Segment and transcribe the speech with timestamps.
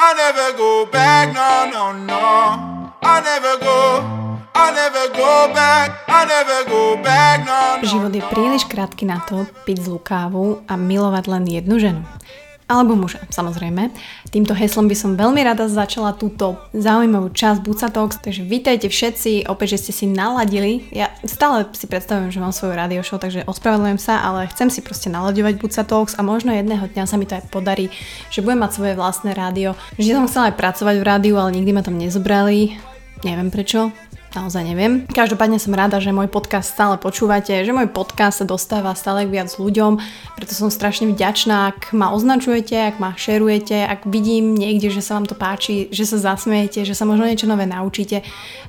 [0.00, 2.24] I never go back, no, no, no.
[3.04, 4.00] I never go,
[4.56, 7.84] I never go back, I never go back, no, no.
[7.84, 12.02] Život je príliš krátky na to piť zlú kávu a milovať len jednu ženu
[12.70, 13.90] alebo muža, samozrejme.
[14.30, 19.74] Týmto heslom by som veľmi rada začala túto zaujímavú časť Buca takže vítajte všetci, opäť,
[19.74, 20.86] že ste si naladili.
[20.94, 24.86] Ja stále si predstavujem, že mám svoju radio show, takže ospravedlňujem sa, ale chcem si
[24.86, 27.90] proste nalaďovať Buca a možno jedného dňa sa mi to aj podarí,
[28.30, 29.74] že budem mať svoje vlastné rádio.
[29.98, 32.78] Vždy som chcela aj pracovať v rádiu, ale nikdy ma tam nezobrali.
[33.26, 33.90] Neviem prečo,
[34.34, 35.06] naozaj neviem.
[35.10, 39.50] Každopádne som rada, že môj podcast stále počúvate, že môj podcast sa dostáva stále viac
[39.52, 39.98] ľuďom,
[40.38, 45.18] preto som strašne vďačná, ak ma označujete, ak ma šerujete, ak vidím niekde, že sa
[45.18, 48.22] vám to páči, že sa zasmiejete, že sa možno niečo nové naučíte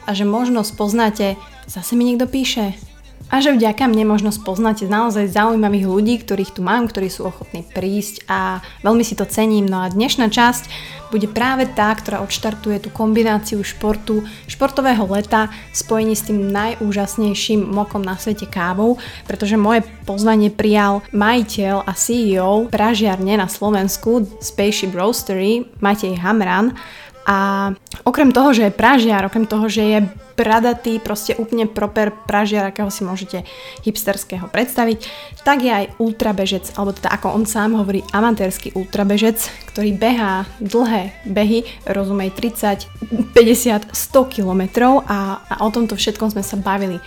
[0.06, 1.38] a že možno spoznáte,
[1.70, 2.91] zase mi niekto píše,
[3.32, 7.64] a že vďaka mne možno spoznáte naozaj zaujímavých ľudí, ktorých tu mám, ktorí sú ochotní
[7.64, 9.72] prísť a veľmi si to cením.
[9.72, 10.68] No a dnešná časť
[11.12, 18.00] bude práve tá, ktorá odštartuje tú kombináciu športu, športového leta spojení s tým najúžasnejším mokom
[18.00, 18.96] na svete kávou,
[19.28, 26.76] pretože moje pozvanie prijal majiteľ a CEO pražiarne na Slovensku Spaceship Roastery Matej Hamran
[27.26, 27.70] a
[28.02, 30.00] okrem toho, že je pražiar, okrem toho, že je
[30.34, 33.46] bradatý, proste úplne proper pražiar, akého si môžete
[33.86, 35.06] hipsterského predstaviť,
[35.46, 39.38] tak je aj ultrabežec, alebo teda ako on sám hovorí, amatérsky ultrabežec,
[39.70, 46.42] ktorý behá dlhé behy, rozumej 30, 50, 100 kilometrov a, a o tomto všetkom sme
[46.42, 46.98] sa bavili.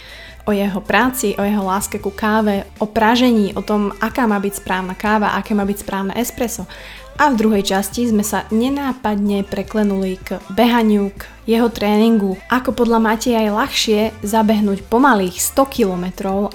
[0.45, 4.61] O jeho práci, o jeho láske ku káve, o pražení, o tom, aká má byť
[4.61, 6.69] správna káva, aké má byť správne espresso
[7.15, 12.99] a v druhej časti sme sa nenápadne preklenuli k behaniu, k jeho tréningu, ako podľa
[12.99, 16.05] Mateja je ľahšie zabehnúť pomalých 100 km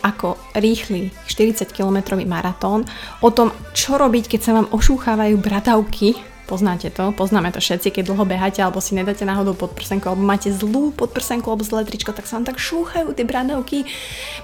[0.03, 2.83] ako rýchly 40 km maratón,
[3.23, 8.09] o tom, čo robiť, keď sa vám ošúchávajú bratavky Poznáte to, poznáme to všetci, keď
[8.09, 12.25] dlho beháte alebo si nedáte náhodou podprsenku alebo máte zlú podprsenku alebo zlé tričko, tak
[12.25, 13.85] sa vám tak šúchajú tie bradavky.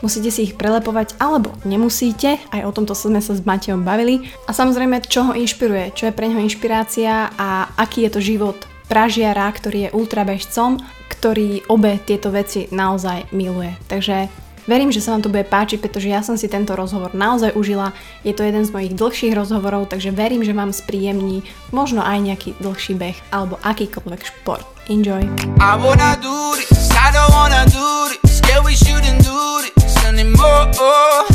[0.06, 4.22] Musíte si ich prelepovať alebo nemusíte, aj o tomto sme sa s Matejom bavili.
[4.46, 8.58] A samozrejme, čo ho inšpiruje, čo je pre neho inšpirácia a aký je to život
[8.86, 10.78] pražiara, ktorý je ultrabežcom,
[11.10, 13.74] ktorý obe tieto veci naozaj miluje.
[13.90, 17.54] Takže Verím, že sa vám to bude páčiť, pretože ja som si tento rozhovor naozaj
[17.54, 17.94] užila.
[18.26, 22.50] Je to jeden z mojich dlhších rozhovorov, takže verím, že vám spríjemní možno aj nejaký
[22.58, 24.75] dlhší beh alebo akýkoľvek šport.
[24.90, 25.18] Enjoy!
[25.60, 30.70] I wanna do this, I don't wanna do this, yeah we shouldn't do this anymore.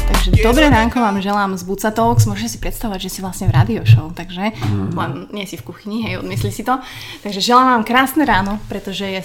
[0.06, 2.30] Takže dobré ránko vám želám z Buca Talks.
[2.30, 4.94] Môžete si predstavovať, že si vlastne v radio show, takže mm.
[4.94, 6.78] len nie si v kuchyni, hej, odmyslí si to.
[7.26, 9.18] Takže želám vám krásne ráno, pretože je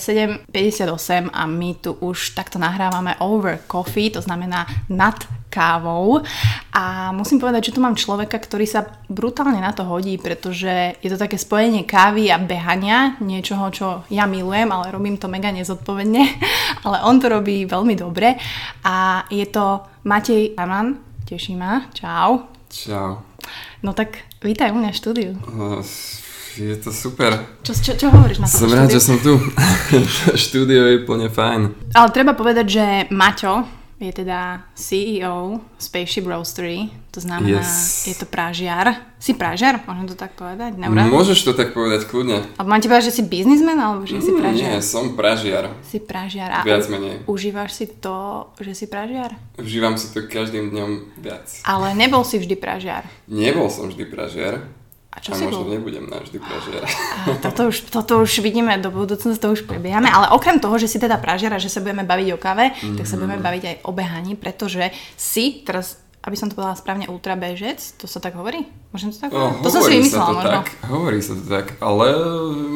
[0.50, 5.22] 7.58 a my tu už takto nahrávame over coffee, to znamená nad
[5.56, 6.20] kávou
[6.76, 11.10] a musím povedať, že tu mám človeka, ktorý sa brutálne na to hodí, pretože je
[11.10, 16.24] to také spojenie kávy a behania, niečoho, čo ja milujem, ale robím to mega nezodpovedne,
[16.86, 18.36] ale on to robí veľmi dobre
[18.84, 22.52] a je to Matej Aman, teší ma, čau.
[22.68, 23.24] Čau.
[23.80, 25.32] No tak vítaj u mňa v štúdiu.
[25.48, 25.80] Uh,
[26.56, 27.36] je to super.
[27.68, 29.36] Čo, čo, čo hovoríš na to Som rád, že som tu.
[30.48, 31.92] štúdio je plne fajn.
[31.92, 38.04] Ale treba povedať, že Maťo, je teda CEO Spaceship Roastery, to znamená, yes.
[38.04, 39.16] je to prážiar.
[39.16, 39.80] Si prážiar?
[39.88, 40.76] Môžem to tak povedať?
[40.76, 41.08] Neurad?
[41.08, 42.44] Môžeš to tak povedať kľudne.
[42.60, 44.70] A mám ti povedať, že si biznismen, alebo že si mm, prážiar?
[44.76, 45.72] Nie, som prážiar.
[45.88, 46.60] Si prážiar.
[46.60, 47.24] A viac menej.
[47.24, 49.32] Užívaš si to, že si prážiar?
[49.56, 50.92] Užívam si to každým dňom
[51.24, 51.48] viac.
[51.64, 53.08] Ale nebol si vždy prážiar.
[53.32, 54.68] Nebol som vždy prážiar.
[55.16, 55.72] A čo a si možno bol?
[55.72, 56.84] nebudem navždy pražiar.
[57.40, 61.00] Toto už, toto už vidíme do budúcnosti, to už prebiehame, ale okrem toho, že si
[61.00, 62.98] teda pražiar a že sa budeme baviť o kave, mm-hmm.
[63.00, 63.46] tak sa budeme mhm.
[63.48, 68.18] baviť aj o behaní, pretože si teraz aby som to povedala správne, ultrabežec, to sa
[68.18, 68.66] tak hovorí?
[68.90, 69.54] Môžem to tak povedať?
[69.54, 70.58] Oh, to som si vymyslela možno.
[70.58, 72.08] Tak, hovorí sa to tak, ale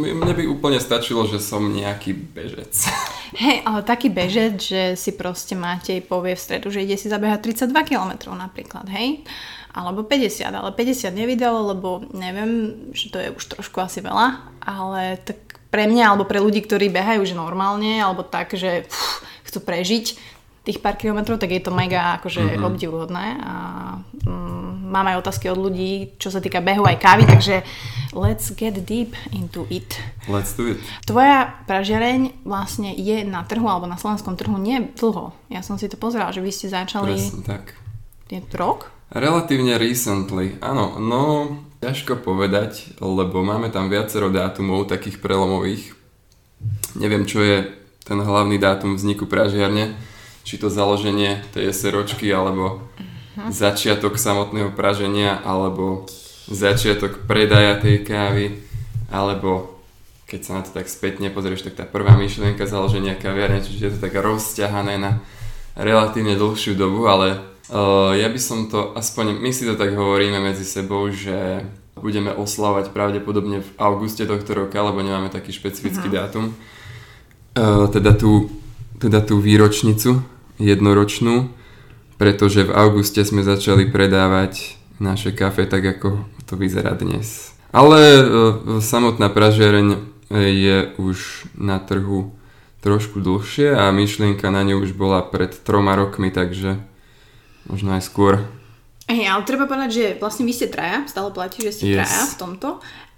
[0.05, 2.69] mne by úplne stačilo, že som nejaký bežec.
[3.41, 7.65] Hej, ale taký bežec, že si proste máte povie v stredu, že ide si zabehať
[7.65, 9.25] 32 km napríklad, hej?
[9.79, 15.23] Alebo 50, ale 50 nevydalo, lebo neviem, že to je už trošku asi veľa, ale
[15.23, 15.39] tak
[15.71, 20.05] pre mňa alebo pre ľudí, ktorí behajú že normálne, alebo tak, že pff, chcú prežiť
[20.67, 22.67] tých pár kilometrov, tak je to mega akože mm-hmm.
[22.67, 23.53] obdivuhodné a
[24.27, 27.65] mm, mám aj otázky od ľudí, čo sa týka behu aj kávy, takže
[28.13, 29.97] let's get deep into it.
[30.29, 30.81] Let's do it.
[31.07, 35.31] Tvoja pražiareň vlastne je na trhu alebo na slovenskom trhu nie dlho.
[35.47, 37.17] Ja som si to pozerala, že vy ste začali...
[37.17, 37.73] Presne tak.
[38.29, 38.93] Je to rok?
[39.09, 45.97] Relatívne recently, áno, no ťažko povedať, lebo máme tam viacero dátumov takých prelomových.
[46.93, 47.73] Neviem, čo je
[48.05, 49.97] ten hlavný dátum vzniku pražiarne,
[50.45, 53.49] či to založenie tej SROčky, alebo uh-huh.
[53.49, 56.05] začiatok samotného praženia, alebo
[56.45, 58.61] začiatok predaja tej kávy,
[59.09, 59.81] alebo
[60.29, 63.93] keď sa na to tak spätne pozrieš, tak tá prvá myšlienka založenia kaviarne, čiže je
[63.97, 65.17] to tak rozťahané na
[65.73, 70.41] relatívne dlhšiu dobu, ale uh, ja by som to, aspoň my si to tak hovoríme
[70.41, 71.65] medzi sebou, že
[71.99, 76.19] budeme oslavať pravdepodobne v auguste tohto roka, lebo nemáme taký špecifický uh-huh.
[76.25, 76.45] dátum.
[77.53, 78.49] Uh, teda, tú,
[78.97, 80.23] teda tú výročnicu
[80.57, 81.51] jednoročnú,
[82.19, 87.55] pretože v auguste sme začali predávať naše kafe tak, ako to vyzerá dnes.
[87.71, 88.25] Ale uh,
[88.81, 92.33] samotná pražiareň je už na trhu
[92.79, 96.79] trošku dlhšie a myšlienka na ňu už bola pred troma rokmi, takže
[97.69, 98.43] možno aj skôr.
[99.09, 102.05] Hej, ale treba povedať, že vlastne vy ste traja, stále platí, že ste yes.
[102.05, 102.69] traja v tomto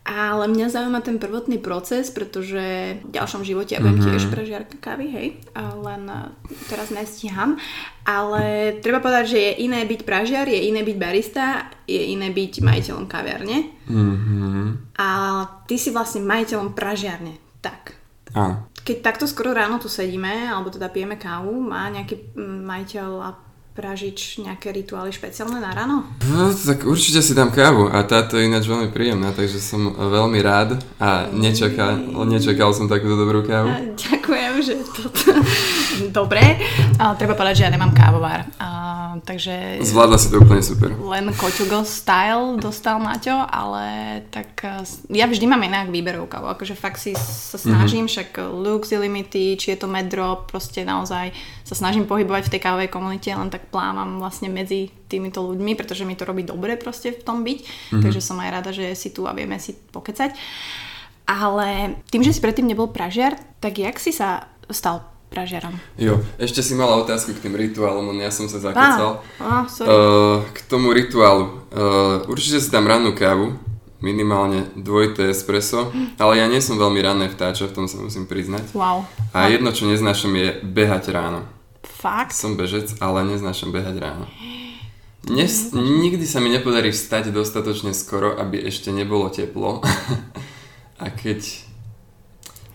[0.01, 4.13] ale mňa zaujíma ten prvotný proces, pretože v ďalšom živote ja budem mm-hmm.
[4.17, 6.09] tiež prežiarka kávy, hej, len
[6.65, 7.61] teraz nestíham.
[8.01, 12.53] Ale treba povedať, že je iné byť pražiar, je iné byť barista, je iné byť
[12.65, 13.57] majiteľom kaviarne.
[13.85, 14.65] Mm-hmm.
[14.97, 15.09] A
[15.69, 17.37] ty si vlastne majiteľom pražiarne.
[17.61, 17.93] Tak.
[18.33, 18.73] Áno.
[18.81, 23.29] Keď takto skoro ráno tu sedíme, alebo teda pijeme kávu, má nejaký majiteľ a
[23.71, 26.03] pražič nejaké rituály špeciálne na ráno?
[26.27, 30.39] No, tak určite si dám kávu a táto je ináč veľmi príjemná, takže som veľmi
[30.43, 31.95] rád a nečakal,
[32.27, 33.71] nečakal som takúto dobrú kávu.
[33.71, 35.31] A ďakujem, že toto...
[36.11, 36.59] Dobre,
[36.95, 38.47] ale treba povedať, že ja nemám kávovár.
[38.57, 38.67] A,
[39.27, 39.83] takže...
[39.83, 40.95] Zvládla si to úplne super.
[40.95, 43.85] Len Koťugo style dostal Maťo, ale
[44.31, 44.63] tak
[45.11, 46.47] ja vždy mám inak výberov kávu.
[46.51, 48.13] Akože fakt si sa snažím, mm-hmm.
[48.15, 51.35] však Lux Illimity, či je to Medrop, proste naozaj
[51.67, 56.07] sa snažím pohybovať v tej kávovej komunite, len tak plávam vlastne medzi týmito ľuďmi, pretože
[56.07, 58.01] mi to robí dobre proste v tom byť, mm-hmm.
[58.01, 60.31] takže som aj rada, že si tu a vieme si pokecať.
[61.27, 65.79] Ale tým, že si predtým nebol pražiar, tak jak si sa stal pražiarom?
[65.95, 69.23] Jo, ešte si mala otázku k tým rituálom, ja som sa zakecal.
[69.39, 69.87] Ah, ah, sorry.
[69.87, 71.63] uh, k tomu rituálu.
[71.71, 73.55] Uh, určite si tam rannú kávu,
[74.03, 78.75] minimálne dvojité espresso, ale ja nie som veľmi ranné vtáča, v tom sa musím priznať.
[78.75, 79.07] Wow.
[79.31, 81.47] A jedno, čo neznášam, je behať ráno.
[81.87, 82.35] Fakt?
[82.35, 84.25] Som bežec, ale neznášam behať ráno.
[85.31, 89.79] Nes, nikdy sa mi nepodarí vstať dostatočne skoro, aby ešte nebolo teplo.
[91.01, 91.70] a keď...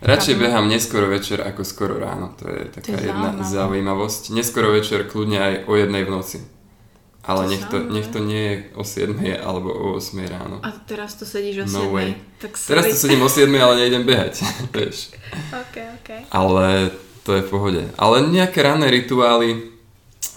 [0.06, 2.30] Radšej behám neskoro večer ako skoro ráno.
[2.38, 3.50] To je taká to je jedna zaujímavá.
[3.50, 4.22] zaujímavosť.
[4.30, 6.38] Neskoro večer kľudne aj o jednej v noci.
[7.26, 10.62] Ale to nech, to, nech to nie je o 7 alebo o 8 ráno.
[10.62, 11.94] A teraz to sedíš o no 7.
[11.98, 12.08] Way.
[12.38, 14.46] Tak teraz to sedím o 7, ale nejdem behať.
[14.78, 15.10] Vieš.
[15.50, 16.08] ok, ok.
[16.30, 16.94] Ale
[17.26, 17.82] to je v pohode.
[17.98, 19.74] Ale nejaké ranné rituály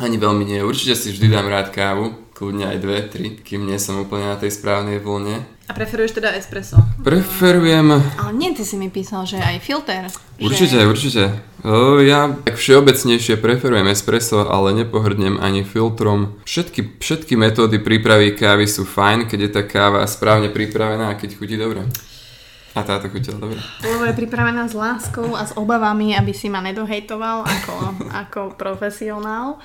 [0.01, 0.65] ani veľmi nie.
[0.65, 4.41] Určite si vždy dám rád kávu, kľudne aj dve, tri, kým nie som úplne na
[4.41, 5.45] tej správnej vlne.
[5.69, 6.81] A preferuješ teda espresso?
[7.05, 7.93] Preferujem...
[7.93, 10.09] Ale nie, ty si mi písal, že aj filter.
[10.41, 10.89] Určite, že...
[10.89, 11.23] určite.
[12.09, 16.41] Ja tak všeobecnejšie preferujem espresso, ale nepohrdnem ani filtrom.
[16.49, 21.37] Všetky, všetky metódy prípravy kávy sú fajn, keď je tá káva správne pripravená a keď
[21.37, 21.85] chutí dobre.
[22.73, 23.61] A táto chutila dobre.
[23.85, 27.75] Lebo je pripravená s láskou a s obavami, aby si ma nedohejtoval ako,
[28.25, 29.61] ako profesionál.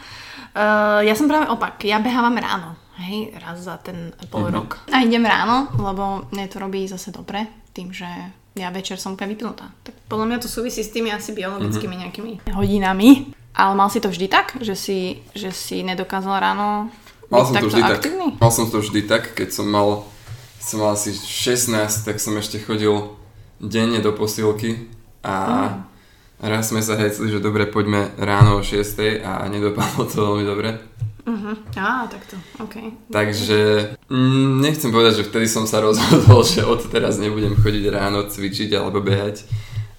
[0.52, 4.56] Uh, ja som práve opak, ja behávam ráno, hej, raz za ten pol mm-hmm.
[4.56, 4.70] rok.
[4.92, 8.06] A idem ráno, lebo mne to robí zase dobre, tým, že
[8.54, 9.70] ja večer som úplne vypnutá.
[9.82, 12.02] Tak podľa mňa to súvisí s tými asi biologickými mm-hmm.
[12.06, 13.34] nejakými hodinami.
[13.54, 16.90] Ale mal si to vždy tak, že si, že si nedokázal ráno
[17.30, 18.28] mal som to vždy aktívny?
[18.34, 18.40] tak.
[18.42, 20.06] Mal som to vždy tak, keď som mal
[20.64, 23.12] som mal asi 16, tak som ešte chodil
[23.60, 24.88] denne do posilky
[25.20, 25.74] a mm.
[26.40, 28.80] raz sme sa hecli, že dobre, poďme ráno o 6
[29.20, 30.80] a nedopadlo to veľmi dobre.
[31.24, 31.56] Uh-huh.
[31.80, 32.92] Á, takto, OK.
[33.08, 38.28] Takže mm, nechcem povedať, že vtedy som sa rozhodol, že od teraz nebudem chodiť ráno
[38.28, 39.48] cvičiť alebo behať,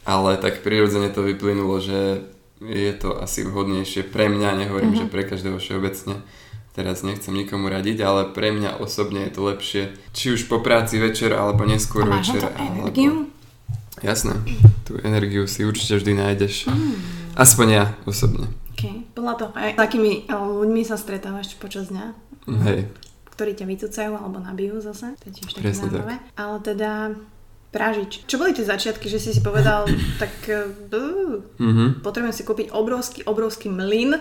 [0.06, 2.30] ale tak prirodzene to vyplynulo, že
[2.62, 5.10] je to asi vhodnejšie pre mňa, nehovorím, uh-huh.
[5.10, 6.22] že pre každého všeobecne
[6.76, 11.00] teraz nechcem nikomu radiť, ale pre mňa osobne je to lepšie, či už po práci
[11.00, 12.44] večer, alebo neskôr a večer.
[12.44, 13.32] to energiu?
[13.32, 13.34] Alebo...
[14.04, 14.36] Jasné,
[14.84, 16.68] tú energiu si určite vždy nájdeš.
[16.68, 17.00] Mm.
[17.40, 18.52] Aspoň ja osobne.
[19.14, 22.06] Podľa toho, aj takými eh, ľuďmi sa stretávaš počas dňa.
[22.66, 22.90] Hej.
[23.36, 25.18] Ktorí ťa vycúcajú alebo nabijú zase.
[25.20, 26.24] To je tiež Presne tak.
[26.40, 26.92] Ale teda
[27.76, 28.24] Prážič.
[28.24, 29.84] Čo boli tie začiatky, že si si povedal,
[30.24, 30.72] tak uh,
[31.60, 32.00] mm-hmm.
[32.00, 34.16] potrebujem si kúpiť obrovský, obrovský mlyn,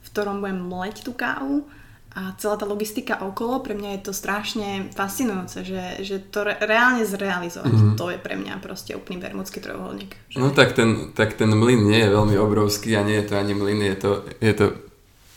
[0.00, 1.66] v ktorom budem mleť tú kávu
[2.10, 6.58] a celá tá logistika okolo, pre mňa je to strašne fascinujúce, že, že to re,
[6.58, 7.94] reálne zrealizovať, mm-hmm.
[7.94, 10.18] to je pre mňa proste úplný bermudský trojuholník.
[10.34, 13.54] No tak ten, tak ten mlyn nie je veľmi obrovský a nie je to ani
[13.54, 14.10] mlyn, je to,
[14.42, 14.66] je to,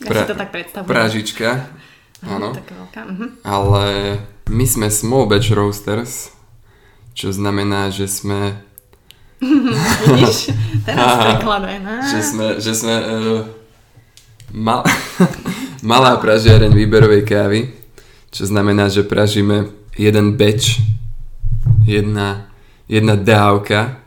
[0.01, 0.89] pra, ja to tak predstavujem.
[0.89, 1.49] pražička.
[2.25, 2.57] Áno.
[2.57, 3.01] Taká veľká.
[3.05, 3.25] Mhm.
[3.45, 3.83] Ale
[4.49, 6.33] my sme small batch roasters,
[7.13, 8.57] čo znamená, že sme...
[10.09, 10.49] Vidíš?
[10.89, 11.75] Teraz prekladaj?
[12.09, 13.41] Že sme, že sme uh,
[14.49, 14.81] mal...
[15.83, 17.59] malá pražiareň výberovej kávy,
[18.31, 20.79] čo znamená, že pražíme jeden batch,
[21.83, 22.47] jedna,
[22.87, 23.99] jedna dávka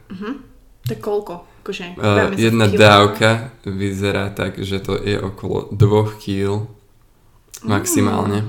[0.87, 1.35] To je koľko?
[1.67, 5.83] Akože, Uh, jedna dávka vyzerá tak, že to je okolo 2
[6.23, 6.71] kg
[7.67, 8.47] maximálne.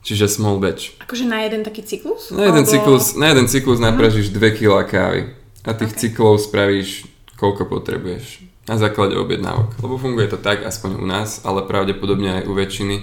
[0.00, 0.96] Čiže small batch.
[1.00, 2.32] Akože na jeden taký cyklus?
[2.32, 5.20] Na jeden Alebo- cyklus, na jeden cyklus napražíš 2 kg kávy.
[5.64, 6.00] A tých Ok.
[6.00, 7.04] cyklov spravíš
[7.36, 8.44] koľko potrebuješ.
[8.64, 9.76] Na základe objednávok.
[9.84, 12.96] Lebo funguje to tak, aspoň u nás, ale pravdepodobne aj u väčšiny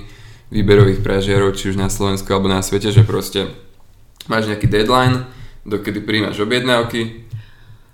[0.49, 3.53] výberových pražiarov, či už na Slovensku alebo na svete, že proste
[4.25, 5.29] máš nejaký deadline,
[5.63, 7.29] dokedy príjmaš objednávky,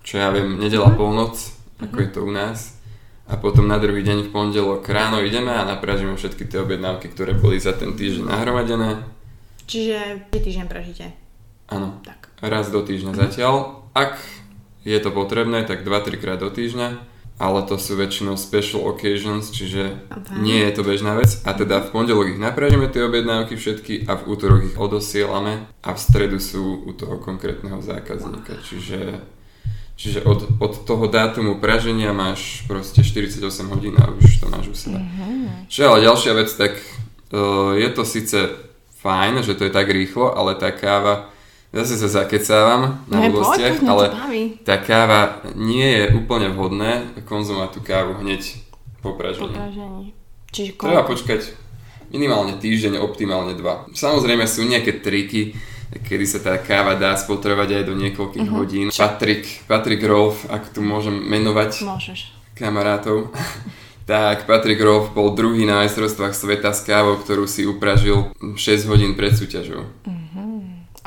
[0.01, 1.35] čo ja viem, nedela polnoc,
[1.83, 2.79] ako je to u nás.
[3.27, 7.35] A potom na druhý deň v pondelok ráno ideme a napražíme všetky tie objednávky, ktoré
[7.35, 9.03] boli za ten týždeň nahromadené.
[9.67, 11.11] Čiže ty týždeň pražíte.
[11.67, 12.31] Áno, Tak.
[12.39, 13.83] raz do týždňa zatiaľ.
[13.91, 14.15] Ak
[14.87, 17.03] je to potrebné, tak 2-3 krát do týždňa,
[17.37, 20.41] ale to sú väčšinou special occasions, čiže Ok.
[20.41, 21.37] nie je to bežná vec.
[21.45, 25.89] A teda v pondelok ich napražíme tie objednávky všetky a v útorok ich odosielame a
[25.93, 28.57] v stredu sú u toho konkrétneho zákazníka.
[28.65, 29.21] Čiže,
[29.93, 33.37] čiže od, od toho dátumu praženia máš proste 48
[33.69, 34.97] hodín a už to máš u seba.
[35.69, 38.37] Čo je ale ďalšia vec, tak uh, je to síce
[38.97, 41.29] fajn, že to je tak rýchlo, ale tá káva,
[41.69, 44.05] zase sa zakecávam na Ne, poď, blbostiach, poď, mňa ale
[44.61, 45.19] tá káva
[45.53, 46.91] nie je úplne vhodné
[47.23, 48.41] konzumovať tú kávu hneď
[48.99, 49.51] po Po pražení.
[49.51, 50.05] pražení.
[50.49, 51.11] Čiže Treba koľko?
[51.11, 51.41] počkať
[52.07, 53.85] minimálne týždeň, optimálne dva.
[53.89, 55.51] Samozrejme sú nejaké triky,
[55.97, 58.53] kedy sa tá káva dá spotrebovať aj do niekoľkých Mhm.
[58.53, 58.87] hodín.
[58.89, 62.31] Patrick, Patrick Rolf, ak tu môžem menovať Môžeš.
[62.53, 63.31] kamarátov,
[64.05, 69.13] tak Patrick Rolf bol druhý na majstrovstvách sveta s kávou, ktorú si upražil 6 hodín
[69.13, 69.83] pred súťažou.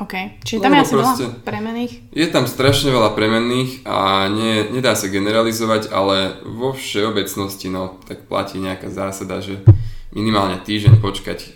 [0.01, 0.41] OK.
[0.41, 1.93] Čiže tam je asi veľa proste- premených.
[2.09, 8.25] Je tam strašne veľa premenných a nie, nedá sa generalizovať, ale vo všeobecnosti no, tak
[8.25, 9.61] platí nejaká zásada, že
[10.09, 11.53] minimálne týždeň počkať.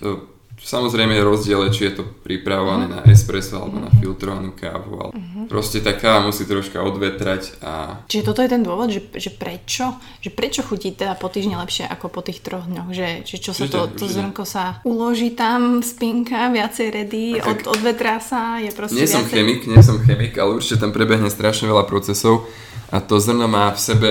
[0.65, 4.97] Samozrejme je rozdiel, či je to pripravované na espresso alebo na filtrovanú kávu.
[4.97, 5.11] Ale
[5.45, 9.93] proste tá káva musí troška odvetrať a Čiže toto je ten dôvod, že, že prečo?
[10.25, 12.89] Že prečo chutí teda po týždni lepšie ako po tých troch dňoch?
[12.97, 18.17] Že, že čo sa to, to zrnko sa uloží tam, spinka, viacej ready, od, odvetrá
[18.17, 19.37] sa, je proste Nie som viacej...
[19.37, 22.49] chemik, nie som chemik, ale určite tam prebehne strašne veľa procesov
[22.89, 24.09] a to zrno má v sebe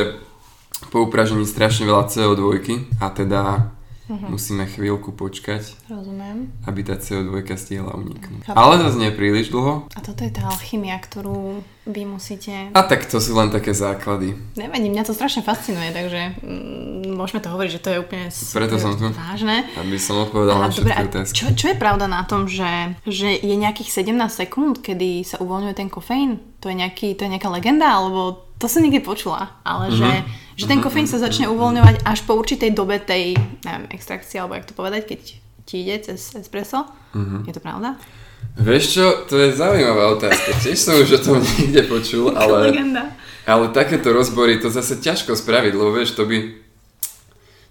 [0.95, 2.63] po upražení strašne veľa CO2
[3.03, 4.29] a teda Mhm.
[4.29, 6.53] musíme chvíľku počkať, Rozumiem.
[6.63, 8.45] aby tá CO2 stihla uniknúť.
[8.45, 8.53] Chápem.
[8.55, 9.89] Ale zase nie príliš dlho.
[9.89, 12.53] A toto je tá alchymia, ktorú vy musíte...
[12.71, 14.37] A tak to sú len také základy.
[14.55, 18.77] Nevadí, mňa to strašne fascinuje, takže mm, môžeme to hovoriť, že to je úplne Preto
[18.77, 19.09] som tu.
[19.11, 19.65] vážne.
[19.75, 21.35] Aby som odpovedal na všetky otázky.
[21.35, 22.69] čo, čo je pravda na tom, že,
[23.05, 26.45] že je nejakých 17 sekúnd, kedy sa uvoľňuje ten kofeín?
[26.61, 30.44] To je, nejaký, to je nejaká legenda, alebo to som niekde počula, ale že, Mhm.
[30.55, 33.35] Že ten kofeín sa začne uvoľňovať až po určitej dobe tej,
[33.67, 35.21] neviem, extrakcie, alebo jak to povedať, keď
[35.65, 36.87] ti ide cez espresso.
[37.15, 37.49] Mhm.
[37.49, 37.99] Je to pravda?
[38.55, 40.55] Vieš čo, to je zaujímavá otázka.
[40.63, 42.71] Tiež som už o tom niekde počul, ale...
[43.45, 46.55] Ale takéto rozbory to zase ťažko spraviť, lebo vieš, to by,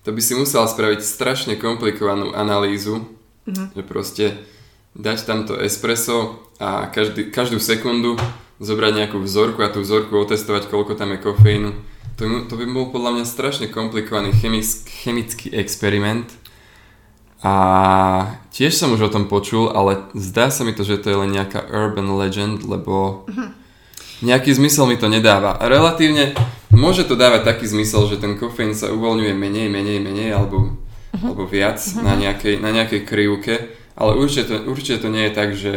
[0.06, 3.10] to by si musel spraviť strašne komplikovanú analýzu,
[3.48, 4.26] že proste
[4.94, 8.20] dať tam to espresso a každý, každú sekundu
[8.62, 11.72] zobrať nejakú vzorku a tú vzorku otestovať, koľko tam je kofeínu.
[12.18, 16.30] To, by- to by bol podľa mňa strašne komplikovaný chemick, chemický experiment.
[17.44, 17.54] A
[18.56, 21.32] tiež som už o tom počul, ale zdá sa mi to, že to je len
[21.36, 23.28] nejaká urban legend, lebo
[24.24, 25.60] nejaký zmysel mi to nedáva.
[25.60, 26.32] A relatívne
[26.72, 30.80] môže to dávať taký zmysel, že ten kofeín sa uvoľňuje menej, menej, menej alebo,
[31.12, 35.50] alebo viac na nejakej, na nejakej krivke, ale určite to, určite to nie je tak,
[35.52, 35.72] že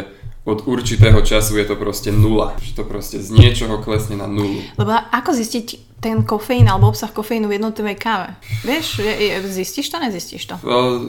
[0.47, 2.55] od určitého času je to proste nula.
[2.63, 4.63] Že to proste z niečoho klesne na nulu.
[4.79, 8.29] Lebo ako zistiť ten kofeín alebo obsah kofeínu v jednotlivej káve?
[8.61, 10.55] Vieš, je, je, zistíš to, nezistíš to?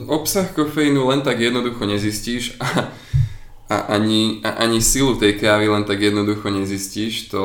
[0.09, 2.89] Obsah kofeínu len tak jednoducho nezistíš a,
[3.69, 7.29] a ani, a ani silu tej kávy len tak jednoducho nezistíš.
[7.37, 7.45] To,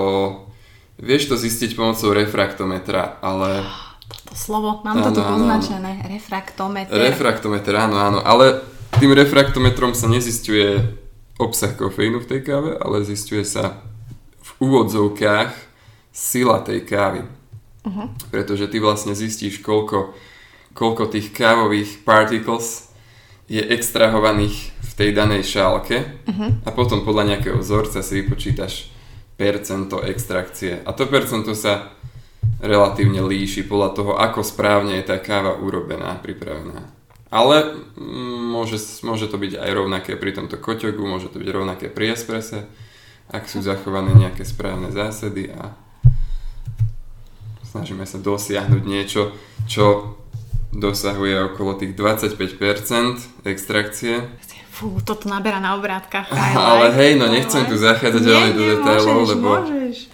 [0.96, 3.68] vieš to zistiť pomocou refraktometra, ale...
[4.32, 5.34] To slovo, mám to Áno, tu áno, áno.
[5.36, 5.92] poznačené.
[6.08, 6.96] Refraktometer.
[6.96, 8.64] Refraktometer, áno, áno, ale
[9.04, 10.80] tým refraktometrom sa nezistuje
[11.36, 13.84] obsah kofeínu v tej káve, ale zistuje sa
[14.40, 15.73] v úvodzovkách
[16.14, 17.26] sila tej kávy.
[17.84, 18.30] Mhm.
[18.30, 20.14] Pretože ty vlastne zistíš, koľko,
[20.78, 22.88] koľko tých kávových particles
[23.50, 26.64] je extrahovaných v tej danej šálke Mhm.
[26.64, 28.94] a potom podľa nejakého vzorca si vypočítaš
[29.36, 30.80] percento extrakcie.
[30.86, 31.92] A to percento sa
[32.64, 36.88] relatívne líši podľa toho, ako správne je tá káva urobená, pripravená.
[37.34, 37.74] Ale
[38.54, 42.70] môže, môže to byť aj rovnaké pri tomto koťogu, môže to byť rovnaké pri esprese,
[43.34, 45.74] ak sú zachované nejaké správne zásady a
[47.74, 49.34] snažíme sa dosiahnuť niečo,
[49.66, 50.14] čo
[50.70, 52.38] dosahuje okolo tých 25%
[53.46, 54.30] extrakcie.
[54.70, 56.30] Fú, toto naberá na obrátkach.
[56.70, 60.10] Ale hej, no nechcem tu zachádzať veľmi do detailov, lebo Môžeš.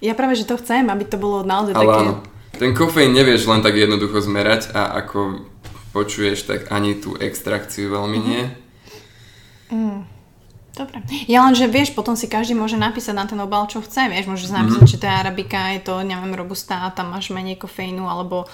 [0.00, 2.00] Ja práve, že to chcem, aby to bolo naozaj Ale také...
[2.02, 2.12] áno,
[2.56, 5.46] ten kofeín nevieš len tak jednoducho zmerať a ako
[5.92, 8.26] počuješ, tak ani tú extrakciu veľmi Mhm.
[8.26, 8.44] nie.
[10.70, 11.02] Dobre.
[11.26, 14.30] Ja len, že vieš, potom si každý môže napísať na ten obal, čo chce, vieš,
[14.30, 14.90] môžeš napísať, Mhm.
[14.90, 18.46] že to je arabika, je to, neviem, robusta, tam máš menej kofeínu, alebo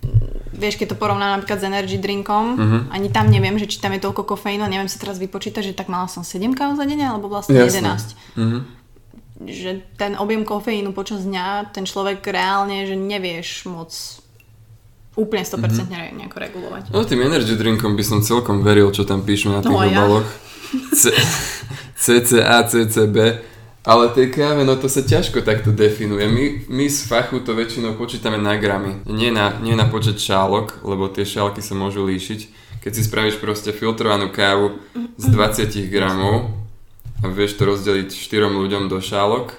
[0.00, 2.78] mm, vieš, keď to porovnám napríklad s energy drinkom, Mhm.
[2.90, 5.92] ani tam neviem, že či tam je toľko kofeínu, neviem si teraz vypočítať, že tak
[5.92, 7.84] mala som 7 káv za deň, alebo vlastne Jasné.
[7.84, 8.16] 11.
[8.40, 8.58] Mhm.
[9.40, 13.92] Že ten objem kofeínu počas dňa, ten človek reálne, že nevieš moc
[15.20, 16.16] úplne 100% Mhm.
[16.16, 16.82] nejako regulovať.
[16.88, 19.92] No tým energy drinkom by som celkom veril, čo tam píšu na tých No ja.
[19.94, 20.24] obaloch.
[20.90, 21.12] C-
[21.96, 23.16] CCA, CCB.
[23.82, 26.24] Ale tej káve, no to sa ťažko takto definuje.
[26.26, 29.00] My, my z fachu to väčšinou počítame na gramy.
[29.06, 32.40] Nie na, nie na počet šálok, lebo tie šálky sa môžu líšiť.
[32.78, 34.76] Keď si spravíš proste filtrovanú kávu
[35.16, 36.52] z 20 gramov
[37.18, 39.56] a vieš to rozdeliť 4 ľuďom do šálok,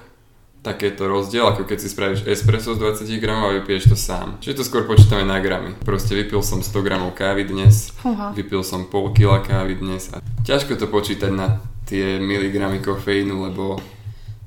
[0.62, 3.96] tak je to rozdiel, ako keď si spravíš espresso z 20 gramov a vypiješ to
[3.98, 4.38] sám.
[4.38, 5.74] Čiže to skôr počítame na gramy.
[5.82, 8.30] Proste vypil som 100 gramov kávy dnes, Fúha.
[8.30, 11.58] vypil som pol kila kávy dnes a ťažko to počítať na
[11.90, 13.82] tie miligramy kofeínu, lebo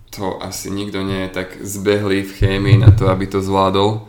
[0.07, 4.07] to asi nikto nie je tak zbehlý v chémii na to, aby to zvládol.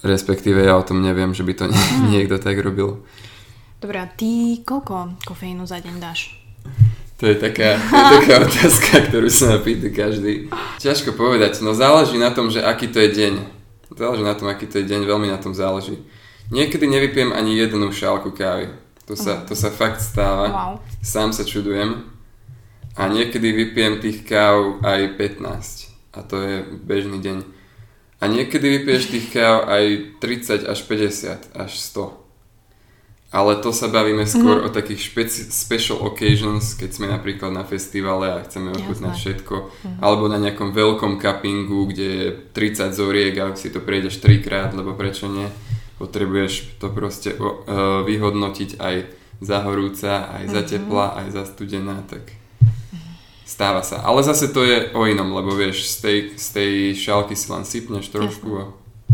[0.00, 1.84] Respektíve ja o tom neviem, že by to nie,
[2.16, 3.04] niekto tak robil.
[3.76, 6.41] Dobre, a ty koľko kofeínu za deň dáš?
[7.22, 10.50] To je taká, to je taká otázka, ktorú sa ma pýta každý.
[10.82, 13.34] Ťažko povedať, no záleží na tom, že aký to je deň.
[13.94, 16.02] Záleží na tom, aký to je deň, veľmi na tom záleží.
[16.50, 18.74] Niekedy nevypijem ani jednu šálku kávy.
[19.06, 20.50] To sa, to sa fakt stáva.
[20.50, 20.72] Wow.
[20.98, 22.10] Sám sa čudujem.
[22.98, 26.18] A niekedy vypijem tých káv aj 15.
[26.18, 27.46] A to je bežný deň.
[28.18, 32.21] A niekedy vypiješ tých káv aj 30 až 50 až 100.
[33.32, 34.64] Ale to sa bavíme skôr Mhm.
[34.64, 39.54] o takých špeci- special occasions, keď sme napríklad na festivale a chceme ochutnať všetko.
[39.98, 44.92] Alebo na nejakom veľkom cuppingu, kde je 30 zoriek a si to prejdeš trikrát, lebo
[44.92, 45.48] prečo nie?
[45.96, 47.72] Potrebuješ to proste o- e,
[48.04, 48.96] vyhodnotiť aj
[49.40, 52.36] za horúca, aj za teplá, aj za studená, tak
[53.44, 54.00] stáva sa.
[54.02, 57.64] Ale zase to je o inom, lebo vieš, z tej, z tej šálky si len
[57.64, 58.64] sypneš trošku a,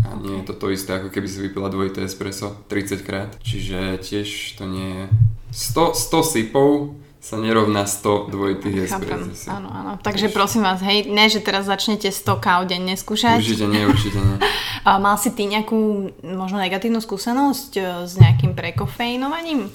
[0.04, 3.30] a nie je to to isté, ako keby si vypila dvojité espresso 30 krát.
[3.42, 5.04] Čiže tiež to nie je...
[5.48, 9.50] 100, 100 sypov sa nerovná 100 dvojitých espresso.
[9.50, 9.92] áno, áno.
[9.98, 13.42] Takže prosím vás, hej, ne, že teraz začnete 100 káv denne skúšať.
[13.42, 14.36] Určite nie, určite nie.
[14.88, 19.68] A mal si ty nejakú možno negatívnu skúsenosť e, s nejakým prekofeinovaním?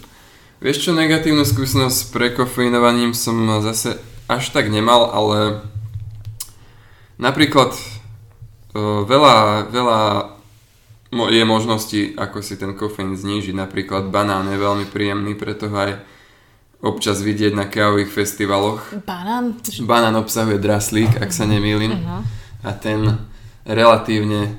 [0.63, 3.99] Vieš čo, negatívnu skúsenosť s prekofeinovaním som zase
[4.31, 5.67] až tak nemal, ale
[7.19, 7.75] napríklad
[8.81, 9.99] veľa, veľa
[11.13, 13.53] je možností, ako si ten kofeín znížiť.
[13.53, 16.01] Napríklad banán je veľmi príjemný, preto ho aj
[16.83, 18.81] občas vidieť na kávových festivaloch.
[19.05, 19.61] Banán?
[19.85, 21.95] Banán obsahuje draslík, ak sa nemýlim.
[22.63, 23.23] A ten
[23.63, 24.57] relatívne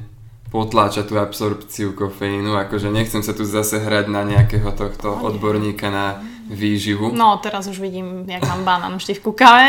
[0.55, 2.55] potláča tú absorpciu kofeínu.
[2.55, 7.11] Akože nechcem sa tu zase hrať na nejakého tohto odborníka na výživu.
[7.11, 9.69] No, teraz už vidím, jak mám banán vždy v kukave.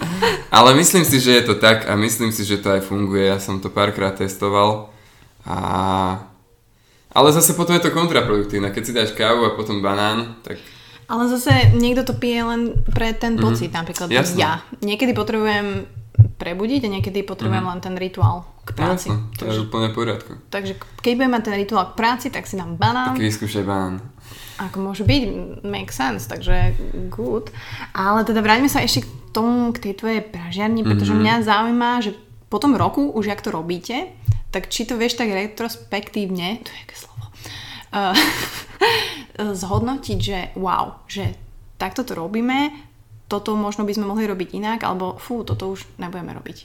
[0.56, 3.26] Ale myslím si, že je to tak a myslím si, že to aj funguje.
[3.26, 4.88] Ja som to párkrát testoval.
[5.44, 5.56] A...
[7.12, 8.68] Ale zase potom je to kontraproduktívne.
[8.70, 10.56] Keď si dáš kávu a potom banán, tak
[11.06, 14.16] Ale zase niekto to pije len pre ten pocit, napríklad Mhm.
[14.16, 14.36] Jasné.
[14.36, 14.52] ja.
[14.82, 15.86] Niekedy potrebujem
[16.36, 19.08] prebudiť a niekedy potrebujem len ten rituál k práci.
[19.08, 19.20] Mhm.
[19.32, 20.32] jasné, to je úplne v poriadku.
[20.50, 23.14] takže keď budem mať ten rituál k práci, tak si dám banán.
[23.14, 24.02] Tak vyskúšaj banán.
[24.56, 25.22] Ako môže byť,
[25.68, 26.72] make sense, takže
[27.12, 27.52] good.
[27.92, 31.20] Ale teda vráťme sa ešte k tomu, k tej tvojej pražiarni, pretože Mhm.
[31.20, 32.16] mňa zaujíma, že
[32.48, 34.08] po tom roku, už jak to robíte,
[34.48, 37.24] tak či to vieš tak retrospektívne, to je aké slovo,
[37.92, 38.16] uh,
[39.60, 41.36] zhodnotiť, že wow, že
[41.76, 42.72] takto to robíme,
[43.28, 46.58] toto možno by sme mohli robiť inak, alebo fú, toto už nebudeme robiť.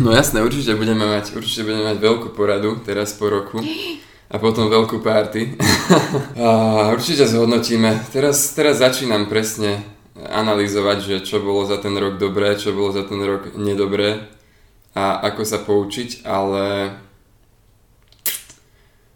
[0.00, 3.60] No jasné, určite budeme mať, určite budeme mať veľkú poradu teraz po roku
[4.32, 5.60] a potom veľkú party.
[6.40, 8.08] a určite zhodnotíme.
[8.08, 9.84] Teraz, teraz začínam presne
[10.16, 14.32] analyzovať, že čo bolo za ten rok dobré, čo bolo za ten rok nedobré
[14.92, 16.96] a ako sa poučiť, ale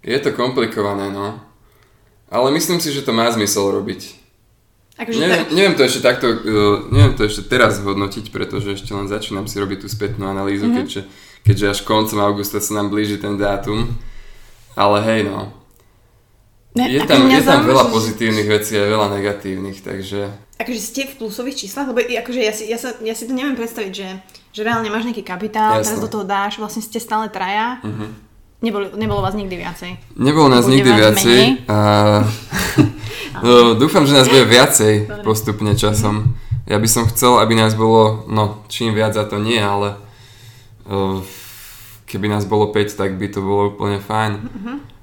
[0.00, 1.40] je to komplikované, no.
[2.32, 4.24] Ale myslím si, že to má zmysel robiť.
[4.96, 8.96] Akože Neviem, tak, neviem to ešte takto, uh, neviem to ešte teraz hodnotiť, pretože ešte
[8.96, 10.78] len začínam si robiť tú spätnú analýzu, mm-hmm.
[10.80, 11.00] keďže,
[11.44, 13.92] keďže až koncom augusta sa nám blíži ten dátum.
[14.76, 15.50] Ale hej no,
[16.76, 21.20] ne, je tam, je tam veľa pozitívnych vecí a veľa negatívnych, takže Akože ste v
[21.20, 21.84] plusových číslach?
[21.92, 24.08] Lebo akože ja si, ja, sa, ja si to neviem predstaviť, že,
[24.56, 25.84] že reálne máš nejaký kapitál, Jasné.
[25.84, 27.76] teraz do toho dáš, vlastne ste stále traja.
[27.84, 28.08] Uh-huh.
[28.64, 30.16] Nebolo, nebolo vás nikdy viacej.
[30.16, 31.68] nebolo nás Bude nikdy viacej menej?
[31.68, 31.78] a
[33.44, 36.40] no, dúfam, že nás bude viacej postupne časom.
[36.64, 40.00] Ja by som chcel, aby nás bolo, no čím viac za to nie, ale
[40.86, 41.18] Uh,
[42.06, 44.32] keby nás bolo 5, tak by to bolo úplne fajn.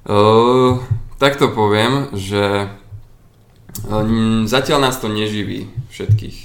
[0.08, 0.80] Uh,
[1.20, 2.72] tak to poviem, že
[3.88, 4.04] uh,
[4.48, 6.38] zatiaľ nás to neživí všetkých.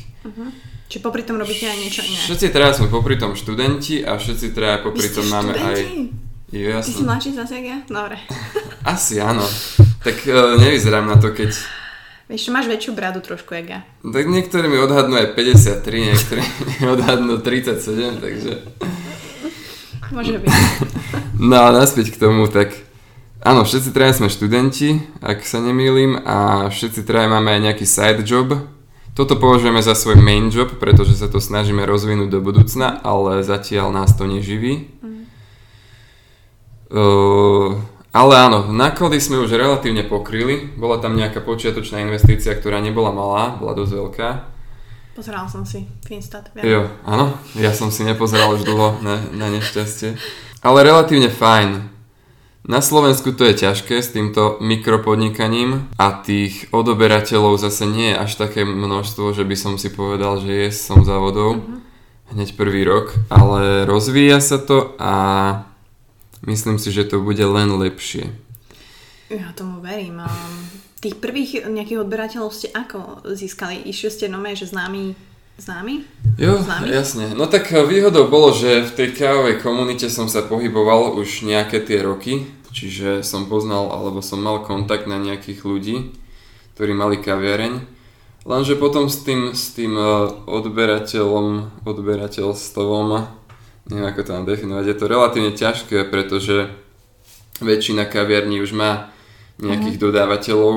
[0.88, 2.16] Či popri tom robíte aj niečo iné?
[2.16, 5.79] Všetci teraz sme popri tom študenti a všetci teda popri Vy tom máme aj...
[6.49, 6.97] Jo, Ty jasno.
[6.97, 7.79] si mladší zase jak ja?
[7.85, 8.16] Dobre.
[8.97, 9.44] Asi áno.
[10.01, 11.53] Tak uh, nevyzerám na to, keď...
[12.29, 13.81] Vieš, máš väčšiu bradu trošku jak ja.
[14.01, 18.53] Tak niektorí mi odhadnú aj 53, niektorí mi odhadnú 37, takže...
[20.12, 20.49] Môže byť.
[21.38, 22.75] No a naspäť k tomu, tak
[23.47, 28.27] áno, všetci traja sme študenti, ak sa nemýlim, a všetci traja máme aj nejaký side
[28.27, 28.59] job.
[29.14, 33.94] Toto považujeme za svoj main job, pretože sa to snažíme rozvinúť do budúcna, ale zatiaľ
[33.94, 34.90] nás to neživí.
[36.90, 37.79] Uh,
[38.11, 40.75] ale áno, náklady sme už relatívne pokryli.
[40.75, 44.29] Bola tam nejaká počiatočná investícia, ktorá nebola malá, bola dosť veľká.
[45.18, 46.54] Pozeral som si Finstat.
[46.54, 46.62] viem.
[46.62, 50.14] Jo, áno, ja som si nepozeral už dlho na, na nešťastie.
[50.62, 51.90] Ale relatívne fajn.
[52.62, 58.38] Na Slovensku to je ťažké s týmto mikropodnikaním a tých odoberateľov zase nie je až
[58.38, 61.66] také množstvo, že by som si povedal, že je som závodov
[62.31, 65.14] hneď prvý rok, ale rozvíja sa to a
[66.46, 68.31] myslím si, že to bude len lepšie.
[69.35, 70.22] Ja tomu verím.
[70.22, 70.31] A
[71.00, 73.87] tých prvých nejakých odberateľov ste ako získali?
[73.87, 75.14] Išli ste nové, že známi,
[75.58, 75.94] známi?
[76.38, 76.87] Jo, Známy?
[76.90, 77.26] jasne.
[77.34, 82.02] No tak výhodou bolo, že v tej kávovej komunite som sa pohyboval už nejaké tie
[82.02, 85.96] roky, čiže som poznal alebo som mal kontakt na nejakých ľudí,
[86.74, 87.98] ktorí mali kaviareň.
[88.48, 93.06] Lenže potom s tým, s tým eh, odberateľom, odberateľstvom,
[93.90, 96.70] neviem ako to mám definovať, je to relatívne ťažké, pretože
[97.58, 99.11] väčšina kaviarní už má
[99.59, 100.75] nejakých dodávateľov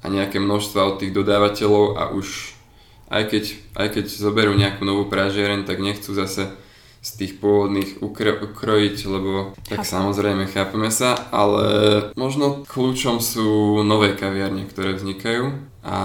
[0.00, 2.56] a nejaké množstva od tých dodávateľov a už
[3.10, 6.46] aj keď, aj keď zoberú nejakú novú pražiareň, tak nechcú zase
[7.00, 9.88] z tých pôvodných ukro- ukrojiť, lebo tak Chápem.
[9.88, 11.64] samozrejme chápeme sa, ale
[12.12, 15.48] možno kľúčom sú nové kaviarne, ktoré vznikajú
[15.80, 15.98] a,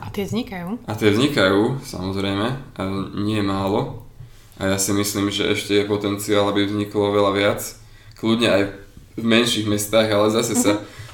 [0.00, 0.86] A tie vznikajú?
[0.86, 2.46] a tie vznikajú samozrejme,
[2.78, 2.82] a
[3.18, 4.06] nie málo
[4.56, 7.60] a ja si myslím, že ešte je potenciál, aby vzniklo veľa viac,
[8.16, 8.62] kľudne aj
[9.18, 10.72] v menších mestách, ale zase sa,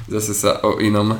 [0.09, 1.19] zase sa o inom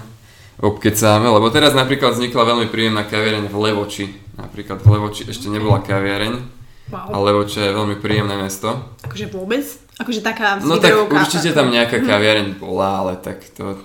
[0.63, 4.05] obkecáme, lebo teraz napríklad vznikla veľmi príjemná kaviareň v Levoči.
[4.39, 7.09] Napríklad v Levoči ešte nebola kaviareň Wow.
[7.09, 8.69] a Levoče je veľmi príjemné mesto.
[9.01, 9.65] Akože vôbec?
[9.97, 13.81] Akože taká No tak určite tam nejaká kaviareň bola, ale tak to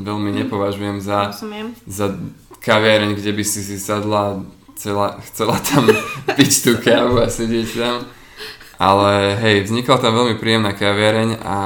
[0.00, 1.76] veľmi nepovažujem za, Rozumiem.
[1.84, 2.16] za
[2.64, 4.48] kaviareň, kde by si si sadla
[4.80, 5.92] celá, chcela tam
[6.38, 7.96] piť tú kávu a sedieť tam.
[8.80, 11.56] Ale hej, vznikla tam veľmi príjemná kaviareň a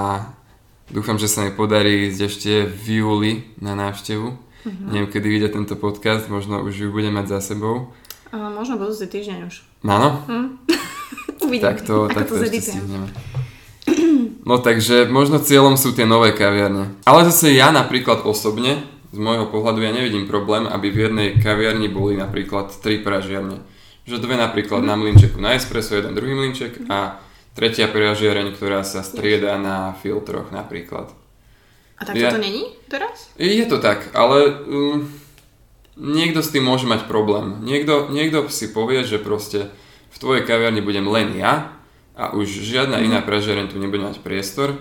[0.90, 4.28] dúfam, že sa mi podarí ísť ešte v júli na návštevu.
[4.66, 4.84] Mhm.
[4.90, 7.94] Neviem, kedy vyjde tento podcast, možno už ju budem mať za sebou.
[8.34, 9.62] A možno budúci týždeň už.
[9.86, 10.26] Áno?
[11.46, 13.08] Uvidím, Tak to, ako tak to to ešte stihneme.
[14.42, 16.98] No takže možno cieľom sú tie nové kaviarne.
[17.06, 18.82] Ale zase ja napríklad osobne,
[19.14, 23.62] z môjho pohľadu ja nevidím problém, aby v jednej kaviarni boli napríklad tri pražiarne.
[24.06, 27.22] Že dve napríklad na mlinčeku na espresso, jeden druhý mlinček a
[27.56, 31.08] tretia pražiareň, ktorá sa strieda na filtroch napríklad.
[31.96, 33.32] A tak Ja- toto není teraz?
[33.40, 35.08] Je to tak, ale um,
[35.96, 37.64] niekto s tým môže mať problém.
[37.64, 39.72] Niekto, niekto si povie, že proste
[40.12, 41.72] v tvojej kaviarni budem len ja
[42.16, 44.76] a už žiadna iná pražiareň tu nebude mať priestor.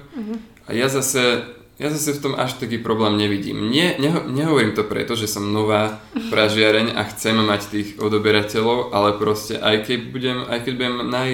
[0.68, 1.48] A ja zase,
[1.80, 3.72] ja zase v tom až taký problém nevidím.
[3.72, 6.04] Nie, neho, nehovorím to preto, že som nová
[6.36, 11.30] pražiareň a chcem mať tých odoberateľov, ale proste aj keď budem, aj keď budem naj,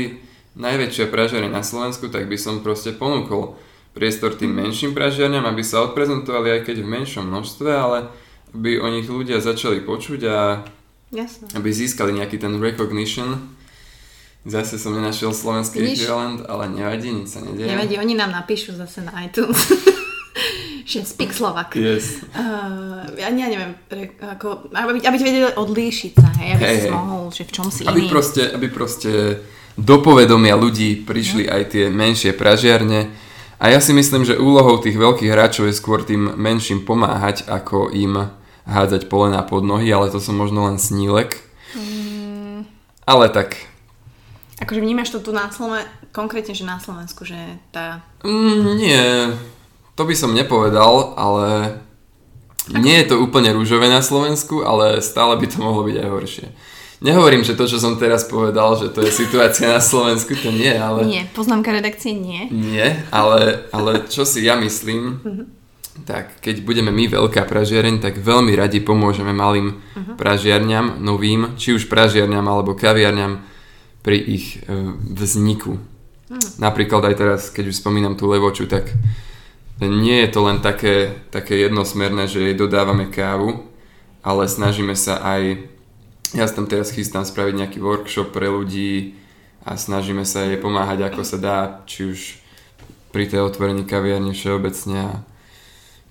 [0.55, 3.55] najväčšia pražiareň na Slovensku, tak by som proste ponúkol
[3.91, 7.97] priestor tým menším pražiarňam, aby sa odprezentovali aj keď v menšom množstve, ale
[8.51, 10.63] aby o nich ľudia začali počuť a
[11.11, 11.55] Jasné.
[11.55, 13.51] aby získali nejaký ten recognition.
[14.41, 16.07] Zase som nenašiel slovenský Vidíš?
[16.07, 17.69] ekvivalent, ale nevadí, nič sa nedieje.
[17.69, 19.69] Nevadí, oni nám napíšu zase na iTunes.
[20.91, 21.71] že speak Slovak.
[21.77, 22.19] Yes.
[22.35, 26.87] Uh, ja, ja neviem, pre, ako, aby, aby vedeli odlíšiť sa, hej, aby Hej, si
[26.89, 26.91] hej.
[26.91, 28.09] mohol, že v čom si Aby iný.
[28.11, 29.11] proste, aby proste
[29.77, 33.12] do povedomia ľudí prišli aj tie menšie pražiarne.
[33.62, 37.93] A ja si myslím, že úlohou tých veľkých hráčov je skôr tým menším pomáhať, ako
[37.93, 38.34] im
[38.65, 41.38] hádzať polená pod nohy, ale to som možno len snílek.
[41.77, 42.65] Mm.
[43.05, 43.71] Ale tak,
[44.62, 48.05] Akože vnímaš to tu na Slovensku, konkrétne, že na Slovensku, že tá...
[48.21, 49.01] Mm, nie,
[49.97, 51.81] to by som nepovedal, ale
[52.69, 56.47] nie je to úplne rúžové na Slovensku, ale stále by to mohlo byť aj horšie.
[57.01, 60.69] Nehovorím, že to, čo som teraz povedal, že to je situácia na Slovensku, to nie,
[60.69, 61.01] ale...
[61.09, 62.45] Nie, poznámka redakcie nie.
[62.53, 65.17] Nie, ale, ale čo si ja myslím,
[66.05, 69.81] tak keď budeme my veľká pražiareň, tak veľmi radi pomôžeme malým
[70.15, 73.41] pražiarňam, novým, či už pražiarňam alebo kaviarňam
[74.05, 75.81] pri ich e, vzniku.
[76.61, 78.93] Napríklad aj teraz, keď už spomínam tú levoču, tak
[79.81, 83.67] nie je to len také, také jednosmerné, že jej dodávame kávu,
[84.21, 85.65] ale snažíme sa aj,
[86.32, 89.20] ja tam teraz chystám spraviť nejaký workshop pre ľudí
[89.67, 92.20] a snažíme sa jej pomáhať ako sa dá, či už
[93.12, 95.13] pri tej otvorení kaviarne všeobecne a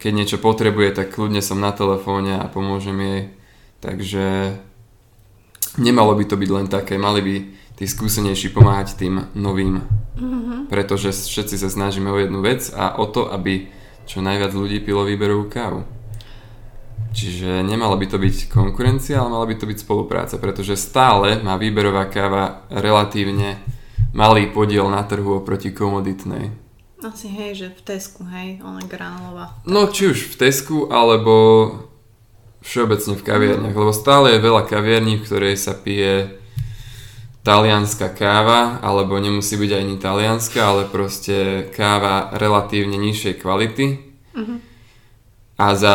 [0.01, 3.23] keď niečo potrebuje, tak kľudne som na telefóne a pomôžem jej.
[3.85, 4.57] Takže
[5.77, 7.35] nemalo by to byť len také, mali by
[7.77, 9.85] tí skúsenejší pomáhať tým novým.
[10.17, 10.73] Mm-hmm.
[10.73, 13.69] Pretože všetci sa snažíme o jednu vec a o to, aby
[14.09, 15.85] čo najviac ľudí pilo výberovú kávu.
[17.11, 21.59] Čiže nemala by to byť konkurencia, ale mala by to byť spolupráca, pretože stále má
[21.59, 23.59] výberová káva relatívne
[24.15, 26.55] malý podiel na trhu oproti komoditnej.
[27.01, 29.59] Asi hej, že v Tesku, hej, ona granulová.
[29.65, 31.35] No či už v Tesku, alebo
[32.61, 36.37] všeobecne v kaviarniach, lebo stále je veľa kaviarní, v ktorej sa pije
[37.41, 43.87] talianská káva, alebo nemusí byť ani talianská, ale proste káva relatívne nižšej kvality
[44.37, 44.59] uh-huh.
[45.57, 45.95] a za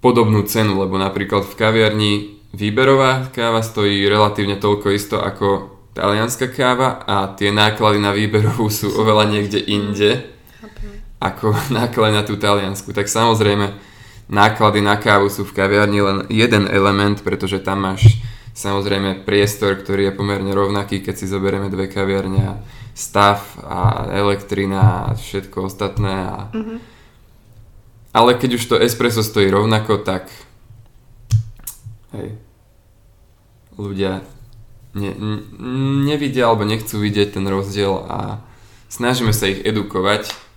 [0.00, 2.12] podobnú cenu, lebo napríklad v kaviarni
[2.56, 8.90] výberová káva stojí relatívne toľko isto ako talianská káva a tie náklady na výberovú sú
[8.96, 10.24] oveľa niekde inde
[11.20, 12.96] ako náklady na tú taliansku.
[12.96, 13.76] Tak samozrejme
[14.32, 20.10] náklady na kávu sú v kaviarni len jeden element, pretože tam máš Samozrejme priestor, ktorý
[20.10, 22.54] je pomerne rovnaký, keď si zoberieme dve kaviarne a
[22.92, 26.14] stav a elektrina a všetko ostatné.
[26.28, 26.36] A...
[26.50, 26.78] Mm-hmm.
[28.10, 30.26] Ale keď už to espresso stojí rovnako, tak
[32.14, 32.34] hej,
[33.78, 34.26] ľudia
[34.98, 35.12] ne,
[36.10, 38.42] nevidia alebo nechcú vidieť ten rozdiel a
[38.90, 40.50] snažíme sa ich edukovať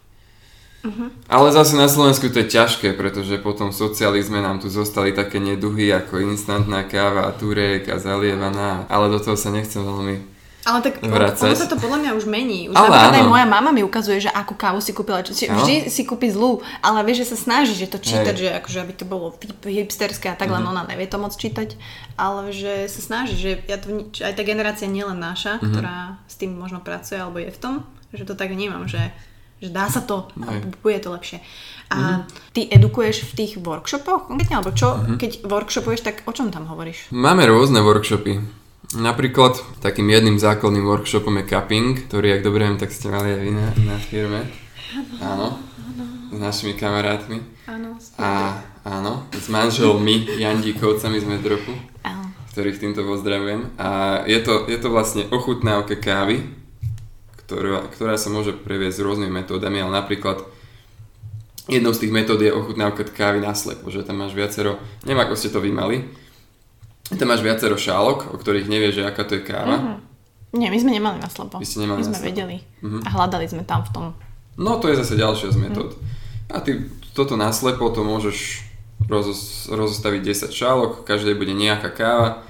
[0.83, 1.07] Uh-huh.
[1.31, 5.39] Ale zase na Slovensku to je ťažké, pretože potom v socializme nám tu zostali také
[5.39, 10.32] neduhy ako instantná káva, turek a zalievaná, ale do toho sa nechcem veľmi
[10.63, 11.43] ale tak vracať.
[11.43, 12.71] ono sa to podľa mňa už mení.
[12.71, 15.19] Už ale napríklad aj moja mama mi ukazuje, že akú kávu si kúpila.
[15.19, 18.41] Či, vždy si kúpi zlú, ale vie, že sa snaží, že to čítať, Hej.
[18.41, 19.35] že akože aby to bolo
[19.67, 20.71] hipsterské a tak, len mm-hmm.
[20.71, 21.75] ona nevie to moc čítať.
[22.15, 25.71] Ale že sa snaží, že ja to, aj tá generácia nielen naša, mm-hmm.
[25.75, 25.97] ktorá
[26.31, 27.73] s tým možno pracuje alebo je v tom,
[28.15, 29.11] že to tak vnímam, že
[29.63, 31.39] že dá sa to, a bude to lepšie.
[31.87, 32.51] A mm-hmm.
[32.51, 35.15] ty edukuješ v tých workshopoch konkrétne, alebo čo, mm-hmm.
[35.15, 37.07] keď workshopuješ, tak o čom tam hovoríš?
[37.15, 38.62] Máme rôzne workshopy.
[38.91, 43.41] Napríklad takým jedným základným workshopom je cupping, ktorý, ak dobre viem, tak ste mali aj
[43.41, 44.41] vy na, na firme.
[45.23, 45.57] Áno.
[46.29, 47.41] S našimi kamarátmi.
[47.65, 47.97] Áno.
[48.19, 51.39] A áno, s manželmi Jandíkovcami sme
[52.03, 52.23] áno.
[52.51, 53.73] ktorých týmto pozdravujem.
[53.79, 56.43] A je to, je to vlastne ochutnávka kávy,
[57.47, 60.43] ktorá, ktorá sa môže previesť rôznymi metódami, ale napríklad
[61.71, 65.39] jednou z tých metód je ochutnávka kávy na slepo, že tam máš viacero, neviem ako
[65.39, 66.03] ste to vy mali,
[67.11, 69.75] tam máš viacero šálok, o ktorých nevieš, že aká to je káva.
[69.75, 69.97] Mm-hmm.
[70.53, 71.57] Nie, my sme nemali na slepo.
[71.59, 72.29] Vy ste nemali my sme slepo.
[72.29, 73.01] vedeli mm-hmm.
[73.03, 74.05] a hľadali sme tam v tom.
[74.55, 75.97] No to je zase ďalšia z metód.
[75.97, 76.53] Mm.
[76.53, 76.71] A ty
[77.17, 78.61] toto naslepo to môžeš
[79.67, 82.45] rozostaviť 10 šálok, každej bude nejaká káva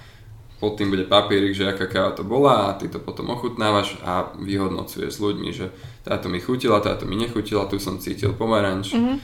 [0.63, 4.31] pod tým bude papierik, že aká káva to bola a ty to potom ochutnávaš a
[4.39, 5.75] vyhodnocuješ s ľuďmi, že
[6.07, 9.15] táto mi chutila, táto mi nechutila, tu som cítil pomaranč mm-hmm.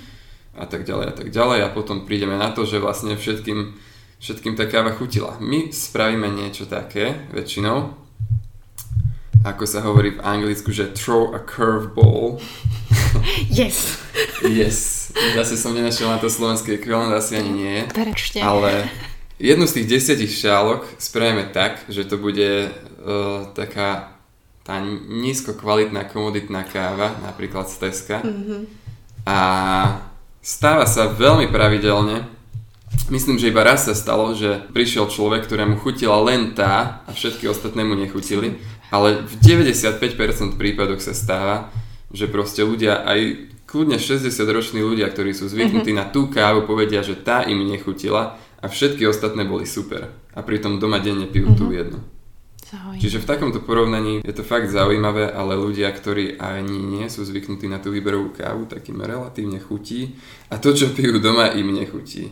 [0.59, 3.71] a tak ďalej a tak ďalej a potom prídeme na to, že vlastne všetkým,
[4.19, 5.39] všetkým tá káva chutila.
[5.39, 7.95] My spravíme niečo také väčšinou,
[9.43, 12.37] ako sa hovorí v anglicku, že throw a curveball.
[13.49, 13.97] Yes.
[14.45, 15.09] yes.
[15.33, 17.77] Zase som nenašiel na to slovenské ekvivalent, asi ani nie.
[17.89, 18.39] Prečte.
[18.39, 18.85] Ale
[19.39, 24.19] Jednu z tých desiatich šálok spravíme tak, že to bude uh, taká
[24.67, 28.19] tá nízko kvalitná komoditná káva, napríklad z Teska.
[28.19, 28.61] Mm-hmm.
[29.23, 29.39] A
[30.43, 32.27] stáva sa veľmi pravidelne.
[33.07, 37.47] Myslím, že iba raz sa stalo, že prišiel človek, ktorému chutila len tá a všetky
[37.47, 38.59] ostatné mu nechutili.
[38.91, 41.71] Ale v 95% prípadoch sa stáva,
[42.11, 46.09] že proste ľudia aj kľudne 60 roční ľudia, ktorí sú zvyknutí mm-hmm.
[46.09, 50.09] na tú kávu, povedia, že tá im nechutila a všetky ostatné boli super.
[50.33, 51.61] A pritom doma denne pijú mm-hmm.
[51.61, 51.75] tú mhm.
[51.77, 51.99] jednu.
[52.69, 53.01] Zaujímavé.
[53.01, 57.65] Čiže v takomto porovnaní je to fakt zaujímavé, ale ľudia, ktorí ani nie sú zvyknutí
[57.65, 60.13] na tú výberovú kávu, tak im relatívne chutí
[60.53, 62.29] a to, čo pijú doma, im nechutí.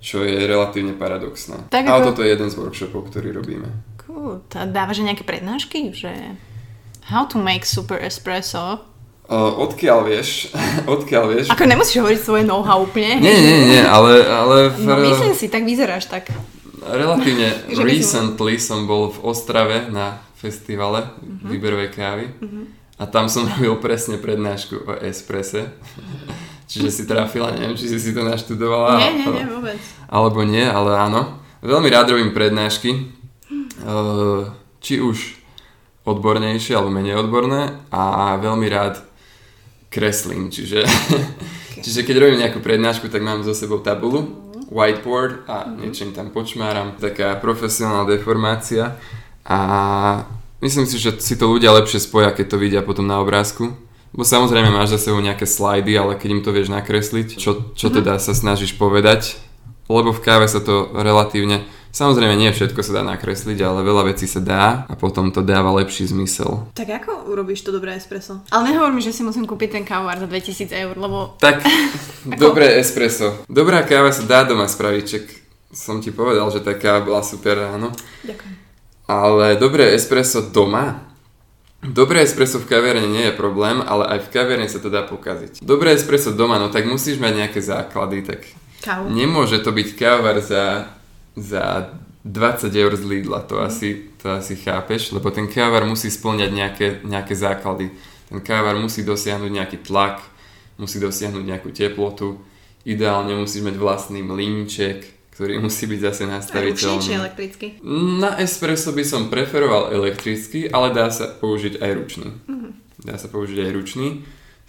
[0.00, 1.68] Čo je relatívne paradoxné.
[1.68, 2.08] Tak ale ako...
[2.12, 3.68] toto je jeden z workshopov, ktorý robíme.
[4.00, 4.40] Cool.
[4.48, 5.92] Dávaš nejaké prednášky?
[5.92, 6.40] Že
[7.12, 8.90] how to make super espresso
[9.30, 10.50] Uh, odkiaľ vieš?
[10.98, 11.46] odkiaľ vieš?
[11.54, 13.22] Ako nemusíš hovoriť svoje know-how úplne.
[13.22, 14.26] Nie, nie, nie, ale...
[14.26, 16.34] ale no myslím si, tak vyzeráš tak.
[16.82, 21.46] Relatívne recently som bol v Ostrave na festivale uh-huh.
[21.46, 22.64] výberovej kávy uh-huh.
[22.98, 25.78] a tam som robil presne prednášku o espresse.
[26.70, 29.02] Čiže si trafila, neviem, či si si to naštudovala.
[29.02, 29.78] Nie, nie, nie, vôbec.
[30.06, 31.42] Alebo nie, ale áno.
[31.66, 33.10] Veľmi rád robím prednášky.
[33.82, 35.40] Uh, či už
[36.06, 39.02] odbornejšie alebo menej odborné a veľmi rád
[39.90, 40.86] kreslím, čiže,
[41.82, 44.30] čiže keď robím nejakú prednášku, tak mám so sebou tabulu,
[44.70, 46.94] whiteboard a niečím tam počmáram.
[46.96, 48.96] Taká profesionálna deformácia
[49.42, 49.58] a
[50.62, 53.74] myslím si, že si to ľudia lepšie spoja, keď to vidia potom na obrázku.
[54.10, 57.88] Bo samozrejme máš za sebou nejaké slajdy, ale keď im to vieš nakresliť, čo, čo
[57.94, 59.38] teda sa snažíš povedať,
[59.86, 64.30] lebo v káve sa to relatívne Samozrejme, nie všetko sa dá nakresliť, ale veľa vecí
[64.30, 66.70] sa dá a potom to dáva lepší zmysel.
[66.70, 68.46] Tak ako urobíš to dobré espresso?
[68.54, 71.34] Ale nehovor mi, že si musím kúpiť ten kávovár za 2000 eur, lebo...
[71.42, 71.66] Tak,
[72.46, 73.42] dobré espresso.
[73.50, 75.24] Dobrá káva sa dá doma spraviť, čak
[75.74, 77.90] som ti povedal, že tá káva bola super ráno.
[78.22, 78.54] Ďakujem.
[79.10, 81.09] Ale dobré espresso doma?
[81.80, 85.64] Dobré espresso v kaverne nie je problém, ale aj v kaverne sa to dá pokaziť.
[85.64, 88.40] Dobré espresso doma, no tak musíš mať nejaké základy, tak
[88.84, 89.08] Kávu.
[89.08, 90.92] nemôže to byť kávar za
[91.40, 93.64] za 20 eur z Lidla, to, mm.
[93.64, 93.88] asi,
[94.20, 97.90] to asi chápeš, lebo ten kávar musí splňať nejaké, nejaké základy.
[98.28, 100.20] Ten kávar musí dosiahnuť nejaký tlak,
[100.76, 102.38] musí dosiahnuť nejakú teplotu,
[102.84, 107.00] ideálne musíš mať vlastný mlínček, ktorý musí byť zase nastaviteľný.
[107.00, 107.66] Ručný či elektrický?
[108.20, 112.28] Na espresso by som preferoval elektrický, ale dá sa použiť aj ručný.
[112.28, 112.70] Mm-hmm.
[113.08, 114.08] Dá sa použiť aj ručný.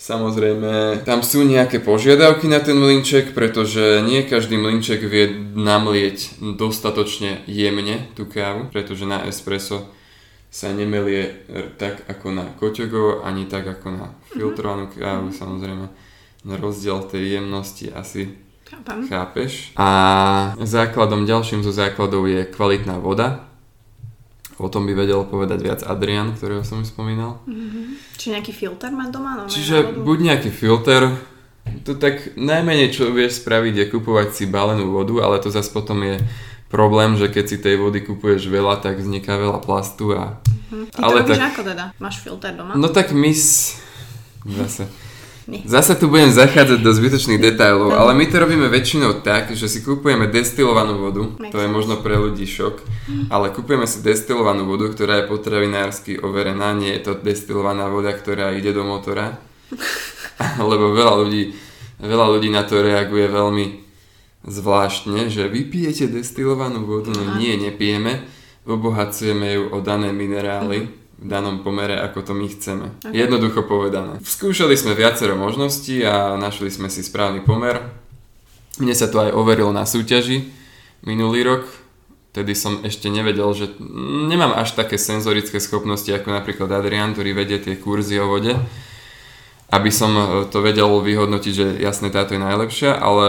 [0.01, 7.45] Samozrejme, tam sú nejaké požiadavky na ten mlinček, pretože nie každý mlinček vie namlieť dostatočne
[7.45, 9.93] jemne tú kávu, pretože na espresso
[10.49, 11.45] sa nemelie
[11.77, 15.37] tak ako na koťogo, ani tak ako na filtrovanú kávu, mm-hmm.
[15.37, 15.85] samozrejme.
[16.41, 18.33] Na rozdiel tej jemnosti asi
[18.71, 19.03] Chápam.
[19.03, 19.75] chápeš.
[19.75, 19.87] A
[20.63, 23.51] základom, ďalším zo základov je kvalitná voda,
[24.61, 27.41] O tom by vedel povedať viac Adrian, ktorého som už spomínal.
[27.49, 27.97] Mm-hmm.
[28.13, 29.41] Čiže nejaký filter má doma?
[29.41, 31.17] No, Čiže buď nejaký filter,
[31.81, 36.05] to tak najmenej čo vieš spraviť je kupovať si balenú vodu, ale to zase potom
[36.05, 36.21] je
[36.69, 40.37] problém, že keď si tej vody kupuješ veľa, tak vzniká veľa plastu a...
[40.45, 40.93] Mm-hmm.
[40.93, 41.51] Ty ale to robíš tak...
[41.57, 41.85] ako teda?
[41.97, 42.77] Máš filter doma?
[42.77, 43.33] No tak my...
[44.41, 44.85] Zase
[45.49, 45.65] nie.
[45.65, 49.81] Zase tu budem zachádzať do zbytočných detailov, ale my to robíme väčšinou tak, že si
[49.81, 52.85] kupujeme destilovanú vodu, to je možno pre ľudí šok,
[53.33, 58.53] ale kupujeme si destilovanú vodu, ktorá je potravinársky overená, nie je to destilovaná voda, ktorá
[58.53, 59.41] ide do motora,
[60.71, 61.57] lebo veľa ľudí,
[61.97, 63.65] veľa ľudí na to reaguje veľmi
[64.45, 68.25] zvláštne, že vypijete destilovanú vodu, no nie, nepijeme,
[68.69, 72.97] obohacujeme ju o dané minerály, uh-huh v danom pomere, ako to my chceme.
[73.05, 73.13] Okay.
[73.13, 74.17] Jednoducho povedané.
[74.25, 77.77] Skúšali sme viacero možností a našli sme si správny pomer.
[78.81, 80.49] Mne sa to aj overilo na súťaži
[81.05, 81.63] minulý rok,
[82.31, 83.73] tedy som ešte nevedel, že
[84.29, 88.57] nemám až také senzorické schopnosti ako napríklad Adrian, ktorý vedie tie kurzy o vode,
[89.69, 93.27] aby som to vedel vyhodnotiť, že jasne táto je najlepšia, ale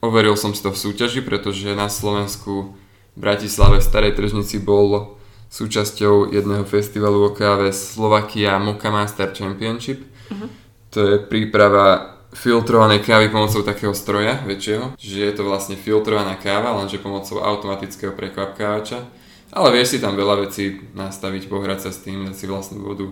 [0.00, 2.74] overil som si to v súťaži, pretože na Slovensku
[3.14, 5.19] v Bratislave v Starej tržnici bol
[5.50, 10.06] súčasťou jedného festivalu o káve Slovakia Mocha Master Championship.
[10.30, 10.46] Uh-huh.
[10.94, 16.78] To je príprava filtrovanej kávy pomocou takého stroja väčšieho, že je to vlastne filtrovaná káva,
[16.78, 19.02] lenže pomocou automatického prekvapkávača.
[19.50, 23.10] Ale vieš si tam veľa vecí nastaviť, pohrať sa s tým, dať si vlastnú vodu,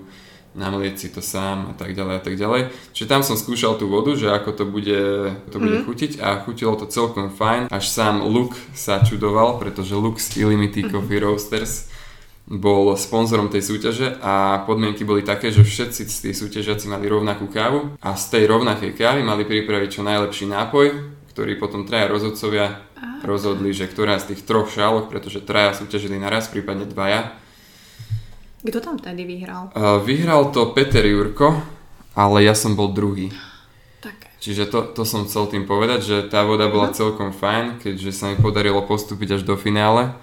[0.54, 2.70] namlieť si to sám a tak ďalej a tak ďalej.
[2.94, 5.02] Čiže tam som skúšal tú vodu, že ako to bude,
[5.50, 5.84] to bude mm.
[5.90, 7.66] chutiť a chutilo to celkom fajn.
[7.74, 11.90] Až sám Luke sa čudoval, pretože Lux Illimity Coffee Roasters
[12.48, 18.00] bol sponzorom tej súťaže a podmienky boli také, že všetci tí súťažiaci mali rovnakú kávu
[18.00, 20.86] a z tej rovnakej kávy mali pripraviť čo najlepší nápoj,
[21.36, 22.88] ktorý potom traja rozhodcovia
[23.20, 27.36] rozhodli, že ktorá z tých troch šálok, pretože traja súťažili naraz, prípadne dvaja.
[28.64, 29.68] Kto tam tedy vyhral?
[30.08, 31.60] Vyhral to Peter Jurko,
[32.16, 33.28] ale ja som bol druhý.
[34.00, 34.40] Tak.
[34.40, 38.32] Čiže to, to som chcel tým povedať, že tá voda bola celkom fajn, keďže sa
[38.32, 40.16] mi podarilo postúpiť až do finále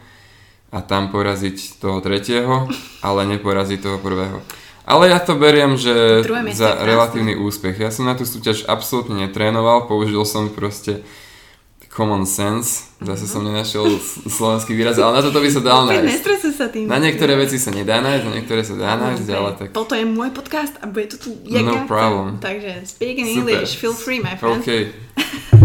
[0.71, 2.69] a tam poraziť toho tretieho,
[3.05, 4.41] ale neporaziť toho prvého.
[4.85, 6.21] Ale ja to beriem, že
[6.53, 7.81] za relatívny úspech.
[7.81, 11.01] Ja som na tú súťaž absolútne netrénoval, použil som proste
[11.95, 13.87] common sense, zase som nenašiel
[14.27, 16.27] slovenský výraz, ale na toto by sa dal nájsť.
[16.51, 16.91] sa tým.
[16.91, 19.67] Na niektoré veci sa nedá nájsť, na niektoré sa dá nájsť, ale tak...
[19.71, 22.43] Toto je môj podcast a bude to tu jak No problem.
[22.43, 23.39] Takže speak in Super.
[23.39, 24.59] English, feel free my friend.
[24.59, 24.91] OK,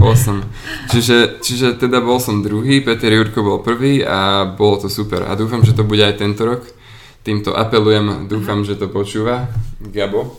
[0.07, 0.47] awesome.
[0.95, 5.27] Čiže, čiže teda bol som druhý, Peter Jurko bol prvý a bolo to super.
[5.27, 6.63] A dúfam, že to bude aj tento rok.
[7.27, 8.71] Týmto apelujem, dúfam, uh-huh.
[8.71, 9.51] že to počúva
[9.83, 10.39] Gabo,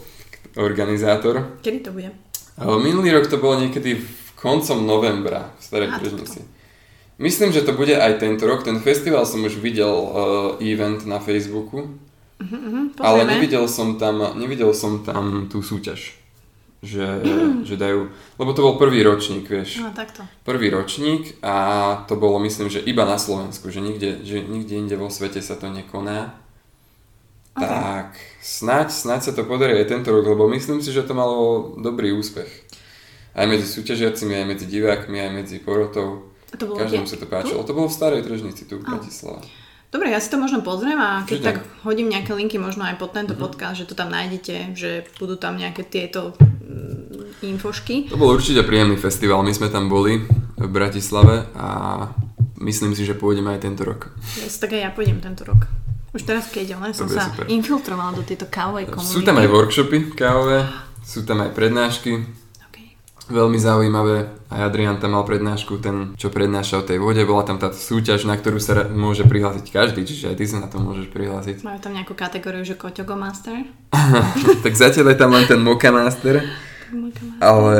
[0.55, 1.59] organizátor.
[1.59, 2.15] Kedy to bude?
[2.57, 6.41] Minulý rok to bolo niekedy v koncom novembra v Starej Kružnici.
[7.21, 8.65] Myslím, že to bude aj tento rok.
[8.65, 10.09] Ten festival som už videl uh,
[10.57, 11.93] event na Facebooku,
[12.41, 16.17] uh-huh, ale nevidel som, tam, nevidel som tam tú súťaž.
[16.81, 17.61] Že, uh-huh.
[17.61, 18.09] že dajú,
[18.41, 19.85] lebo to bol prvý ročník, vieš.
[19.85, 20.25] No, takto.
[20.41, 21.53] Prvý ročník a
[22.09, 25.53] to bolo myslím, že iba na Slovensku, že nikde, že nikde inde vo svete sa
[25.53, 26.33] to nekoná.
[27.53, 31.77] Tak, snáď, snáď sa to podarí aj tento rok, lebo myslím si, že to malo
[31.77, 32.49] dobrý úspech.
[33.31, 36.31] Aj medzi súťažiacimi, aj medzi divákmi, aj medzi porotou.
[36.51, 37.63] A to bolo Každému sa to páčilo.
[37.63, 39.47] To bolo v starej tržnici tu v Bratislave.
[39.91, 41.47] Dobre, ja si to možno pozriem a keď Kľudne.
[41.51, 45.35] tak hodím nejaké linky možno aj pod tento podcast, že to tam nájdete, že budú
[45.35, 48.07] tam nejaké tieto mm, infošky.
[48.07, 50.23] To bol určite príjemný festival, my sme tam boli
[50.55, 51.67] v Bratislave a
[52.63, 54.15] myslím si, že pôjdeme aj tento rok.
[54.39, 55.67] Yes, tak aj ja pôjdem tento rok.
[56.15, 57.51] Už teraz keď, len som sa super.
[57.51, 59.15] infiltrovala do tejto kávovej komunity.
[59.15, 60.71] Sú tam aj workshopy kávové,
[61.03, 62.40] sú tam aj prednášky.
[63.31, 64.43] Veľmi zaujímavé.
[64.51, 67.23] Aj Adrian tam mal prednášku, ten, čo prednáša o tej vode.
[67.23, 70.67] Bola tam táto súťaž, na ktorú sa môže prihlásiť každý, čiže aj ty sa na
[70.67, 71.63] to môžeš prihlásiť.
[71.63, 73.63] Majú tam nejakú kategóriu, že Koťogo Master?
[74.67, 76.43] tak zatiaľ je tam len ten Moka Master,
[77.39, 77.79] ale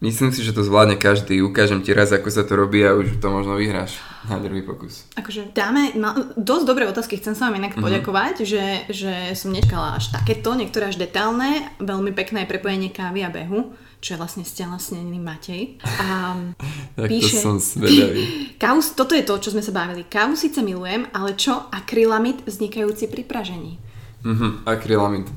[0.00, 1.42] myslím si, že to zvládne každý.
[1.42, 5.06] Ukážem ti raz, ako sa to robí a už to možno vyhráš na druhý pokus.
[5.16, 9.96] Akože dáme ma, dosť dobré otázky, chcem sa vám inak poďakovať, že, že som nečakala
[9.96, 15.18] až takéto, niektoré až detailné, veľmi pekné prepojenie kávy a behu, čo je vlastne stelesnený
[15.18, 15.82] Matej.
[15.82, 16.36] A
[16.98, 17.38] Tak Píše.
[17.38, 18.22] to som zvedavý.
[18.62, 20.02] kávu, toto je to, čo sme sa bavili.
[20.02, 23.78] Kávu síce milujem, ale čo akrylamid vznikajúci pri pražení?
[24.26, 25.30] Mhm, akrylamid.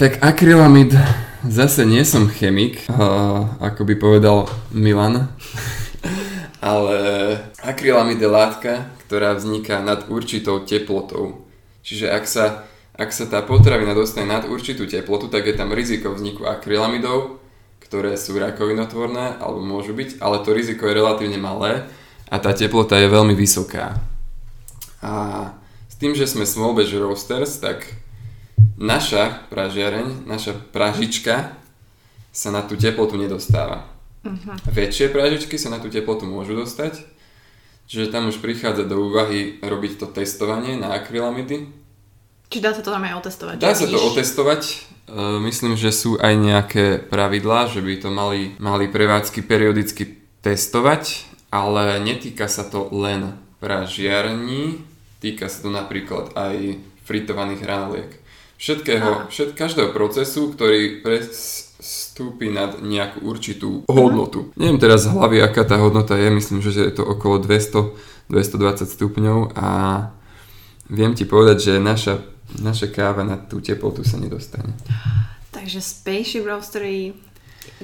[0.00, 0.96] Tak akrylamid,
[1.44, 5.28] zase nie som chemik, uh, ako by povedal Milan,
[6.72, 6.96] ale
[7.60, 11.44] akrylamid je látka, ktorá vzniká nad určitou teplotou.
[11.84, 12.64] Čiže ak sa,
[12.96, 17.36] ak sa tá potravina dostane nad určitú teplotu, tak je tam riziko vzniku akrylamidov,
[17.84, 21.84] ktoré sú rakovinotvorné, alebo môžu byť, ale to riziko je relatívne malé
[22.32, 24.00] a tá teplota je veľmi vysoká.
[25.04, 25.12] A
[25.92, 27.84] s tým, že sme Small Batch Roasters, tak
[28.80, 31.52] naša pražiareň, naša pražička
[32.32, 33.84] sa na tú teplotu nedostáva.
[34.24, 34.56] Uh-huh.
[34.72, 37.04] Väčšie pražičky sa na tú teplotu môžu dostať,
[37.84, 41.68] čiže tam už prichádza do úvahy robiť to testovanie na akrylamidy.
[42.50, 43.54] Či dá sa to tam aj otestovať?
[43.62, 44.62] Dá sa to otestovať.
[44.66, 44.74] E,
[45.38, 52.02] Myslím, že sú aj nejaké pravidlá, že by to mali, mali prevádzky periodicky testovať, ale
[52.02, 54.82] netýka sa to len pražiarní,
[55.22, 58.10] týka sa to napríklad aj fritovaných hranoliek.
[58.60, 64.52] Všetkého, všet, každého procesu, ktorý prestúpi nad nejakú určitú hodnotu.
[64.52, 69.56] Neviem teraz z hlavy, aká tá hodnota je, myslím, že je to okolo 200-220 stupňov
[69.56, 69.68] a
[70.92, 72.20] viem ti povedať, že naša,
[72.60, 74.76] naša káva na tú teplotu sa nedostane.
[75.56, 77.16] Takže Spaceship Roastery,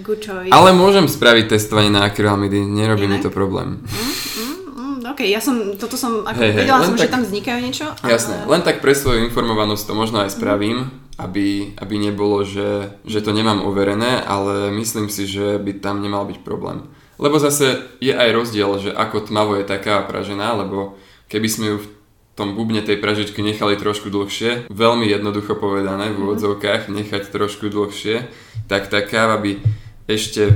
[0.04, 0.52] good choice.
[0.52, 3.24] Ale môžem spraviť testovanie na akrylamidy, nerobí mi Inak?
[3.24, 3.80] to problém.
[3.80, 4.65] Mm,
[5.12, 7.86] ok, ja som, toto som, ako hej, vedela len som, že tak- tam vznikajú niečo.
[8.02, 13.24] Jasné, len tak pre svoju informovanosť to možno aj spravím, aby, aby nebolo, že, že
[13.24, 16.84] to nemám overené, ale myslím si, že by tam nemal byť problém.
[17.16, 21.00] Lebo zase je aj rozdiel, že ako tmavo je tá káva pražená, lebo
[21.32, 21.88] keby sme ju v
[22.36, 28.28] tom bubne tej pražičky nechali trošku dlhšie, veľmi jednoducho povedané v úvodzovkách, nechať trošku dlhšie,
[28.68, 29.56] tak tá káva by
[30.04, 30.52] ešte,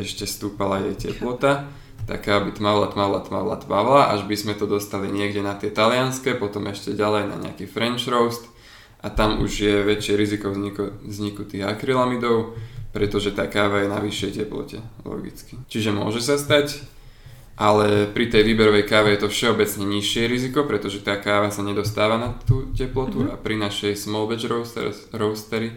[0.00, 1.68] ešte stúpala jej teplota,
[2.04, 5.72] tá káva by tmavla, tmavla, tmavla, tmavla, až by sme to dostali niekde na tie
[5.72, 8.44] talianské, potom ešte ďalej na nejaký French roast
[9.04, 12.56] a tam už je väčšie riziko vzniku, vzniku tých akrylamidov,
[12.92, 15.60] pretože tá káva je na vyššej teplote, logicky.
[15.68, 16.80] Čiže môže sa stať,
[17.54, 22.20] ale pri tej výberovej káve je to všeobecne nižšie riziko, pretože tá káva sa nedostáva
[22.20, 24.48] na tú teplotu a pri našej small batch
[25.12, 25.76] roastery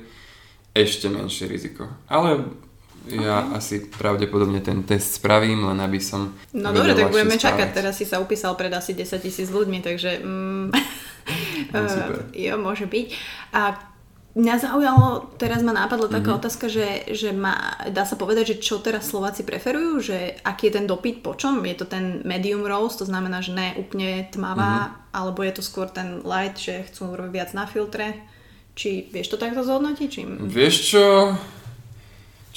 [0.78, 1.90] ešte menšie riziko.
[2.06, 2.48] Ale
[3.10, 7.68] ja asi pravdepodobne ten test spravím, len aby som No dobre, tak budeme čakať.
[7.68, 7.76] správať.
[7.76, 10.66] Teraz si sa upísal pred asi 10 tisíc ľuďmi, takže mm,
[11.74, 12.24] No, super.
[12.38, 13.08] jo, môže byť.
[13.52, 13.76] A
[14.34, 15.06] mňa zaujalo,
[15.36, 16.38] teraz ma napadla taká Mhm.
[16.38, 20.78] otázka, že, že má, dá sa povedať, že čo teraz Slováci preferujú, že aký je
[20.78, 21.60] ten dopyt po čom?
[21.62, 24.92] Je to ten medium roast, to znamená, že ne úplne tmavá, Mhm.
[25.12, 28.14] alebo je to skôr ten light, že chcú robiť viac na filtre?
[28.72, 30.06] Či vieš to takto zhodnotiť?
[30.08, 30.22] Či...
[30.46, 31.34] Vieš čo?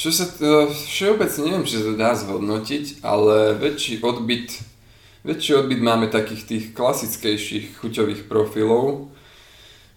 [0.00, 4.48] Čo sa to, všeobecne neviem, či sa to dá zhodnotiť, ale väčší odbyt,
[5.28, 9.12] väčší odbyt máme takých tých klasickejších chuťových profilov.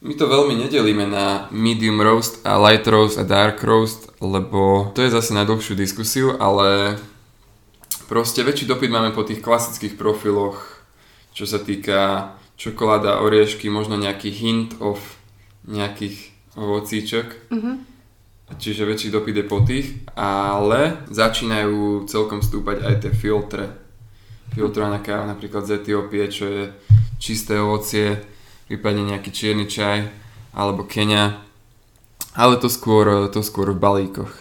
[0.04, 5.08] My to veľmi nedelíme na medium roast a light roast a dark roast, lebo to
[5.08, 7.00] je zase na dlhšiu diskusiu, ale
[8.12, 10.84] proste väčší dopyt máme po tých klasických profiloch,
[11.32, 15.00] čo sa týka čokoláda, oriešky, možno nejaký hint of
[15.64, 17.56] nejakých ovocíčok.
[18.52, 23.72] Čiže väčší dopyt je po tých, ale začínajú celkom stúpať aj tie filtre.
[24.54, 26.64] Filtrovaná káva napríklad z Etiópie, čo je
[27.18, 28.20] čisté ovocie,
[28.68, 30.06] prípadne nejaký čierny čaj,
[30.54, 31.40] alebo Kenia.
[32.38, 34.34] Ale to skôr, to skôr v balíkoch.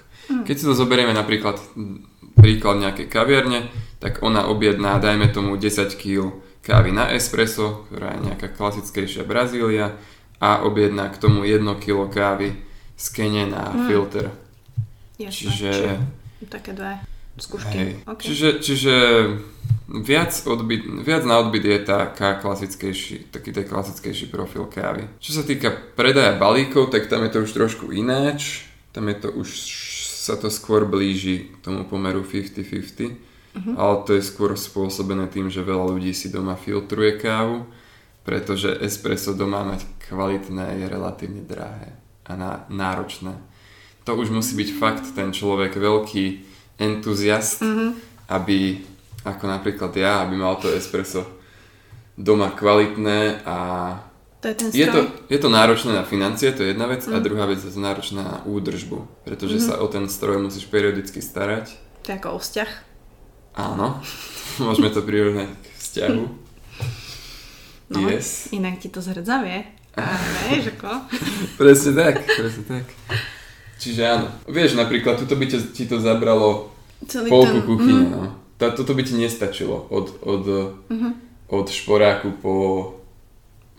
[0.44, 2.04] Keď si to zoberieme napríklad m,
[2.36, 3.68] príklad nejakej kaviarne,
[4.02, 9.98] tak ona objedná, dajme tomu 10 kg kávy na espresso, ktorá je nejaká klasickejšia Brazília
[10.38, 13.86] a objedná k tomu 1 kg kávy z Kene na Mm.
[13.86, 14.30] filter.
[15.18, 15.32] Jasné.
[15.32, 16.98] Čiže, Či- také dve
[17.36, 17.74] skúšky.
[17.74, 18.24] hej, Okay.
[18.26, 18.94] čiže, čiže
[19.88, 25.04] viac, odbyt, viac na odbyt je taká klasickejší, taký ten klasickejší profil kávy.
[25.18, 28.64] Čo sa týka predaja balíkov, tak tam je to už trošku ináč.
[28.92, 29.48] Tam je to už,
[30.22, 33.16] sa to skôr blíži k tomu pomeru 50-50.
[33.54, 33.76] Mhm.
[33.76, 37.68] Ale to je skôr spôsobené tým, že veľa ľudí si doma filtruje kávu,
[38.24, 41.92] pretože espresso doma mať kvalitné je relatívne drahé
[42.32, 43.36] a ná, náročné.
[44.02, 46.24] To už musí byť fakt ten človek veľký
[46.80, 47.86] entuziast, Mhm.
[48.28, 48.80] aby,
[49.22, 51.22] ako napríklad ja, aby mal to espresso
[52.16, 53.56] doma kvalitné a
[54.42, 57.14] To je ten je to, je to náročné na financie, to je jedna vec, a
[57.14, 57.22] Mhm.
[57.22, 61.70] druhá vec je to náročná na údržbu, pretože sa o ten stroj musíš periodicky starať.
[62.02, 62.70] To je ako o vzťah.
[63.54, 64.02] Áno,
[64.66, 66.22] môžeme to prirovnať k vzťahu.
[67.92, 68.48] No, Yes.
[68.50, 69.68] inak ti to zrdzavie.
[70.48, 70.90] Vieš ako?
[71.60, 72.84] Presne tak, presne tak.
[73.76, 74.26] Čiže áno.
[74.44, 76.70] Vieš, napríklad, tuto by ti, ti to zabralo
[77.04, 77.66] Celý polku ten...
[77.66, 78.22] kuchyne, Mm, no.
[78.54, 80.44] Tá, toto by ti nestačilo od, od,
[80.88, 81.08] Mhm.
[81.50, 82.52] od šporáku po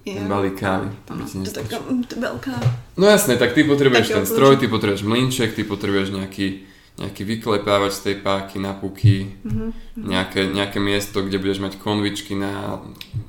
[0.03, 0.11] je.
[0.13, 0.91] ten balík kávy.
[1.05, 1.83] To by ti to taká nestačilo.
[1.89, 2.53] mm, to je veľká.
[2.93, 7.25] No jasné, tak ty potrebuješ Taký ten stroj, ty potrebuješ mlinček, ty potrebuješ nejaký, nejaký
[7.25, 9.67] vyklepávač z tej páky na puky, Mhm.
[9.97, 12.79] nejaké, nejaké miesto, kde budeš mať konvičky na,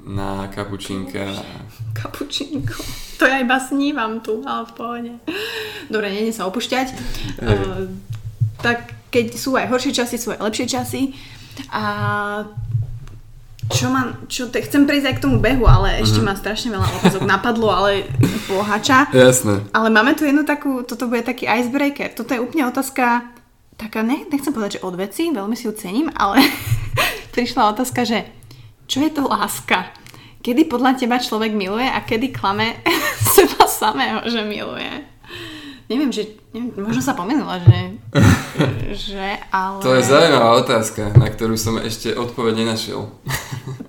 [0.05, 1.33] na kapučínka.
[1.93, 2.77] Kapučínko.
[3.15, 5.13] To ja iba snívam tu, ale v pohode.
[5.87, 6.87] Dobre, nie sa opúšťať.
[7.41, 7.57] Hej.
[7.57, 7.89] Uh,
[8.59, 11.03] tak keď sú aj horšie časy, sú aj lepšie časy.
[11.71, 11.83] A
[13.67, 16.27] čo mám, čo te, chcem prejsť aj k tomu behu, ale ešte Mhm.
[16.27, 18.05] ma strašne veľa otázok napadlo, ale
[18.45, 19.09] bohača.
[19.11, 19.65] Jasné.
[19.71, 22.13] Ale máme tu jednu takú, toto bude taký icebreaker.
[22.13, 23.25] Toto je úplne otázka,
[23.77, 26.43] taká, ne, nechcem povedať, že od veci, veľmi si ju cením, ale
[27.35, 28.29] prišla otázka, že
[28.87, 29.91] čo je to láska?
[30.45, 32.77] Kedy podľa teba človek miluje a kedy klame
[33.37, 35.15] seba samého, že miluje?
[35.85, 37.79] Neviem, že, neviem, možno sa pomenula, že,
[39.13, 39.85] že, ale...
[39.85, 43.05] To je zaujímavá otázka, na ktorú som ešte odpoveď nenašiel.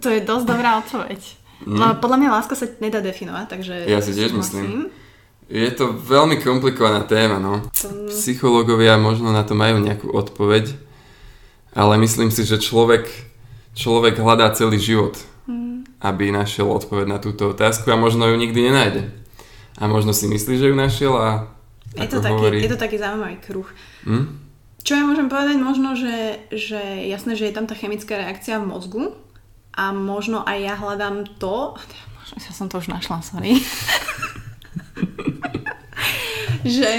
[0.03, 1.23] To je dosť dobrá odpoveď.
[1.63, 1.79] Mm.
[1.79, 3.73] Ale podľa mňa láska sa nedá definovať, takže...
[3.87, 4.91] Ja si tiež súhlasím.
[5.45, 7.61] Je to veľmi komplikovaná téma, no.
[7.69, 10.73] To- Psychológovia možno na to majú nejakú odpoveď,
[11.77, 13.05] ale myslím si, že človek,
[13.77, 15.19] človek hľadá celý život,
[16.01, 19.03] aby našiel odpoveď na túto otázku a možno ju nikdy nenájde.
[19.77, 21.29] A možno si myslí, že ju našiel a
[21.93, 22.57] Je to, taký, hovorí...
[22.63, 23.67] je to taký zaujímavý kruh.
[24.07, 24.25] Hm?
[24.85, 25.57] Čo ja môžem povedať?
[25.57, 26.77] Možno, že, že
[27.09, 29.03] jasné, že je tam tá chemická reakcia v mozgu
[29.73, 31.75] a možno aj ja hľadám to...
[32.25, 33.61] Možno ja som to už našla, sorry.
[36.65, 36.91] Že...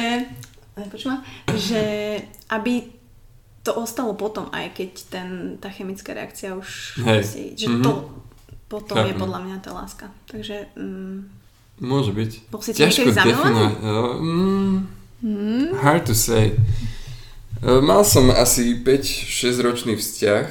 [0.86, 1.20] Počúva?
[1.48, 1.82] Že
[2.48, 2.86] aby
[3.60, 7.00] to ostalo potom, aj keď ten, tá chemická reakcia už...
[7.02, 7.20] Hej.
[7.22, 7.82] Si, že Mhm.
[7.82, 7.90] to
[8.66, 9.20] potom je Chápem.
[9.20, 10.06] podľa mňa tá láska.
[10.26, 10.70] Takže...
[10.74, 11.30] Mm,
[11.76, 12.30] Môže byť.
[12.48, 13.64] Bol si Ťažko niekedy zamilovaný?
[13.68, 14.16] definovať.
[15.22, 16.52] Mm, Hard to say.
[17.58, 20.46] E, Mal som asi 5-6 ročný vzťah,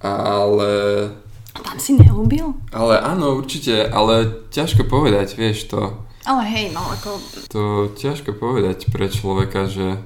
[0.00, 0.70] ale...
[1.52, 2.52] tam si nelúbil?
[2.70, 6.00] Ale áno, určite, ale ťažko povedať, vieš to.
[6.22, 7.18] Ale hej, no ako...
[7.50, 7.62] To
[7.92, 9.98] ťažko povedať pre človeka, že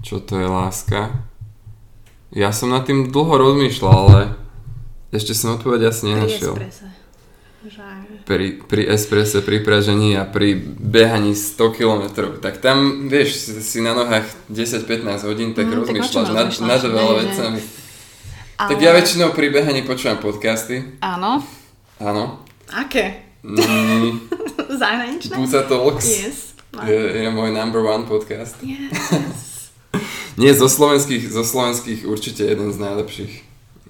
[0.00, 1.10] čo to je láska.
[2.30, 4.20] Ja som nad tým dlho rozmýšľal, ale
[5.10, 6.54] ešte som odpoveď asi Pri nenašiel.
[6.54, 6.86] espresse.
[7.64, 7.82] Že...
[8.28, 12.02] Pri, pri espresse, pri pražení a pri behaní 100 km,
[12.38, 17.60] tak tam, vieš, si, na nohách 10-15 hodín, tak Mm, rozmýšľaš nad, nad veľa vecami.
[18.54, 18.68] Ale...
[18.68, 21.42] Tak ja väčšinou pri behaní počúvam podcasty, Áno.
[21.98, 22.44] áno.
[22.70, 23.33] Aké?
[23.44, 24.24] Mm,
[24.80, 25.36] Zahraničné?
[25.36, 26.56] Buza Talks Yes.
[26.88, 28.56] Je, je môj number one podcast.
[28.64, 29.70] Yes.
[30.40, 33.34] Nie, zo slovenských, zo slovenských určite jeden z najlepších.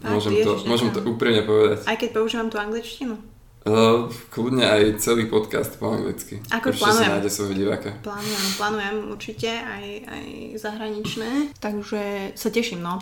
[0.04, 1.86] Tak, Môžem to, ježiš, môžem to úprimne povedať.
[1.88, 3.16] Aj keď používam tú angličtinu.
[3.64, 6.44] Uh, kľudne aj celý podcast po anglicky.
[6.52, 7.08] Ako Určite plánujem.
[7.08, 7.90] si nájde svojho diváka.
[8.04, 10.26] Plánujem, plánujem určite aj, aj
[10.60, 13.00] zahraničné, takže sa teším, no.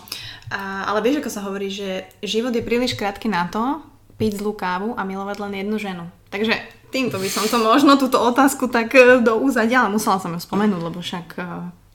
[0.55, 3.83] A, ale vieš, ako sa hovorí, že život je príliš krátky na to,
[4.23, 6.07] piť zlú kávu a milovať len jednu ženu.
[6.33, 6.55] Takže
[6.89, 10.41] týmto by som to možno túto otázku tak e, do úzadia, ale musela som ju
[10.41, 11.45] spomenúť, lebo však e,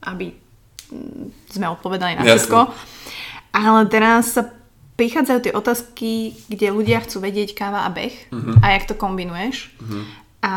[0.06, 2.58] aby mm, sme odpovedali na všetko.
[3.52, 4.46] Ale teraz sa
[4.94, 6.12] prichádzajú tie otázky,
[6.48, 8.62] kde ľudia chcú vedieť káva a beh Mhm.
[8.62, 9.74] a jak to kombinuješ.
[10.42, 10.54] A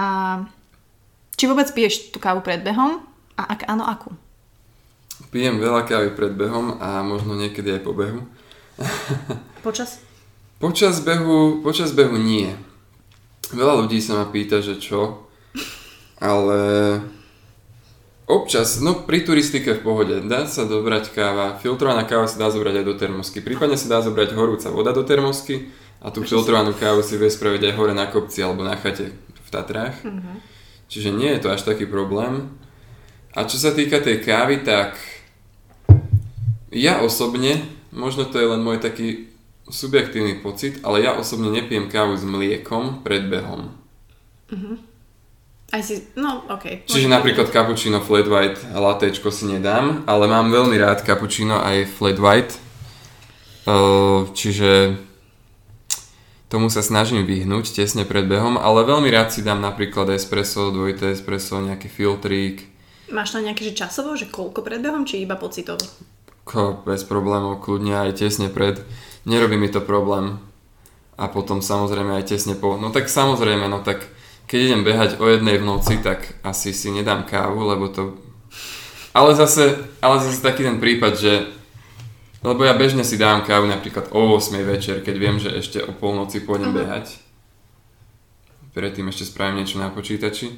[1.35, 3.01] či vôbec piješ tú kávu pred behom
[3.37, 4.13] a ak áno, akú?
[5.29, 8.25] Pijem veľa kávy pred behom a možno niekedy aj po behu.
[9.61, 10.01] Počas?
[10.57, 12.53] Počas behu, počas behu nie.
[13.51, 15.27] Veľa ľudí sa ma pýta, že čo,
[16.23, 16.61] ale
[18.31, 22.83] občas, no pri turistike v pohode, dá sa dobrať káva, filtrovaná káva sa dá zobrať
[22.83, 25.67] aj do termosky, prípadne sa dá zobrať horúca voda do termosky
[26.01, 29.49] A tú filtrovanú kávu si vie spraviť aj hore na kopci alebo na chate v
[29.53, 30.01] Tatrách.
[30.01, 30.41] Mhm.
[30.91, 32.51] Čiže nie je to až taký problém.
[33.37, 34.99] A čo sa týka tej kávy, tak
[36.75, 37.63] ja osobne,
[37.95, 39.30] možno to je len môj taký
[39.71, 43.75] subjektívny pocit, ale ja osobne nepijem kávu s mliekom pred behom.
[45.71, 46.91] Aj si, no ok.
[46.91, 51.87] Čiže napríklad cappuccino flat white a latečko si nedám, ale mám veľmi rád cappuccino aj
[51.95, 52.55] flat white.
[53.71, 54.99] Uh, čiže
[56.51, 61.15] tomu sa snažím vyhnúť tesne pred behom, ale veľmi rád si dám napríklad espresso, dvojité
[61.15, 62.67] espresso, nejaký filtrík.
[63.15, 65.79] Máš tam nejaké že časovo, že koľko pred behom, či iba pocitovo?
[66.43, 68.83] Ko, bez problémov, kľudne aj tesne pred.
[69.27, 70.39] Nerobí mi to problém.
[71.21, 72.81] A potom samozrejme aj tesne po.
[72.81, 74.09] No tak samozrejme, no tak
[74.49, 78.17] keď idem behať o jednej v noci, tak asi si nedám kávu, lebo to...
[79.13, 81.33] Ale zase, ale zase taký ten prípad, že
[82.41, 85.93] lebo ja bežne si dávam kávu napríklad o 8 večer, keď viem, že ešte o
[85.93, 86.79] polnoci pôjdem Mhm.
[86.81, 87.07] behať.
[88.73, 90.57] Predtým ešte spravím niečo na počítači.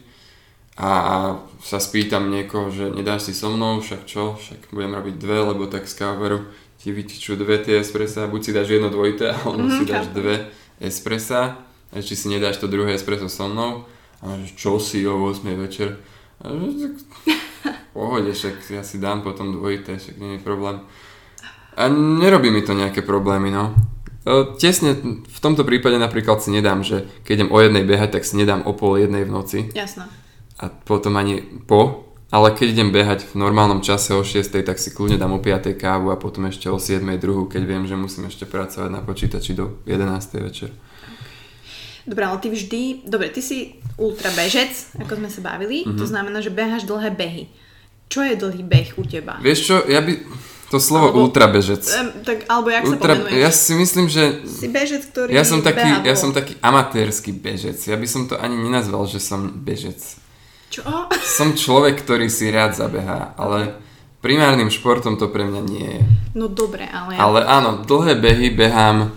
[0.73, 1.15] A, a
[1.61, 5.69] sa spýtam niekoho, že nedáš si so mnou, však čo, však budem robiť dve, lebo
[5.69, 6.49] tak z káveru
[6.83, 10.17] ti vytičú dve tie espressa, buď si dáš jedno dvojité, alebo Mhm, si dáš chápem.
[10.17, 10.35] dve
[10.81, 11.41] espressa,
[11.89, 13.87] a či si nedáš to druhé espresso so mnou.
[14.19, 15.99] A že čo si o 8 večer?
[16.39, 16.95] A že, tak,
[17.93, 20.83] pohode, však ja si dám potom dvojité, však nie je problém.
[21.73, 23.75] A nerobí mi to nejaké problémy, no.
[24.23, 28.25] E, Tesne v tomto prípade napríklad si nedám, že keď idem o jednej behať, tak
[28.25, 30.07] si nedám o pol jednej v noci Jasné.
[30.57, 34.89] a potom ani po, ale keď idem behať v normálnom čase o 6, tak si
[34.89, 38.27] kľudne dám o 5 kávu a potom ešte o 7 druhú, keď viem, že musím
[38.27, 40.01] ešte pracovať na počítači do 11
[40.41, 40.73] večer.
[42.03, 43.59] Dobre, ale ty vždy, dobre, ty si
[43.95, 45.95] ultra bežec, ako sme sa bavili, Mhm.
[45.95, 47.47] to znamená, že beháš dlhé behy.
[48.09, 49.39] Čo je dlhý beh u teba?
[49.39, 50.13] Vieš čo, ja by...
[50.69, 51.85] To slovo Alebo- ultrabežec.
[52.25, 53.45] Tak, alebo jak Ultra, sa pomenuje?
[53.45, 57.77] ja si myslím, že Si bežec, ktorý ja som, taký, ja som taký amatérsky bežec.
[57.79, 60.01] Ja by som to ani nenazval, že som bežec.
[60.73, 61.13] Čo?
[61.21, 63.77] Som človek, ktorý si rád zabehá, ale
[64.25, 66.03] primárnym športom to pre mňa nie je.
[66.33, 67.21] No dobre, ale...
[67.21, 69.13] Ale áno, dlhé behy behám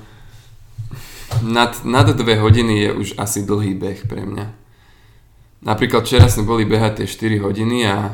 [1.40, 4.46] nad, nad dve hodiny je už asi dlhý beh pre mňa.
[5.66, 7.08] Napríklad včera sme boli behať tie
[7.40, 8.14] 4 hodiny a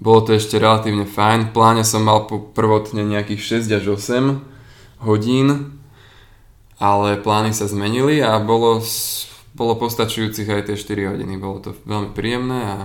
[0.00, 1.50] bolo to ešte relatívne fajn.
[1.50, 5.78] V pláne som mal po prvotne nejakých 6 až 8 hodín,
[6.80, 8.80] ale plány sa zmenili a bolo,
[9.60, 11.36] bolo postačujúcich aj tie 4 hodiny.
[11.36, 12.78] Bolo to veľmi príjemné a,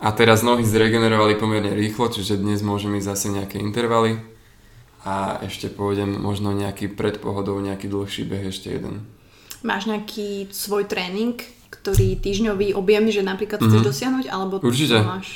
[0.00, 4.24] a teraz nohy zregenerovali pomerne rýchlo, čiže dnes môžem ísť zase nejaké intervaly
[5.04, 9.04] a ešte pôjdem možno nejaký pred pohodou, nejaký dlhší beh ešte jeden.
[9.60, 11.36] Máš nejaký svoj tréning,
[11.68, 14.64] ktorý týždňový objemný, že napríklad chceš dosiahnuť, alebo Mhm.
[14.64, 14.96] Určite.
[14.96, 15.28] to máš?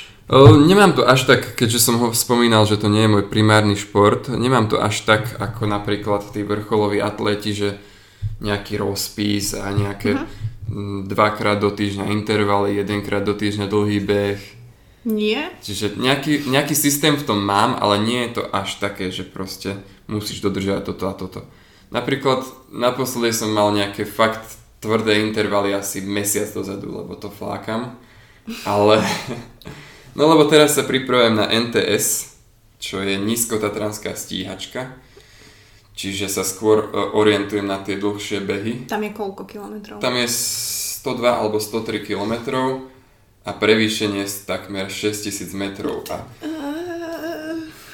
[0.65, 4.31] Nemám to až tak, keďže som ho spomínal, že to nie je môj primárny šport,
[4.31, 7.69] nemám to až tak ako napríklad tí vrcholoví atleti, že
[8.43, 10.19] nejaký rozpis a nejaké
[10.67, 14.41] mm, dvakrát do týždňa intervaly, jedenkrát do týždňa dlhý beh.
[15.03, 15.51] Nie?
[15.59, 19.79] Čiže nejaký, nejaký systém v tom mám, ale nie je to až také, že proste
[20.07, 21.39] musíš dodržiavať toto a toto.
[21.91, 27.95] Napríklad naposledy som mal nejaké fakt tvrdé intervaly asi mesiac dozadu, lebo to flákam.
[28.67, 28.99] Ale...
[30.13, 32.37] No lebo teraz sa pripravujem na NTS,
[32.77, 34.93] čo je nízkotatranská stíhačka.
[35.93, 38.89] Čiže sa skôr e, orientujem na tie dlhšie behy.
[38.89, 40.01] Tam je koľko kilometrov?
[40.01, 42.33] Tam je 102 alebo 103 km
[43.43, 46.07] a prevýšenie z takmer 6000 metrov.
[46.09, 46.25] A,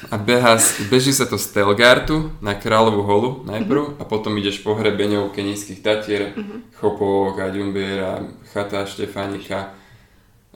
[0.08, 0.56] a beha,
[0.88, 5.82] beží sa to z Telgartu na Kráľovú holu najprv a potom ideš po hrebeňovke nízkych
[5.82, 6.32] Tatier,
[6.78, 8.22] Chopovok a Ďumbiera,
[8.54, 9.74] chata Štefánika,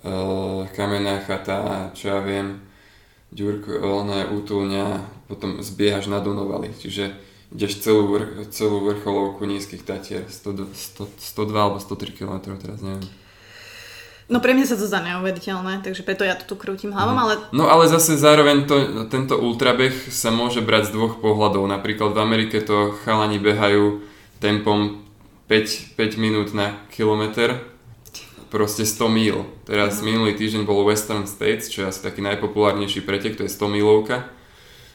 [0.07, 2.63] uh, Kamenná chata, čo ja viem,
[3.35, 10.27] Ďurko, ona útulňa, potom zbiehaš na Dunovali, čiže ideš celú, vrch, celú vrcholovku nízkych Tatier,
[10.27, 11.07] 100, 100,
[11.39, 13.07] 102 alebo 103 km, teraz neviem.
[14.25, 17.35] No pre mňa sa to zdá neuveriteľné, takže preto ja to tu krútim hlavom, ale
[17.53, 18.77] No ale zase zároveň to,
[19.13, 21.69] tento ultrabeh sa môže brať z dvoch pohľadov.
[21.69, 24.01] Napríklad v Amerike to chalani behajú
[24.41, 25.05] tempom
[25.47, 27.61] 5, 5 minút na kilometr,
[28.49, 29.45] proste 100 míl.
[29.69, 33.77] Teraz minulý týždeň bol Western States, čo je asi taký najpopulárnejší pretek, to je 100
[33.77, 34.25] mílovka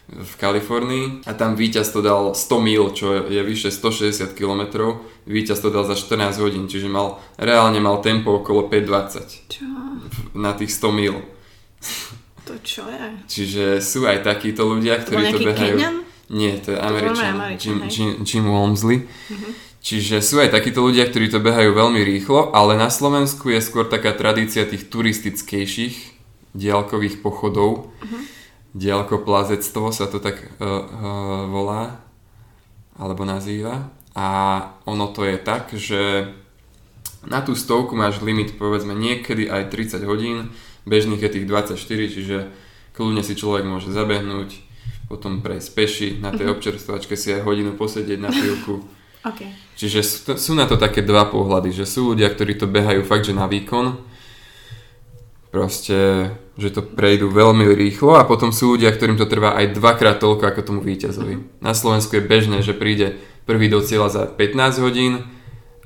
[0.09, 4.97] v Kalifornii a tam víťaz to dal 100 míl, čo je vyše 160 km.
[5.29, 9.65] Víťaz to dal za 14 hodín, čiže mal, reálne mal tempo okolo 5.20 čo?
[10.33, 11.15] na tých 100 míl.
[12.49, 13.05] To čo je?
[13.29, 15.77] Čiže sú aj takíto ľudia, To ktorí to, nejaký behajú.
[15.77, 15.97] Kenyan?
[16.29, 17.79] Nie, to je Američan, Američan, Jim.
[17.89, 19.05] Jim, Jim Walmsley.
[19.79, 23.87] Čiže sú aj takíto ľudia, ktorí to behajú veľmi rýchlo, ale na Slovensku je skôr
[23.87, 25.95] taká tradícia tých turistickejších
[26.57, 27.93] diálkových pochodov.
[28.01, 28.38] Mhm.
[28.77, 30.79] Diálkoplazectvo sa to tak uh, uh,
[31.49, 32.01] volá,
[32.99, 33.89] alebo nazýva.
[34.13, 34.27] a
[34.83, 36.33] ono to je tak, že
[37.25, 40.37] na tú stovku máš limit povedzme niekedy aj 30 hodín,
[40.87, 41.79] bežných je tých 24,
[42.15, 42.37] čiže
[42.95, 44.59] kľudne si človek môže zabehnúť,
[45.11, 48.75] potom prejsť peši, na tej občerstvovačke si aj hodinu posedieť na chvíľku.
[49.19, 49.51] Okay.
[49.75, 53.03] Čiže sú, to, sú na to také dva pohľady, že sú ľudia, ktorí to behajú
[53.03, 53.99] fakt, že na výkon,
[55.51, 60.19] proste, že to prejdú veľmi rýchlo a potom sú ľudia, ktorým to trvá aj dvakrát
[60.19, 61.63] toľko ako tomu víťazovi.
[61.63, 63.15] Na Slovensku je bežné, že príde
[63.47, 65.25] prvý do cieľa za 15 hodín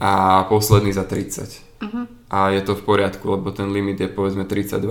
[0.02, 1.62] a posledný za 30.
[1.80, 2.10] Uh-huh.
[2.34, 4.84] A je to v poriadku, lebo ten limit je povedzme 32.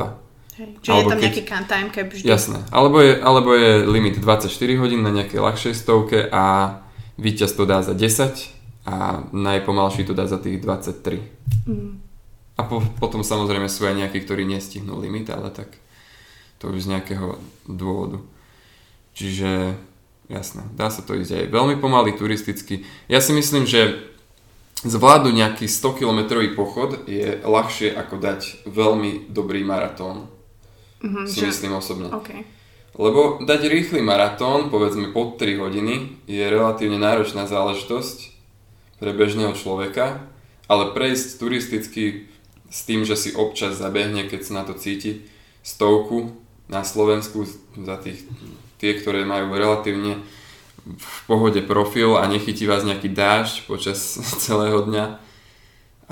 [0.56, 0.68] Hej.
[0.80, 1.24] Čiže alebo je tam keď...
[1.26, 2.24] nejaký time cap vždy?
[2.28, 2.58] Jasné.
[2.70, 6.78] Alebo je, alebo je limit 24 hodín na nejakej ľahšej stovke a
[7.18, 11.66] víťaz to dá za 10 a najpomalší to dá za tých 23.
[11.66, 12.11] Mm.
[12.62, 15.74] A po, potom samozrejme sú aj nejakí, ktorí nestihnú limit, ale tak
[16.62, 18.22] to už z nejakého dôvodu.
[19.18, 19.74] Čiže
[20.30, 22.86] jasné, dá sa to ísť aj veľmi pomaly turisticky.
[23.10, 23.98] Ja si myslím, že
[24.86, 26.20] zvládnuť nejaký 100 km
[26.54, 30.30] pochod je ľahšie ako dať veľmi dobrý maratón.
[31.02, 31.50] Mm-hmm, si že...
[31.50, 32.14] myslím osobne.
[32.14, 32.46] Okay.
[32.94, 38.30] Lebo dať rýchly maratón, povedzme pod 3 hodiny, je relatívne náročná záležitosť
[39.02, 40.22] pre bežného človeka,
[40.70, 42.30] ale prejsť turisticky
[42.72, 45.28] s tým, že si občas zabehne, keď sa na to cíti,
[45.60, 46.32] stovku
[46.72, 47.44] na Slovensku
[47.76, 48.24] za tých,
[48.80, 50.24] tie, ktoré majú relatívne
[50.82, 54.00] v pohode profil a nechytí vás nejaký dážď počas
[54.44, 55.20] celého dňa,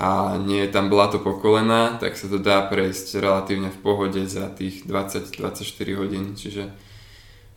[0.01, 4.25] a nie je tam blato po kolena, tak sa to dá prejsť relatívne v pohode
[4.25, 5.61] za tých 20-24
[5.93, 6.33] hodín.
[6.33, 6.73] Čiže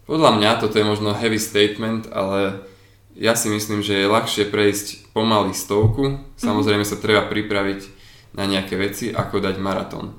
[0.04, 2.68] podľa mňa toto je možno heavy statement, ale
[3.16, 6.20] ja si myslím, že je ľahšie prejsť pomaly stovku.
[6.36, 7.93] Samozrejme sa treba pripraviť
[8.34, 10.18] na nejaké veci, ako dať maratón.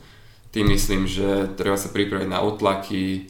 [0.56, 3.28] Tým myslím, že treba sa pripraviť na otlaky,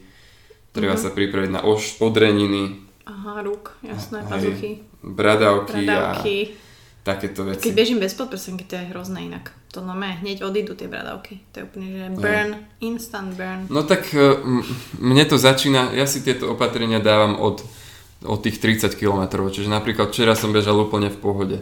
[0.73, 1.09] treba mm-hmm.
[1.09, 2.86] sa pripraviť na oš, podreniny.
[3.05, 4.86] Aha, rúk, jasné, pazuchy.
[5.01, 6.38] Bradavky, bradavky.
[6.53, 6.65] a
[7.05, 7.69] takéto veci.
[7.69, 9.53] Keď bežím bez podprsenky, to je hrozné inak.
[9.77, 11.45] To no hneď odídu tie bradavky.
[11.53, 12.57] To je úplne, že burn, no.
[12.81, 13.69] instant burn.
[13.69, 14.41] No tak e,
[14.97, 17.61] mne to začína, ja si tieto opatrenia dávam od,
[18.25, 21.57] od tých 30 km, čiže napríklad včera som bežal úplne v pohode.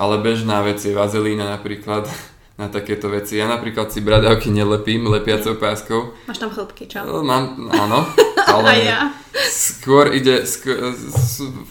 [0.00, 2.08] Ale bežná vec je vazelína napríklad
[2.60, 3.40] na takéto veci.
[3.40, 6.12] Ja napríklad si bradavky nelepím lepiacou páskou.
[6.28, 7.00] Máš tam chlopky, čo?
[7.00, 8.04] E, mám, áno.
[8.52, 9.16] Ale ja.
[9.48, 10.92] skôr ide, skôr,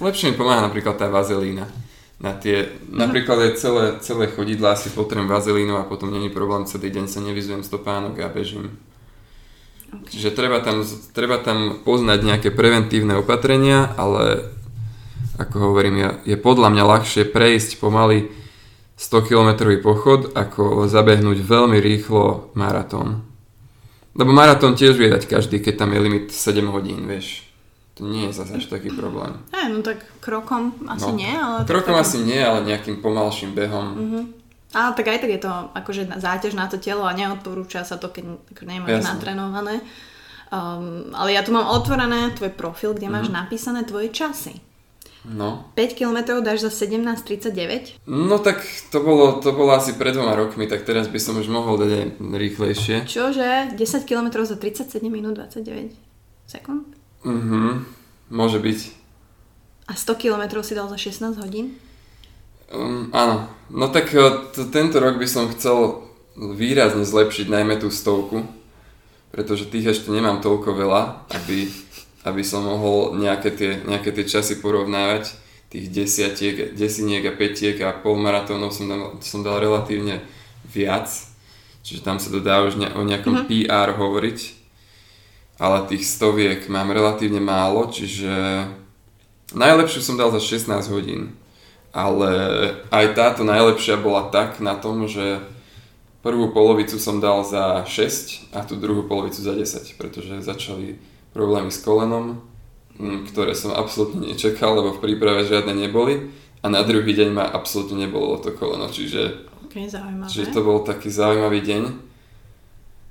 [0.01, 1.69] lepšie mi pomáha napríklad tá vazelína
[2.19, 6.91] na tie, napríklad aj celé, celé chodidlá si potrebujem vazelínu a potom není problém, celý
[6.91, 8.75] deň sa nevyzujem stopánok a bežím.
[9.89, 10.19] Okay.
[10.19, 10.83] Čiže treba tam,
[11.15, 14.51] treba tam poznať nejaké preventívne opatrenia, ale
[15.39, 18.27] ako hovorím, je, je podľa mňa ľahšie prejsť pomaly
[18.99, 23.23] 100 km pochod, ako zabehnúť veľmi rýchlo maratón.
[24.11, 27.47] Lebo maratón tiež vie dať každý, keď tam je limit 7 hodín, vieš
[27.99, 29.35] to nie je zase až taký problém.
[29.51, 31.67] Aj, no tak krokom asi no, nie, ale...
[31.67, 32.07] Krokom tak...
[32.07, 33.87] asi nie, ale nejakým pomalším behom.
[33.91, 34.23] Uh-huh.
[34.71, 38.07] Ale tak aj tak je to akože záťaž na to telo a neodporúča sa to,
[38.07, 39.11] keď ako nemáš Jasne.
[39.11, 39.75] natrenované.
[40.47, 43.43] Um, ale ja tu mám otvorené tvoj profil, kde máš uh-huh.
[43.43, 44.63] napísané tvoje časy.
[45.29, 45.69] No.
[45.77, 48.01] 5 km dáš za 17.39?
[48.09, 51.45] No tak to bolo, to bolo asi pred dvoma rokmi, tak teraz by som už
[51.53, 52.95] mohol dať aj rýchlejšie.
[53.05, 53.77] Čože?
[53.77, 55.93] 10 km za 37 minút 29
[56.49, 56.89] sekúnd?
[57.21, 57.85] Mhm,
[58.33, 58.79] môže byť.
[59.85, 61.77] A 100 km si dal za 16 hodín?
[62.69, 64.21] Um, áno, no tak e,
[64.53, 66.05] t- tento rok by som chcel
[66.37, 68.45] výrazne zlepšiť najmä tú stovku,
[69.33, 71.01] pretože tých ešte nemám toľko veľa,
[71.33, 71.65] aby,
[72.27, 75.35] aby som mohol nejaké tie, nejaké tie časy porovnávať.
[75.69, 80.17] Tých desiatiek, desiniek a petiek a polmaratónov som dal, som dal relatívne
[80.65, 81.05] viac,
[81.85, 83.69] čiže tam sa to dá už ne, o nejakom mm-hmm.
[83.69, 84.59] PR hovoriť
[85.59, 88.31] ale tých stoviek mám relatívne málo, čiže
[89.51, 91.35] najlepšiu som dal za 16 hodín.
[91.91, 92.31] Ale
[92.95, 95.43] aj táto najlepšia bola tak na tom, že
[96.23, 100.95] prvú polovicu som dal za 6 a tú druhú polovicu za 10, pretože začali
[101.31, 102.41] problémy s kolenom,
[102.99, 107.95] ktoré som absolútne nečakal, lebo v príprave žiadne neboli a na druhý deň ma absolútne
[107.95, 109.87] nebolo to koleno, čiže, okay,
[110.27, 111.83] čiže to bol taký zaujímavý deň.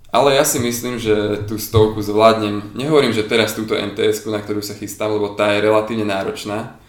[0.09, 2.73] Ale ja si myslím, že tú stovku zvládnem.
[2.73, 6.81] Nehovorím, že teraz túto mts na ktorú sa chystám, lebo tá je relatívne náročná.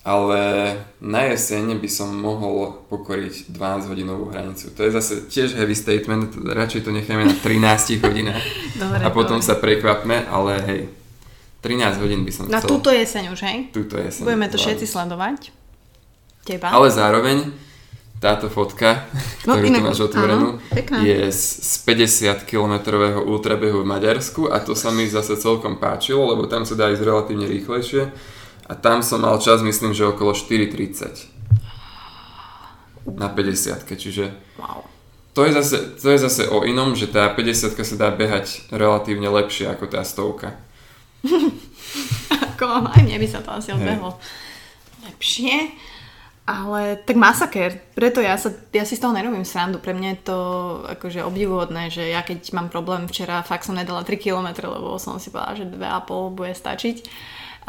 [0.00, 0.40] Ale
[1.04, 4.72] na jeseň by som mohol pokoriť 12 hodinovú hranicu.
[4.72, 8.40] To je zase tiež heavy statement, radšej to necháme na 13 hodinách
[8.82, 9.48] dobre, a potom dobre.
[9.48, 10.80] sa prekvapme, ale hej,
[11.60, 12.68] 13 hodín by som na chcel.
[12.68, 13.58] Na túto jeseň už, hej?
[13.76, 14.24] Túto jeseň.
[14.24, 15.52] Budeme to všetci sledovať.
[16.48, 16.72] Teba.
[16.72, 17.52] Ale zároveň
[18.20, 19.04] táto fotka,
[19.44, 24.72] no, ktorú tu máš otvorenú, áno, je z, z 50-kilometrového ultrabehu v Maďarsku a to
[24.72, 28.12] sa mi zase celkom páčilo, lebo tam sa dá ísť relatívne rýchlejšie
[28.70, 31.26] a tam som mal čas, myslím, že okolo 4.30.
[33.18, 34.86] na 50 čiže Wow.
[35.34, 39.26] to je, zase, to je zase o inom, že tá 50 sa dá behať relatívne
[39.26, 40.54] lepšie ako tá stovka.
[42.54, 44.20] Ako, aj mne by sa to asi odbehlo
[45.08, 45.74] lepšie.
[46.50, 49.78] Ale tak masaker, preto ja, sa, ja si z toho nerobím srandu.
[49.78, 50.38] Pre mňa je to
[50.98, 55.22] akože obdivuhodné, že ja keď mám problém včera, fakt som nedala 3 km, lebo som
[55.22, 56.96] si povedala, že 2,5 bude stačiť.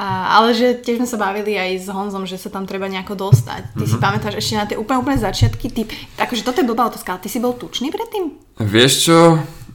[0.01, 3.13] A, ale že tiež sme sa bavili aj s Honzom, že sa tam treba nejako
[3.21, 3.77] dostať.
[3.77, 3.89] Ty Mhm.
[3.93, 5.85] si pamätáš ešte na tie úplne, úplne začiatky, ty,
[6.17, 8.33] akože toto je blbá otázka, ale ty si bol tučný predtým?
[8.57, 9.17] Vieš čo?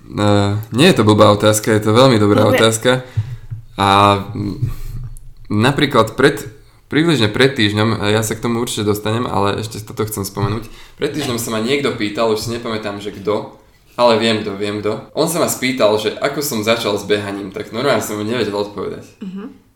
[0.07, 2.59] Uh, nie je to blbá otázka, je to veľmi dobrá Dobre.
[2.59, 3.07] otázka.
[3.75, 4.23] A
[5.47, 6.43] napríklad pred,
[6.89, 10.67] približne pred týždňom, a ja sa k tomu určite dostanem, ale ešte toto chcem spomenúť.
[10.99, 13.59] Pred týždňom sa ma niekto pýtal, už si nepamätám, že kto,
[13.95, 15.11] ale viem kto, viem kto.
[15.15, 18.55] On sa ma spýtal, že ako som začal s behaním, tak normálne som mu nevedel
[18.55, 19.07] odpovedať.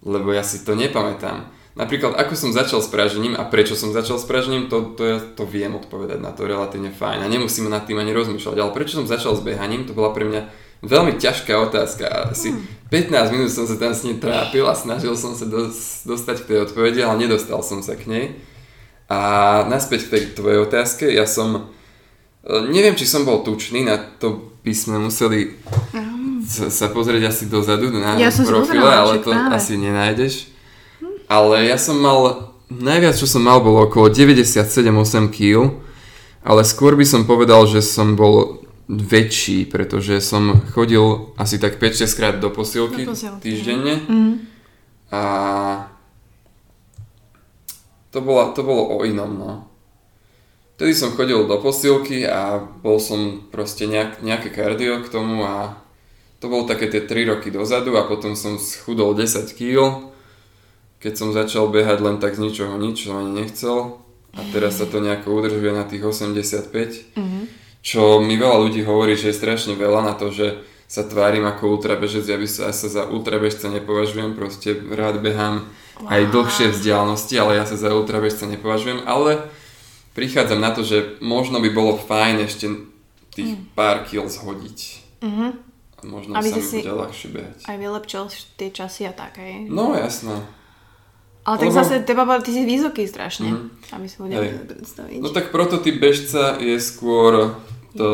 [0.00, 1.48] Lebo ja si to nepamätám.
[1.78, 5.18] Napríklad, ako som začal s pražením a prečo som začal s pražením, to, to, ja
[5.22, 8.58] to viem odpovedať na to relatívne fajn a nemusím nad tým ani rozmýšľať.
[8.58, 10.50] Ale prečo som začal s behaním, to bola pre mňa
[10.82, 12.34] veľmi ťažká otázka.
[12.34, 12.52] Asi
[12.90, 16.48] 15 minút som sa tam s ním trápil a snažil som sa dos- dostať k
[16.48, 18.24] tej odpovedi, ale nedostal som sa k nej.
[19.06, 21.70] A naspäť k tej tvojej otázke, ja som...
[22.42, 25.54] e, Neviem, či som bol tučný, na to by sme museli
[26.50, 29.54] sa, pozrieť asi dozadu na Ja som profile, pozerala, ale to práve.
[29.54, 30.50] asi nenájdeš.
[31.30, 35.78] Ale ja som mal, najviac čo som mal bolo okolo 97-8 kg,
[36.42, 38.58] ale skôr by som povedal, že som bol
[38.90, 44.34] väčší, pretože som chodil asi tak 5-6 krát do posilky, Do posilky, týždenne Mm.
[45.14, 45.22] a
[48.10, 49.50] to, bola, to bolo o inom, no.
[50.74, 55.78] Vtedy som chodil do posilky a bol som proste nejak, nejaké kardio k tomu a
[56.40, 60.08] to bolo také tie 3 roky dozadu a potom som schudol 10 kg,
[60.98, 64.00] keď som začal behať len tak z ničoho nič, som ani nechcel.
[64.30, 67.40] A teraz sa to nejako udržuje na tých 85, Mhm.
[67.82, 71.78] čo mi veľa ľudí hovorí, že je strašne veľa na to, že sa tvárim ako
[71.78, 75.66] ultrabežec, ja by sa, ja sa za ultrabežca nepovažujem, proste rád behám
[76.02, 79.50] aj dlhšie vzdialenosti, ale ja sa za ultrabežca nepovažujem, ale
[80.14, 82.66] prichádzam na to, že možno by bolo fajn ešte
[83.30, 84.78] tých pár kil zhodiť.
[85.22, 85.69] Mhm.
[86.00, 87.58] A možno Aby sa si mi si- bude ľahšie behať.
[87.62, 88.22] Aj vylepčil
[88.56, 89.68] tie časy a tak, hej.
[89.68, 90.32] No jasné.
[91.40, 93.68] Ale tak Lebo- zase, teba, ty si vysoký strašne, Mhm.
[93.92, 95.18] aby si nevedel predstaviť.
[95.20, 97.56] No tak prototyp bežca je skôr
[97.90, 98.08] to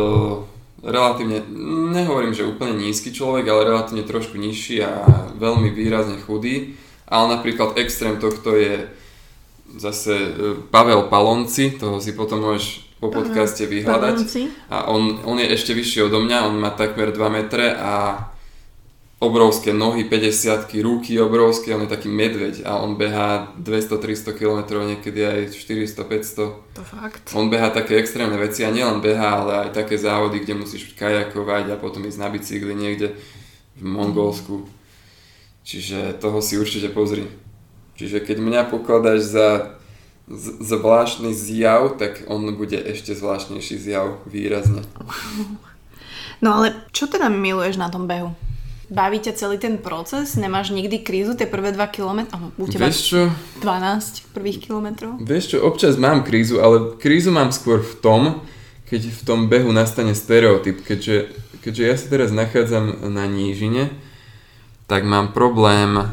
[0.80, 1.42] relatívne,
[1.90, 5.02] nehovorím, že úplne nízky človek, ale relatívne trošku nižší a
[5.34, 6.78] veľmi výrazne chudý.
[7.04, 8.86] Ale napríklad extrém tohto je
[9.76, 10.30] zase e,
[10.70, 14.16] Pavel Palonci, toho si potom môžeš po podcaste vyhľadať.
[14.72, 18.24] A on, on je ešte vyšší odo mňa, on má takmer 2 metre a
[19.16, 25.20] obrovské nohy, 50 ruky obrovské, on je taký medveď a on behá 200-300 km, niekedy
[25.24, 26.76] aj 400-500.
[26.76, 27.32] To fakt.
[27.32, 31.72] On beha také extrémne veci a nielen beha, ale aj také závody, kde musíš kajakovať
[31.72, 33.16] a potom ísť na bicykli niekde
[33.76, 34.68] v Mongolsku.
[35.64, 37.24] Čiže toho si určite pozri.
[37.96, 39.75] Čiže keď mňa pokladáš za
[40.60, 44.82] zvláštny zjav, tak on bude ešte zvláštnejší zjav výrazne.
[46.42, 48.34] No ale čo teda miluješ na tom behu?
[48.86, 50.38] Baví ťa celý ten proces?
[50.38, 52.20] Nemáš nikdy krízu tie prvé 2 km?
[52.30, 53.20] Oh, u teba Vieš čo?
[53.64, 55.18] 12 prvých kilometrov?
[55.18, 58.22] Vieš čo, občas mám krízu, ale krízu mám skôr v tom,
[58.86, 61.34] keď v tom behu nastane stereotyp, keďže,
[61.66, 63.90] keďže ja sa teraz nachádzam na nížine,
[64.86, 66.06] tak mám problém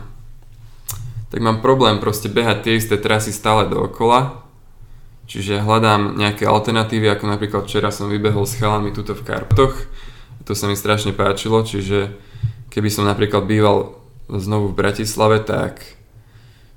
[1.33, 4.45] tak mám problém proste behať tie isté trasy stále dookola,
[5.25, 9.73] čiže hľadám nejaké alternatívy, ako napríklad včera som vybehol s chalami tuto v Karpatoch,
[10.45, 12.13] to sa mi strašne páčilo, čiže
[12.69, 13.97] keby som napríklad býval
[14.29, 15.97] znovu v Bratislave, tak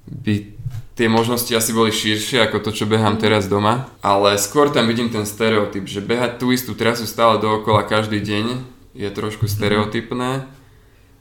[0.09, 0.57] by
[0.97, 5.13] tie možnosti asi boli širšie ako to, čo behám teraz doma, ale skôr tam vidím
[5.13, 8.65] ten stereotyp, že behať tú istú trasu stále dookola každý deň
[8.97, 10.49] je trošku stereotypné,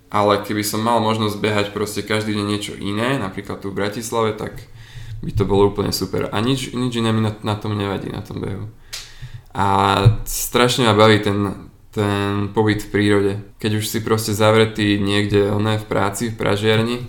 [0.09, 4.37] ale keby som mal možnosť behať proste každý deň niečo iné, napríklad tu v Bratislave,
[4.37, 4.57] tak
[5.25, 6.29] by to bolo úplne super.
[6.29, 8.69] A nič, nič iné mi na, na tom nevadí, na tom behu.
[9.55, 9.65] A
[10.27, 13.33] strašne ma baví ten, ten pobyt v prírode.
[13.57, 17.07] Keď už si proste zavretý niekde oné v práci, v pražiarni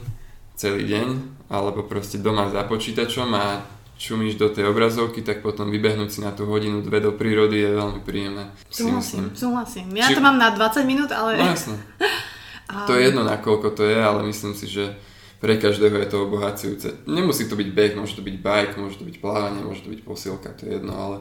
[0.54, 1.06] celý deň,
[1.50, 3.66] alebo proste doma za počítačom a
[3.96, 7.70] čumíš do tej obrazovky, tak potom vybehnúť si na tú hodinu, dve do prírody je
[7.76, 8.52] veľmi príjemné.
[8.68, 9.88] Súhlasím, súhlasím.
[9.96, 11.40] Ja Či- to mám na 20 minút, ale...
[11.40, 11.52] No
[12.66, 14.98] To je jedno, nakoľko to je, ale myslím si, že
[15.38, 17.06] pre každého je to obohacujúce.
[17.06, 20.00] Nemusí to byť beh, môže to byť bike, môže to byť plávanie, môže to byť
[20.02, 21.16] posilka, to je jedno, ale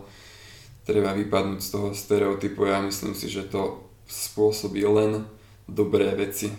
[0.88, 5.26] treba vypadnúť z toho stereotypu ja myslím si, že to spôsobí len
[5.66, 6.54] dobré veci.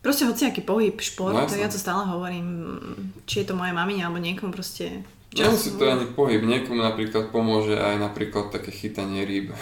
[0.00, 2.80] Proste hociaký pohyb, šport, No to ja to stále hovorím,
[3.28, 5.04] či je to moje mamine alebo niekomu proste...
[5.30, 9.54] Nemusí to ani pohyb, niekomu napríklad pomôže aj napríklad také chytanie rýb.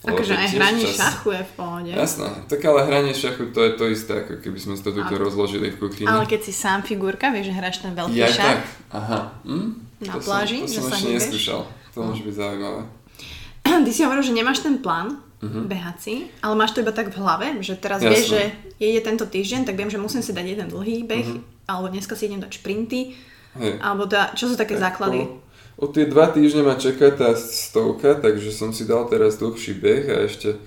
[0.00, 1.92] Akože aj hranie čas- šachu je v pohode.
[1.92, 5.68] Jasné, tak ale hranie šachu to je to isté, ako keby sme to Ale- rozložili
[5.68, 6.08] v kuchyni.
[6.08, 9.18] Ale keď si sám figurka, vieš, že hráš ten veľký ja šach, tak, aha.
[9.44, 9.68] Hm?
[10.00, 11.60] Na to pláži, som, to že som sa ešte neskúšal.
[11.92, 12.80] To môže byť zaujímavé.
[13.84, 15.68] ty si hovoril, že nemáš ten plán Mhm.
[15.68, 18.42] behací, ale máš to iba tak v hlave, že teraz vieš, že
[18.76, 21.40] je, tento týždeň, tak viem, že musím si dať jeden dlhý beh, Mhm.
[21.66, 23.16] alebo dneska si idem dať šprinty,
[23.56, 23.80] Hej.
[23.80, 25.24] alebo teda, čo sú také základy?
[25.24, 25.40] O,
[25.80, 30.04] o tie dva týždne ma čaká tá stovka, takže som si dal teraz dlhší beh
[30.12, 30.60] a ešte,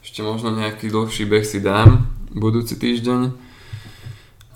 [0.00, 3.36] ešte možno nejaký dlhší beh si dám budúci týždeň.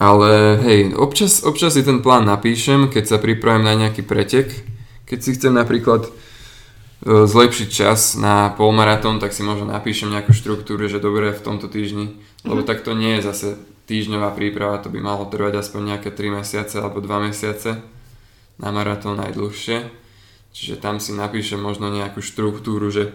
[0.01, 4.51] Ale hej, občas, občas si ten plán napíšem, keď sa pripravím na nejaký pretek.
[5.07, 6.11] Keď si chcem napríklad e,
[7.29, 12.19] zlepšiť čas na polmaratón, tak si možno napíšem nejakú štruktúru, že dobre v tomto týždni,
[12.43, 13.49] lebo tak to nie je zase
[13.87, 17.79] týždňová príprava, to by malo trvať aspoň nejaké 3 mesiace alebo 2 mesiace
[18.63, 19.91] na maratón aj dlhšie.
[20.55, 23.11] Čiže tam si napíšem možno nejakú štruktúru, že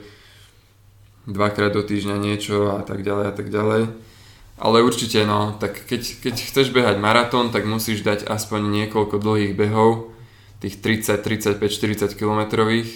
[1.23, 3.83] dvakrát do týždňa niečo a tak ďalej a tak ďalej.
[4.57, 9.53] Ale určite no, tak keď, keď chceš behať maratón, tak musíš dať aspoň niekoľko dlhých
[9.53, 10.17] behov,
[10.57, 12.89] tých 30, 35, 40 kilometrových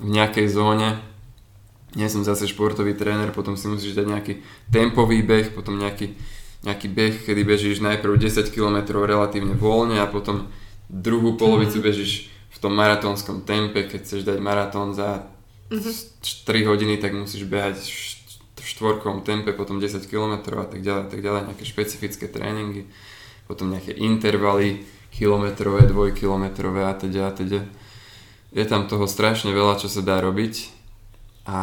[0.00, 0.96] v nejakej zóne.
[1.92, 4.32] Nie som zase športový tréner, potom si musíš dať nejaký
[4.72, 6.16] tempový beh, potom nejaký,
[6.64, 10.48] nejaký beh, kedy bežíš najprv 10 km relatívne voľne a potom
[10.88, 15.28] druhú polovicu bežíš v tom maratónskom tempe, keď chceš dať maratón za
[15.68, 20.82] 3 hodiny, tak musíš behať v št- v štvorkovom tempe, potom 10 km a tak
[20.82, 22.88] ďalej, tak ďalej, nejaké špecifické tréningy,
[23.46, 24.82] potom nejaké intervaly,
[25.14, 27.62] kilometrové, dvojkilometrové a teda a teda.
[28.50, 30.72] Je tam toho strašne veľa, čo sa dá robiť
[31.46, 31.58] a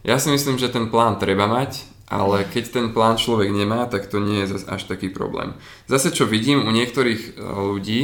[0.00, 4.08] ja si myslím, že ten plán treba mať, ale keď ten plán človek nemá, tak
[4.08, 5.52] to nie je až taký problém.
[5.90, 8.00] Zase čo vidím u niektorých e, ľudí,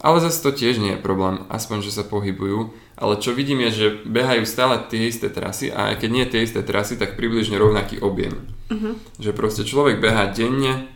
[0.00, 2.72] ale zase to tiež nie je problém, aspoň, že sa pohybujú.
[2.96, 6.40] Ale čo vidím je, že behajú stále tie isté trasy a aj keď nie tie
[6.44, 8.48] isté trasy, tak približne rovnaký objem.
[9.20, 10.88] Že proste človek behá denne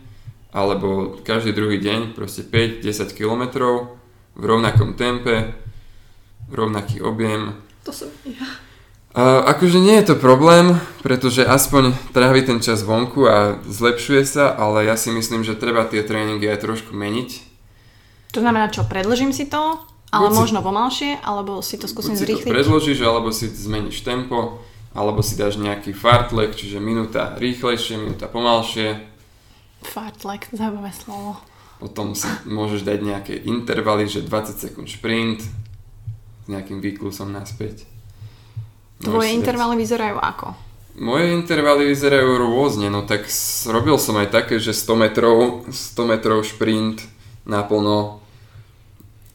[0.55, 3.99] alebo každý druhý deň proste 5-10 kilometrov
[4.33, 5.53] v rovnakom tempe,
[6.47, 7.59] rovnaký objem.
[7.83, 8.65] To som ja.
[9.15, 14.51] A akože nie je to problém, pretože aspoň trávi ten čas vonku a zlepšuje sa,
[14.51, 17.44] ale ja si myslím, že treba tie tréningy aj trošku meniť.
[18.35, 19.79] To znamená čo, predlžím si to,
[20.11, 22.51] ale Buď si- možno pomalšie, alebo si to skúsim Buď si to zrýchliť?
[22.51, 24.59] predložíš, alebo si zmeníš tempo,
[24.91, 28.99] alebo si dáš nejaký fartlek, čiže minúta rýchlejšie, minúta pomalšie.
[29.81, 31.39] Fartlek, zaujímavé slovo.
[31.77, 35.49] Potom si môžeš dať nejaké intervaly, že 20 sekúnd šprint s
[36.45, 37.83] nejakým výklusom naspäť.
[38.97, 40.47] Tvoje si dať- intervaly vyzerajú ako?
[40.95, 43.27] Moje intervaly vyzerajú rôzne, no tak
[43.67, 45.75] robil som aj také, že 100 metrov, 100
[46.05, 47.03] metrov šprint
[47.43, 48.23] naplno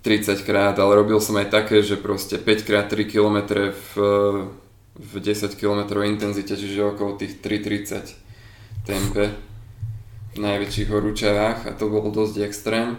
[0.00, 3.38] 30 krát, ale robil som aj také, že proste 5 krát 3 km
[3.70, 3.90] v,
[4.96, 8.16] v 10 km intenzite, čiže okolo tých 3.30
[8.88, 9.36] tempe
[10.32, 12.96] v najväčších horúčavách a to bol dosť extrém.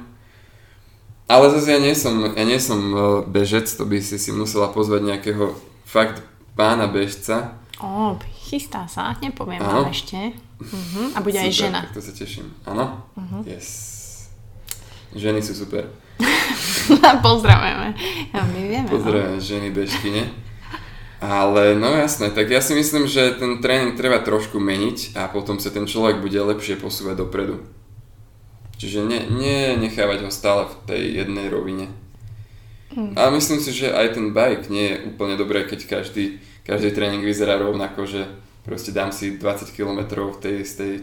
[1.25, 4.67] Ale zase ja nie som, ja nie som e, bežec, to by si si musela
[4.67, 5.55] pozvať nejakého
[5.87, 6.19] fakt
[6.59, 8.13] pána bežca, Ó,
[8.45, 9.89] chystá sa, nepoviem Áno.
[9.89, 10.37] vám ešte.
[10.61, 11.17] Mhm.
[11.17, 11.79] A bude aj Super, žena.
[11.89, 12.47] Tak to sa teším.
[12.69, 13.01] Áno?
[13.41, 13.67] Yes.
[15.17, 15.89] Ženy sú super.
[17.26, 17.88] Pozdravujeme.
[18.34, 18.88] Ja, my vieme.
[18.88, 18.93] no.
[18.97, 20.24] Pozdravujem ženy bežkyne.
[21.22, 25.61] Ale no jasné, tak ja si myslím, že ten tréning treba trošku meniť a potom
[25.61, 27.61] sa ten človek bude lepšie posúvať dopredu.
[28.82, 31.93] Čiže ne, nie nechávať ho stále v tej jednej rovine.
[32.97, 33.13] Hm.
[33.13, 37.22] Ale myslím si, že aj ten bike nie je úplne dobré, keď každý, každý tréning
[37.22, 38.26] vyzerá rovnako, že
[38.65, 40.93] proste dám si 20 km v tej istej,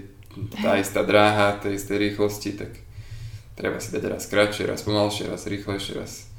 [0.58, 2.74] tá istá dráha, tej istej rýchlosti, tak
[3.58, 6.30] treba si dať raz kratšie, raz pomalšie, raz rýchlejšie, raz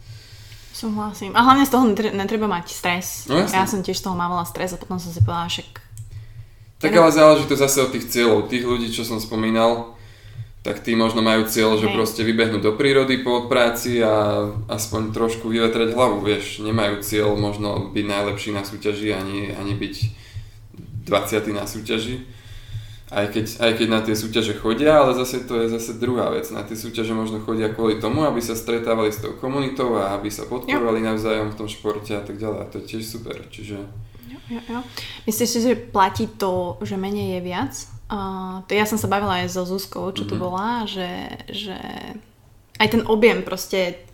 [0.80, 1.36] Súhlasím.
[1.36, 3.28] A hlavne z toho netre- netreba mať stres.
[3.28, 3.60] No jasne.
[3.60, 5.70] ja som tiež z toho mávala stres a potom som si povedala, však
[6.80, 8.48] Tak ale záleží to zase od tých cieľov.
[8.48, 10.00] Tých ľudí, čo som spomínal,
[10.64, 11.96] tak tí možno majú cieľ, že Hej.
[12.00, 16.64] proste vybehnú do prírody po práci a aspoň trošku vyvetrať hlavu, vieš.
[16.64, 19.96] Nemajú cieľ možno byť najlepší na súťaži, ani, ani byť
[21.12, 22.24] 20 na súťaži.
[23.10, 26.46] Aj keď, aj keď na tie súťaže chodia, ale zase to je zase druhá vec.
[26.54, 30.30] Na tie súťaže možno chodia kvôli tomu, aby sa stretávali s tou komunitou a aby
[30.30, 32.60] sa podporovali navzájom v tom športe a tak ďalej.
[32.62, 33.34] A to je tiež super.
[33.50, 33.82] Čiže
[34.30, 34.80] Jo, jo, jo.
[35.26, 37.74] Myslíš si, že platí to, že menej je viac?
[38.10, 40.42] Uh, to ja som sa bavila aj so Zuzkou, čo tu Mhm.
[40.42, 41.10] bola, že,
[41.50, 41.78] že
[42.78, 44.06] aj ten objem proste,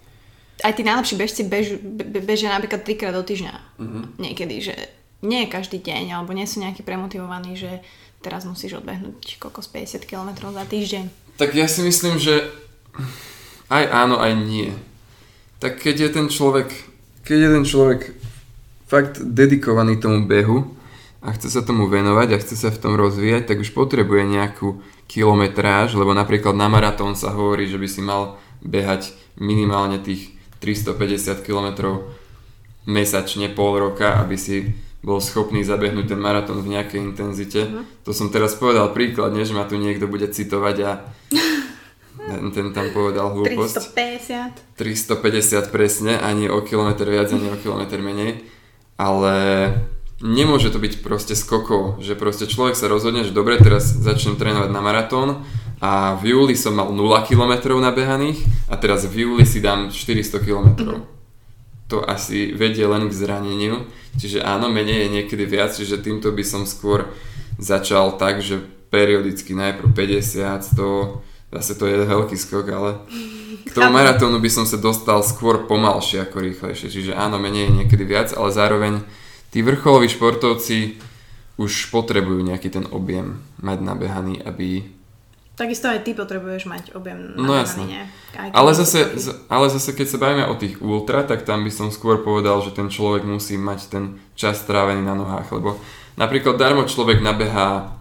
[0.64, 3.56] aj tí najlepší bežci bež, be, bežia napríklad trikrát do týždňa.
[3.76, 4.00] Mhm.
[4.20, 4.76] Niekedy, že
[5.20, 7.84] nie je každý deň, alebo nie sú nejakí premotivovaní, že
[8.22, 11.04] teraz musíš odbehnúť kokos 50 km za týždeň.
[11.36, 12.48] Tak ja si myslím, že
[13.68, 14.72] aj áno, aj nie.
[15.60, 16.70] Tak keď je ten človek,
[17.26, 18.02] keď je ten človek
[18.86, 20.78] fakt dedikovaný tomu behu
[21.26, 24.80] a chce sa tomu venovať a chce sa v tom rozvíjať, tak už potrebuje nejakú
[25.10, 31.46] kilometráž, lebo napríklad na maratón sa hovorí, že by si mal behať minimálne tých 350
[31.46, 32.02] km
[32.86, 34.74] mesačne, pol roka, aby si
[35.06, 37.62] bol schopný zabehnúť ten maratón v nejakej intenzite.
[37.70, 37.86] Uh-huh.
[38.10, 40.92] To som teraz povedal príklad, že ma tu niekto bude citovať a
[42.34, 43.94] ten, ten tam povedal hlúposť.
[43.94, 44.82] 350.
[44.82, 48.42] 350 presne, ani o kilometr viac, ani o kilometr menej.
[48.98, 49.36] Ale
[50.26, 54.74] nemôže to byť proste skokov, že proste človek sa rozhodne, že dobre, teraz začnem trénovať
[54.74, 55.30] na maratón
[55.84, 56.98] a v júli som mal 0
[57.28, 58.42] km nabehaných
[58.72, 60.68] a teraz v júli si dám 400 km.
[60.72, 61.02] Mm-hmm.
[61.94, 63.86] To asi vedie len k zraneniu,
[64.20, 67.12] čiže áno, menej je niekedy viac, čiže týmto by som skôr
[67.60, 68.60] začal tak, že
[68.92, 72.92] periodicky najprv 50, 100, zase to je veľký skok, ale
[73.66, 77.76] k tomu maratónu by som sa dostal skôr pomalšie ako rýchlejšie, čiže áno, menej je
[77.84, 78.94] niekedy viac, ale zároveň
[79.52, 81.00] tí vrcholoví športovci
[81.56, 84.95] už potrebujú nejaký ten objem mať nabehaný, aby
[85.56, 88.12] Takisto aj ty potrebuješ mať objem No jasne.
[88.36, 89.16] Ale zase,
[89.48, 92.76] ale zase keď sa bavíme o tých ultra, tak tam by som skôr povedal, že
[92.76, 95.80] ten človek musí mať ten čas strávený na nohách, lebo
[96.20, 97.96] napríklad darmo človek nabehá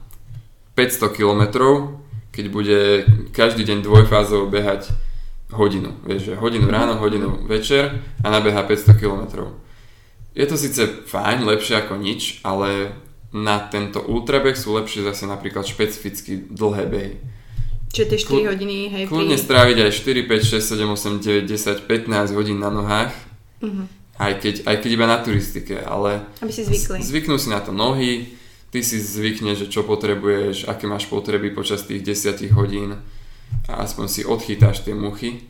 [0.75, 1.43] 500 km,
[2.35, 2.81] keď bude
[3.31, 4.91] každý deň dvojfázov behať
[5.55, 5.95] hodinu.
[6.03, 9.55] Vieš, že hodinu ráno, hodinu večer a nabeha 500 km.
[10.35, 12.99] Je to síce fajn, lepšie ako nič, ale
[13.31, 17.15] na tento ultrabeh sú lepšie zase napríklad špecificky dlhé behy.
[17.95, 21.47] Čiže tie 4 Kľud, hodiny, hej, Kľudne stráviť aj 4, 5, 6, 7, 8, 9,
[21.47, 23.14] 10, 15 hodín na nohách.
[23.62, 23.86] Uh-huh.
[24.18, 26.26] Aj, keď, aj keď iba na turistike, ale...
[26.42, 26.99] Aby si zvykli.
[26.99, 28.34] Zvyknú si na to nohy,
[28.74, 32.99] ty si zvykneš, že čo potrebuješ, aké máš potreby počas tých 10 hodín
[33.70, 35.47] a aspoň si odchytáš tie muchy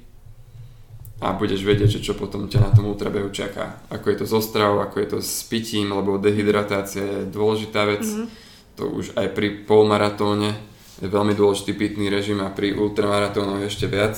[1.24, 3.80] a budeš vedieť, že čo potom ťa na tom ultrabehu čaká.
[3.88, 8.04] Ako je to so stravou, ako je to s pitím, lebo dehydratácia je dôležitá vec.
[8.04, 8.28] Mm-hmm.
[8.76, 14.14] To už aj pri polmaratóne je veľmi dôležitý pitný režim a pri ultramaratónoch ešte viac.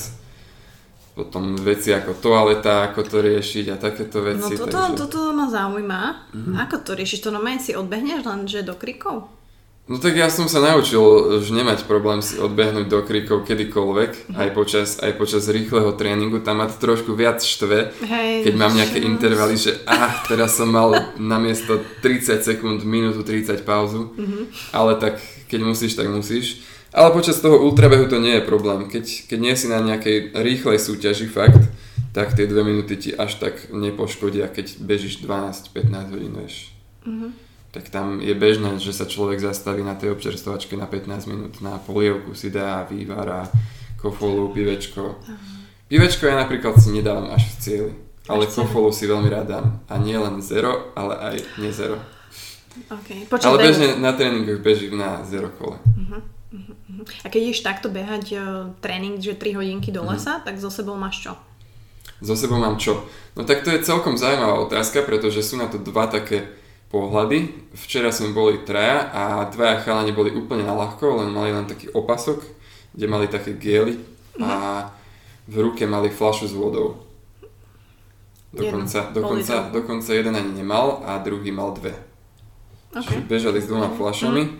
[1.16, 4.52] Potom veci ako toaleta, ako to riešiť a takéto veci.
[4.52, 5.00] No toto, takže...
[5.00, 6.02] toto ma zaujíma.
[6.36, 6.54] Mm-hmm.
[6.68, 7.24] Ako to riešiš?
[7.24, 9.35] To normálne si odbehneš len, že do krikov?
[9.86, 10.98] No tak ja som sa naučil
[11.38, 14.34] už nemať problém si odbehnúť do krikov kedykoľvek, mm-hmm.
[14.34, 18.74] aj, počas, aj počas rýchleho tréningu, tam ma to trošku viac štve, Hej, keď mám
[18.74, 20.90] nejaké intervaly, že ah, teraz som mal
[21.22, 24.74] namiesto 30 sekúnd, minútu 30 pauzu, mm-hmm.
[24.74, 26.66] ale tak keď musíš, tak musíš.
[26.90, 28.90] Ale počas toho ultrabehu to nie je problém.
[28.90, 31.62] Keď, keď nie si na nejakej rýchlej súťaži fakt,
[32.10, 36.74] tak tie dve minúty ti až tak nepoškodia, keď bežíš 12-15 hodín, vieš.
[37.06, 37.45] Mm-hmm.
[37.76, 41.76] Tak tam je bežné, že sa človek zastaví na tej občerstvovačke na 15 minút, na
[41.76, 43.42] polievku si dá vývar a
[44.00, 45.20] kofolu, pivečko.
[45.92, 47.92] Pivečko ja napríklad si nedávam až v cieli,
[48.32, 49.66] ale kofolu si veľmi rád dám.
[49.92, 52.00] A nie len zero, ale aj nie zero.
[52.88, 53.28] Okay.
[53.28, 55.76] Ale bežne na tréningoch bežím na zero kole.
[55.76, 56.24] Uh-huh.
[56.56, 57.04] Uh-huh.
[57.24, 58.40] A keď ideš takto behať uh,
[58.80, 60.48] tréning, že 3 hodinky do lesa, uh-huh.
[60.48, 61.32] tak so sebou máš čo?
[62.24, 63.04] So sebou mám čo?
[63.36, 66.48] No tak to je celkom zaujímavá otázka, pretože sú na to dva také
[66.90, 67.70] pohľady.
[67.74, 71.90] Včera sme boli traja a dvaja chalani boli úplne na ľahko, len mali len taký
[71.90, 72.42] opasok,
[72.94, 73.98] kde mali také gely
[74.38, 74.86] a
[75.46, 77.02] v ruke mali flašu s vodou.
[78.56, 81.92] Dokonca, dokonca, dokonca jeden ani nemal a druhý mal dve.
[82.96, 83.20] Okay.
[83.28, 84.42] bežali s dvoma flašami.
[84.48, 84.54] Mm.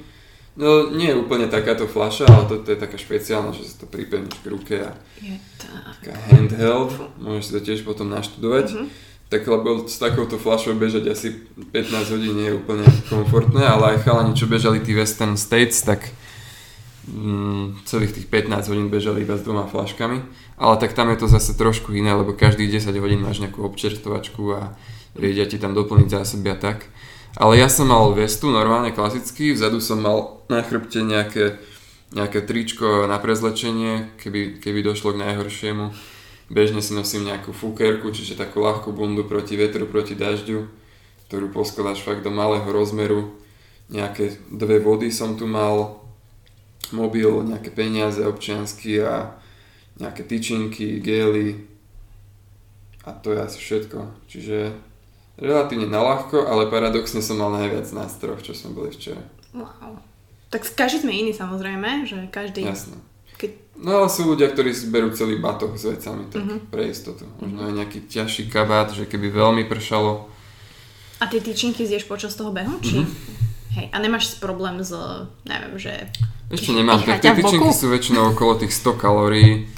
[0.56, 4.40] No nie je úplne takáto flaša, ale toto je taká špeciálna, že sa to pripevníš
[4.40, 6.00] k ruke a je tak.
[6.00, 8.66] taká handheld, môžeš si to tiež potom naštudovať.
[8.72, 8.88] Mm-hmm.
[9.26, 11.34] Tak lebo s takouto flašou bežať asi
[11.74, 16.14] 15 hodín nie je úplne komfortné, ale aj chalani, čo bežali tí Western States, tak
[17.10, 20.22] mm, celých tých 15 hodín bežali iba s dvoma flaškami.
[20.62, 24.42] Ale tak tam je to zase trošku iné, lebo každých 10 hodín máš nejakú občerstovačku
[24.54, 24.78] a
[25.18, 26.86] riedia ti tam doplniť zásoby a tak.
[27.36, 31.60] Ale ja som mal vestu, normálne klasicky, vzadu som mal na chrbte nejaké,
[32.16, 35.92] nejaké tričko na prezlečenie, keby, keby došlo k najhoršiemu.
[36.46, 40.66] Bežne si nosím nejakú fukerku, čiže takú ľahkú bundu proti vetru, proti dažďu,
[41.26, 43.34] ktorú poskladáš fakt do malého rozmeru.
[43.90, 46.02] Nejaké dve vody som tu mal,
[46.94, 49.34] mobil, nejaké peniaze občiansky a
[49.98, 51.66] nejaké tyčinky, gely
[53.06, 53.98] a to je asi všetko.
[54.26, 54.74] Čiže
[55.38, 59.22] relatívne naľahko, ale paradoxne som mal najviac nástrojov, čo sme boli včera.
[59.54, 59.98] Wow.
[60.50, 62.66] Tak každý sme iný samozrejme, že každý...
[62.66, 62.98] Jasné.
[63.36, 63.50] Keď...
[63.76, 66.58] No sú ľudia, ktorí berú celý batoh s vecami, tak uh-huh.
[66.72, 67.28] pre istotu.
[67.40, 67.68] Možno uh-huh.
[67.68, 70.28] aj nejaký ťažší kabát, že keby veľmi pršalo.
[71.20, 73.04] A tie tyčinky zješ počas toho behu, či?
[73.04, 73.76] Uh-huh.
[73.76, 74.96] Hej, a nemáš problém s,
[75.44, 76.08] neviem, že...
[76.48, 79.68] Ešte nemám, tak tie tyčinky sú väčšinou okolo tých 100 kalórií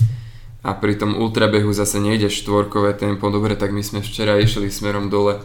[0.63, 3.27] a pri tom ultrabehu zase nejde štvorkové tempo.
[3.33, 5.43] Dobre, tak my sme včera išli smerom dole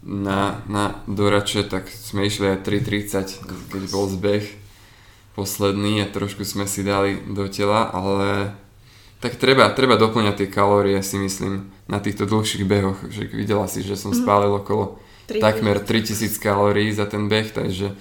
[0.00, 4.61] na, na Dorače, tak sme išli aj 3.30, keď bol zbeh
[5.32, 8.52] posledný a trošku sme si dali do tela, ale
[9.22, 13.86] tak treba, treba doplňať tie kalórie si myslím na týchto dlhších behoch, že videla si,
[13.86, 14.98] že som spálil okolo
[15.30, 15.40] 3000.
[15.40, 17.94] takmer 3000 kalórií za ten beh, takže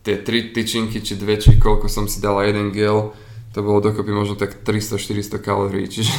[0.00, 3.12] tie tri tyčinky, či dve, či koľko som si dala jeden gel,
[3.52, 6.14] to bolo dokopy možno tak 300-400 kalórií, čiže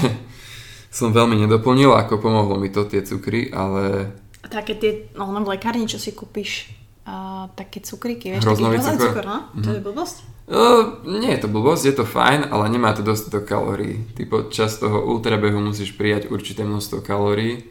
[0.98, 4.14] som veľmi nedoplnil, ako pomohlo mi to tie cukry, ale
[4.48, 6.72] také tie, no v lekárni, čo si kúpiš,
[7.07, 8.99] a také cukríky, vieš, Hroznový cukor?
[8.99, 9.40] cukor, no?
[9.64, 10.37] To je blbosť.
[10.48, 14.07] Uh, nie je to blbosť, je to fajn, ale nemá to dostatok kalórií.
[14.15, 17.68] Ty počas toho ultrabehu musíš prijať určité množstvo kalórií,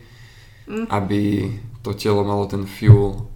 [0.93, 3.33] aby to telo malo ten fuel.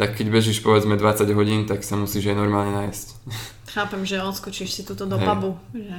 [0.00, 3.06] Tak keď bežíš povedzme 20 hodín, tak sa musíš aj normálne nájsť.
[3.76, 5.26] Chápem, že odskočíš si túto do Hej.
[5.28, 5.50] pubu.
[5.76, 5.96] Že...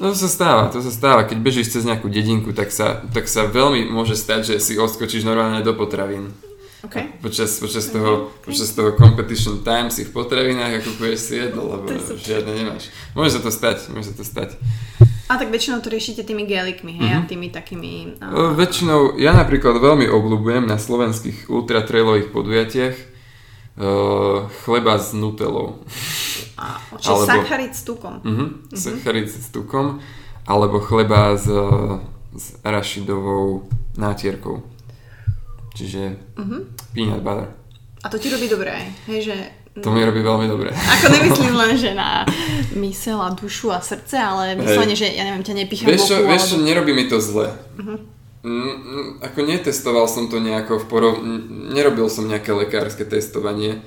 [0.00, 1.28] No to sa stáva, to sa stáva.
[1.28, 5.28] Keď bežíš cez nejakú dedinku, tak sa, tak sa veľmi môže stať, že si odskočíš
[5.28, 6.32] normálne do potravín.
[6.80, 6.96] OK.
[7.20, 11.92] Počas, počas, toho, počas toho competition time si v potravinách a kupuješ si jedlo, lebo
[12.16, 12.88] žiadne nemáš.
[13.12, 14.56] Môže sa to stať, môže sa to stať.
[15.26, 17.16] A tak väčšinou to riešite tými gelikmi, hej, Mhm.
[17.16, 17.90] a tými takými...
[18.18, 18.50] A...
[18.52, 22.96] Väčšinou, ja napríklad veľmi obľúbujem na slovenských ultratrailových podujatiach
[23.76, 25.84] uh, chleba s nutelou.
[26.56, 28.14] a čiže alebo- sacharid s tukom.
[28.20, 30.00] Mhm, sacharid s tukom,
[30.44, 31.46] alebo chleba s,
[32.32, 34.64] s arašidovou nátierkou.
[35.80, 36.12] Čiže
[36.92, 37.48] peanut butter.
[38.04, 39.36] A to ti robí dobre aj, hej, že...
[39.80, 40.68] To mi robí veľmi dobre.
[40.76, 42.28] Ako nemyslím len, že na
[42.76, 46.28] mysel a dušu a srdce, ale vyslovene, že ja neviem, ťa nepícham Vieš čo, boku,
[46.28, 46.68] vieš čo, alebo...
[46.68, 47.48] nerobí mi to zle.
[48.40, 51.14] Mm, ako netestoval som to nejako v porov...
[51.72, 53.80] Nerobil som nejaké lekárske testovanie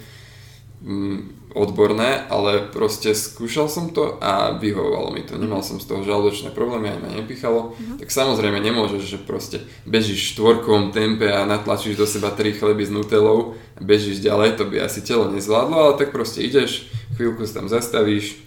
[0.81, 5.37] mm, odborné, ale proste skúšal som to a vyhovovalo mi to.
[5.37, 7.77] Nemal som z toho žalúdočné problémy, ani ma nepichalo.
[8.01, 12.85] Tak samozrejme nemôžeš, že proste bežíš v štvorkovom tempe a natlačíš do seba tri chleby
[12.85, 17.45] s nutelou a bežíš ďalej, to by asi telo nezvládlo, ale tak proste ideš, chvíľku
[17.45, 18.41] sa tam zastavíš,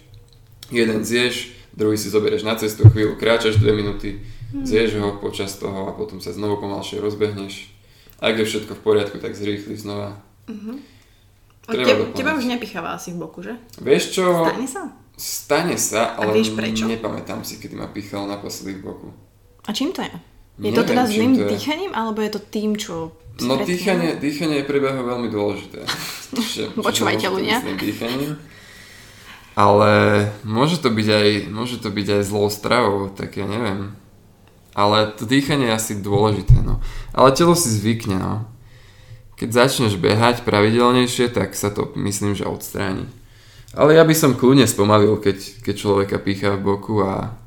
[0.67, 4.19] jeden zješ, druhý si zoberieš na cestu, chvíľu kráčaš dve minúty,
[4.51, 7.71] zješ ho počas toho a potom sa znovu pomalšie rozbehneš.
[8.17, 10.17] Ak je všetko v poriadku, tak zrýchli znova.
[11.67, 12.15] Treba Te, doplňať.
[12.15, 13.53] teba už nepicháva asi v boku, že?
[13.77, 14.23] Vieš čo?
[14.41, 14.83] Stane sa?
[15.13, 16.85] Stane sa, A ale vieš prečo?
[16.85, 19.07] nepamätám si, kedy ma pichal naposledy v boku.
[19.61, 20.13] A čím to je?
[20.57, 21.49] Je to Neviem, teda čím zlým to je.
[21.51, 23.11] dýchaním, alebo je to tým, čo...
[23.39, 25.79] No predtým- dýchanie, dýchanie je pre behu veľmi dôležité.
[26.79, 27.57] Počúvajte to ľudia.
[27.75, 28.33] dýchaním.
[29.53, 29.89] Ale
[30.43, 33.93] môže to byť aj, môže to byť aj zlou stravou, tak ja neviem.
[34.71, 36.77] Ale to dýchanie je asi dôležité, no.
[37.11, 38.45] Ale telo si zvykne, no.
[39.37, 43.05] Keď začneš behať pravidelnejšie, tak sa to myslím, že odstráni.
[43.77, 47.37] Ale ja by som kľudne spomalil, keď, keď človeka pícha v boku a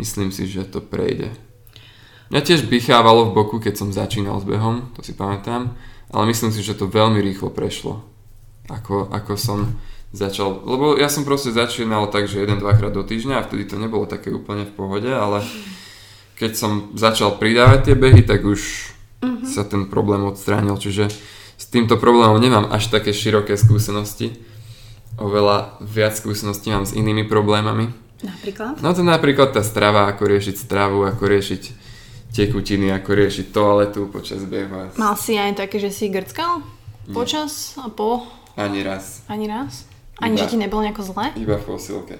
[0.00, 1.28] myslím si, že to prejde.
[2.32, 5.76] Mňa tiež bichávalo v boku, keď som začínal s behom, to si pamätám,
[6.10, 8.02] ale myslím si, že to veľmi rýchlo prešlo.
[8.72, 9.78] Ako, ako som
[10.16, 13.76] začal, lebo ja som proste začínal tak, že jeden, dvakrát do týždňa a vtedy to
[13.76, 15.44] nebolo také úplne v pohode, ale
[16.40, 18.90] keď som začal pridávať tie behy, tak už
[19.48, 21.08] sa ten problém odstránil, čiže
[21.56, 24.36] s týmto problémom nemám až také široké skúsenosti.
[25.16, 27.88] Oveľa viac skúseností mám s inými problémami.
[28.20, 28.80] Napríklad?
[28.84, 31.62] No to napríklad tá strava, ako riešiť stravu, ako riešiť
[32.36, 34.92] tekutiny, ako riešiť toaletu počas behu.
[35.00, 36.60] Mal si aj také, že si grckal?
[37.08, 38.28] Počas a po?
[38.60, 39.24] Ani raz.
[39.28, 39.88] Ani raz?
[40.16, 40.48] Ani, Iba.
[40.48, 41.28] že ti nebolo nejako zle?
[41.36, 42.16] Iba v posilke.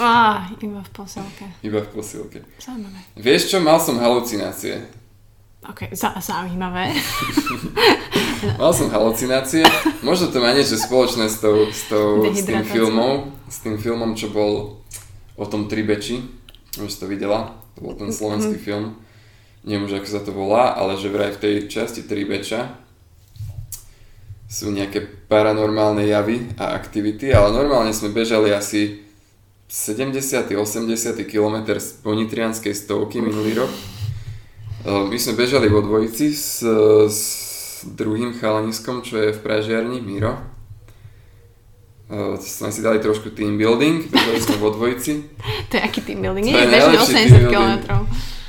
[0.00, 1.44] Á, iba v posilke.
[1.60, 2.40] Iba v posilke.
[2.56, 3.04] Zaujímavé.
[3.20, 5.03] Vieš čo, mal som halucinácie.
[5.64, 5.80] Ok,
[6.20, 6.92] zaujímavé.
[8.60, 9.64] Mal som halucinácie.
[10.04, 13.32] Možno to má niečo spoločné s, tou, s, tou, s tým filmom.
[13.48, 14.84] S tým filmom, čo bol
[15.40, 16.20] o tom Tribeči.
[16.76, 17.56] Už to videla.
[17.80, 19.00] To bol ten slovenský film.
[19.64, 22.76] Neviem už, ako sa to volá, ale že vraj v tej časti Tribeča
[24.44, 29.00] sú nejaké paranormálne javy a aktivity, ale normálne sme bežali asi
[29.66, 30.20] 70.
[30.52, 31.24] 80.
[31.24, 33.93] km z Ponitrianskej stovky minulý rok.
[34.84, 36.60] E, My sme bežali vo dvojici s,
[37.08, 37.20] s
[37.88, 40.36] druhým chalaniskom, čo je v Pražiarni, Miro.
[42.12, 45.24] E, Sme si dali trošku team building, bežali sme vo dvojici.
[45.72, 46.44] to je aký team building?
[46.52, 47.80] Nie, najlepší 80 team building.
[47.88, 48.04] km.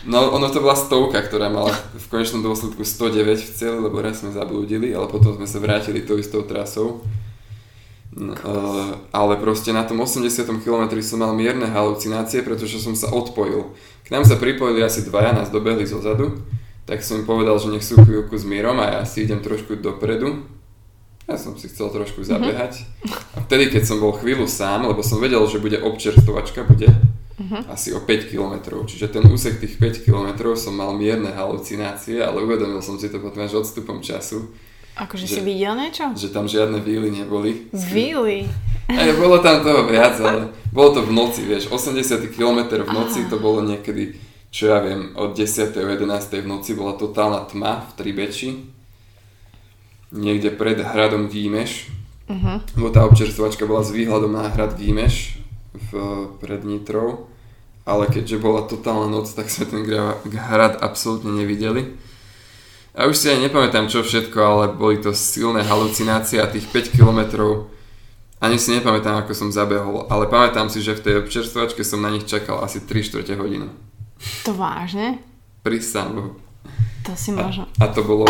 [0.05, 4.21] No ono to bola stovka, ktorá mala v konečnom dôsledku 109 v cieľi, lebo raz
[4.21, 7.01] sme zablúdili, ale potom sme sa vrátili tou istou trasou.
[8.13, 13.09] No, eh, ale proste na tom 80 km som mal mierne halucinácie, pretože som sa
[13.09, 13.73] odpojil.
[14.05, 16.37] K nám sa pripojili asi dvaja, nás dobehli zo zadu,
[16.85, 19.81] tak som im povedal, že nech sú chvíľku s Mírom a ja si idem trošku
[19.81, 20.45] dopredu.
[21.25, 22.85] Ja som si chcel trošku zabehať.
[23.33, 26.85] A vtedy, keď som bol chvíľu sám, lebo som vedel, že bude občerstovačka, bude
[27.65, 28.85] asi o 5 km.
[28.85, 33.17] Čiže ten úsek tých 5 km som mal mierne halucinácie, ale uvedomil som si to
[33.17, 34.53] potom až odstupom času,
[34.95, 36.15] Akože si videl niečo?
[36.15, 37.67] že tam žiadne víly neboli.
[37.75, 38.47] Zvili.
[38.87, 43.27] Aj bolo tam toho viac, ale bolo to v noci, vieš, 80 km v noci
[43.27, 44.15] to bolo niekedy,
[44.53, 45.75] čo ja viem, od 10.
[45.75, 46.07] o 11.
[46.43, 48.49] v noci bola totálna tma v Tribeči.
[50.15, 51.91] Niekde pred hradom Výmeš,
[52.25, 52.57] Uh-huh.
[52.73, 55.37] lebo tá občerstvovačka bola s výhľadom na hrad Výmeš
[55.77, 55.89] v,
[56.41, 57.29] pred Nitrou.
[57.85, 59.85] Ale keďže bola totálna noc, tak sme ten
[60.33, 61.93] hrad absolútne nevideli.
[62.95, 66.95] A už si aj nepamätám čo všetko, ale boli to silné halucinácie a tých 5
[66.95, 67.75] kilometrov
[68.45, 72.11] ani si nepamätám, ako som zabehol, ale pamätám si, že v tej občerstvovačke som na
[72.11, 73.71] nich čakal asi 3 čtvrte hodinu.
[74.43, 75.23] To vážne?
[75.63, 76.31] Prisám Bohu.
[77.09, 77.65] To si možno...
[77.79, 78.27] A to bolo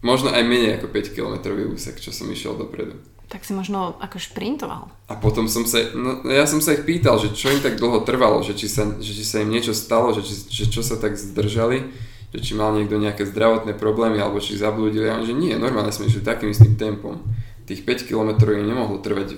[0.00, 2.96] možno aj menej ako 5 kilometrový úsek, čo som išiel dopredu.
[3.28, 4.90] Tak si možno ako šprintoval.
[5.08, 8.04] A potom som sa, no ja som sa ich pýtal, že čo im tak dlho
[8.04, 11.00] trvalo, že či sa, že či sa im niečo stalo, že, či, že čo sa
[11.00, 11.92] tak zdržali,
[12.32, 15.04] že či mal niekto nejaké zdravotné problémy, alebo či zablúdili.
[15.12, 17.20] A on, že nie, normálne sme išli takým istým tempom.
[17.68, 19.36] Tých 5 km im nemohlo trvať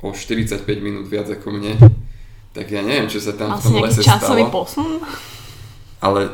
[0.00, 1.76] o 45 minút viac ako mne.
[2.56, 4.50] Tak ja neviem, čo sa tam v Mal tom lese časový stalo.
[4.50, 5.04] posun?
[6.00, 6.32] Ale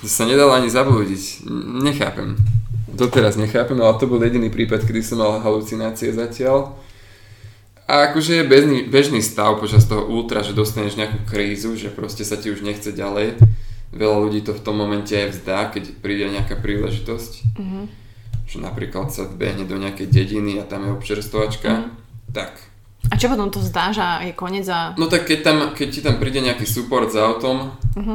[0.00, 1.42] to sa nedalo ani zablúdiť.
[1.82, 2.38] Nechápem.
[2.86, 6.78] Doteraz nechápem, ale to bol jediný prípad, kedy som mal halucinácie zatiaľ.
[7.86, 12.26] A akože je bežný, bežný stav počas toho ultra, že dostaneš nejakú krízu, že proste
[12.26, 13.38] sa ti už nechce ďalej.
[13.96, 17.32] Veľa ľudí to v tom momente aj vzdá, keď príde nejaká príležitosť.
[17.56, 17.80] Mhm.
[18.46, 21.70] Že napríklad sa vbehne do nejakej dediny a tam je občerstovačka.
[21.72, 21.88] Mhm.
[22.30, 22.52] Tak.
[23.06, 24.92] A čo potom to vzdáš a je koniec a...
[24.98, 28.14] No tak keď, tam, keď ti tam príde nejaký support s autom, Mhm.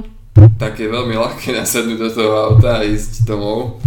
[0.55, 3.81] tak je veľmi ľahké nasadnúť do toho auta a ísť domov.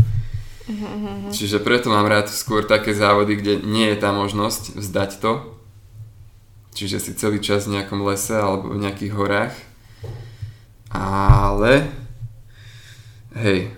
[0.65, 5.33] Mhm, Čiže preto mám rád skôr také závody, kde nie je tá možnosť vzdať to.
[6.73, 9.55] Čiže si celý čas v nejakom lese alebo v nejakých horách.
[10.95, 11.91] Ale
[13.35, 13.75] hej,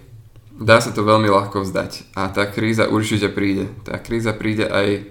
[0.60, 2.12] dá sa to veľmi ľahko vzdať.
[2.16, 3.72] A tá kríza určite príde.
[3.84, 5.08] Tá kríza príde aj,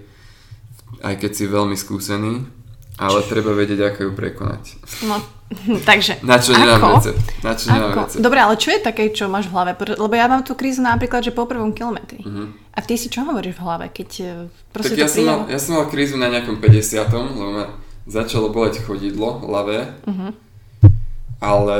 [1.02, 2.46] aj keď si veľmi skúsený,
[2.96, 4.62] ale treba vedieť, ako ju prekonať.
[5.04, 5.20] No,
[5.88, 6.22] takže...
[6.24, 7.20] Na čo nemám recept.
[7.44, 8.22] Na čo nemám recept.
[8.24, 9.76] Dobre, ale čo je také, čo máš v hlave?
[9.76, 12.24] Lebo ja mám tú krízu napríklad, že po prvom kilometri.
[12.24, 12.72] Mhm.
[12.76, 14.30] A ty si čo hovoríš v hlave, keď e,
[14.68, 17.64] proste Tak ja som, mal, ja som mal krízu na nejakom 50 lebo ma
[18.04, 19.96] začalo boleť chodidlo ľavé.
[20.08, 20.45] Mhm.
[21.40, 21.78] Ale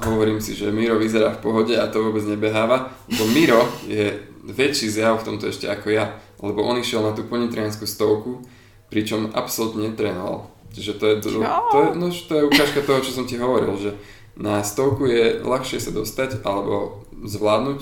[0.00, 2.88] hovorím si, že Miro vyzerá v pohode a to vôbec nebeháva.
[3.12, 4.16] Lebo Miro je
[4.48, 6.16] väčší zjav v tomto ešte ako ja.
[6.40, 8.40] Lebo on išiel na tú ponitrianskú stovku,
[8.88, 10.48] pričom absolútne netrénoval.
[10.72, 13.74] Čiže to je, to, to, je, no, to je ukážka toho, čo som ti hovoril,
[13.76, 13.90] že
[14.38, 17.80] na stovku je ľahšie sa dostať alebo zvládnuť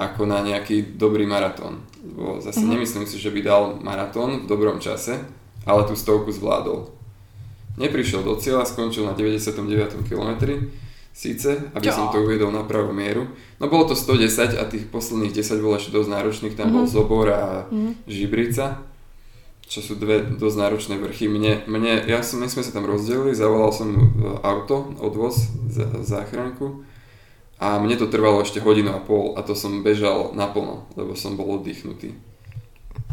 [0.00, 1.84] ako na nejaký dobrý maratón.
[2.00, 2.72] Lebo zase mm-hmm.
[2.72, 5.20] nemyslím si, že by dal maratón v dobrom čase,
[5.66, 6.95] ale tú stovku zvládol.
[7.76, 10.08] Neprišiel do cieľa, skončil na 99.
[10.08, 10.72] kilometri,
[11.12, 13.28] síce, aby som to uviedol na pravú mieru.
[13.56, 17.28] No bolo to 110 a tých posledných 10 bolo ešte dosť náročných, tam bol Zobor
[17.32, 17.68] a
[18.04, 18.84] Žibrica,
[19.66, 21.26] čo sú dve dosť náročné vrchy.
[21.26, 24.00] Mne, mne, ja som, my sme sa tam rozdelili, zavolal som e,
[24.46, 26.86] auto, odvoz, za- záchranku
[27.58, 31.34] a mne to trvalo ešte hodinu a pol a to som bežal naplno, lebo som
[31.34, 32.12] bol oddychnutý.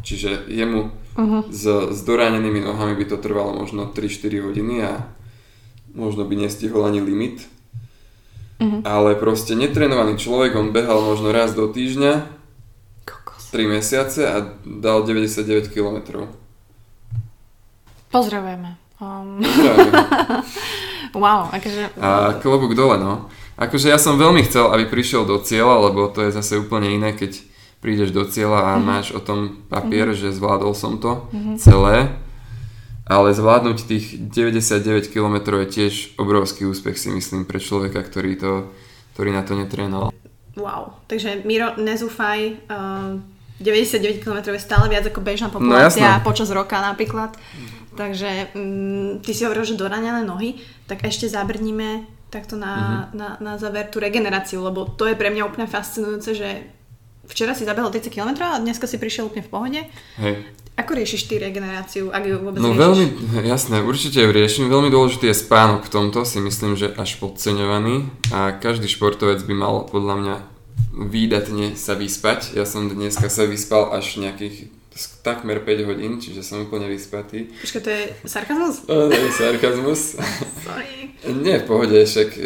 [0.03, 1.45] Čiže jemu Uh-huh.
[1.53, 5.05] s, s doránenými nohami by to trvalo možno 3-4 hodiny a
[5.93, 7.45] možno by nestihol ani limit.
[8.57, 8.81] Mhm.
[8.85, 12.25] Ale proste netrenovaný človek, on behal možno raz do týždňa,
[13.05, 13.53] Kokos.
[13.53, 16.25] 3 mesiace a dal 99 km.
[18.09, 18.77] Pozdravujeme.
[18.97, 19.41] Um,
[21.23, 21.97] wow, akože...
[21.99, 23.27] A klobúk dole, no.
[23.59, 27.13] Akože ja som veľmi chcel, aby prišiel do cieľa, lebo to je zase úplne iné,
[27.13, 27.52] keď
[27.83, 28.81] prídeš do cieľa a Mhm.
[28.81, 31.27] máš o tom papier, že zvládol som to
[31.57, 32.15] celé.
[33.03, 38.51] Ale zvládnuť tých 99 km je tiež obrovský úspech si myslím pre človeka, ktorý, to,
[39.13, 40.15] ktorý na to netrénoval.
[40.55, 43.19] Wow, takže Miro, nezúfaj, uh,
[43.59, 46.23] 99 km je stále viac ako bežná No, populácia jasné.
[46.23, 47.35] počas roka napríklad.
[47.93, 52.73] Takže mm, ty si hovoril, že doranené nohy, tak ešte zabrníme takto na,
[53.11, 53.17] Mhm.
[53.17, 56.49] na, na záver tú regeneráciu, lebo to je pre mňa úplne fascinujúce, že
[57.25, 59.79] včera si zabehol 30 km a dneska si prišiel úplne v pohode.
[60.17, 60.35] Hej.
[60.73, 62.81] Ako riešiš ty regeneráciu, ak ju vôbec No riešiš?
[62.81, 63.05] veľmi,
[63.45, 64.65] jasné, určite ju riešim.
[64.65, 68.09] Veľmi dôležitý je spánok v tomto, si myslím, že až podceňovaný.
[68.33, 70.35] A každý športovec by mal podľa mňa
[70.93, 72.57] výdatne sa vyspať.
[72.57, 74.73] Ja som dneska sa vyspal až nejakých
[75.21, 77.49] takmer 5 hodín, čiže som úplne vyspatý.
[77.61, 78.75] Počkaj, to je sarkazmus?
[78.85, 80.01] To je sarkazmus.
[80.65, 81.17] Sorry.
[81.33, 82.41] Nie, v pohode, však e,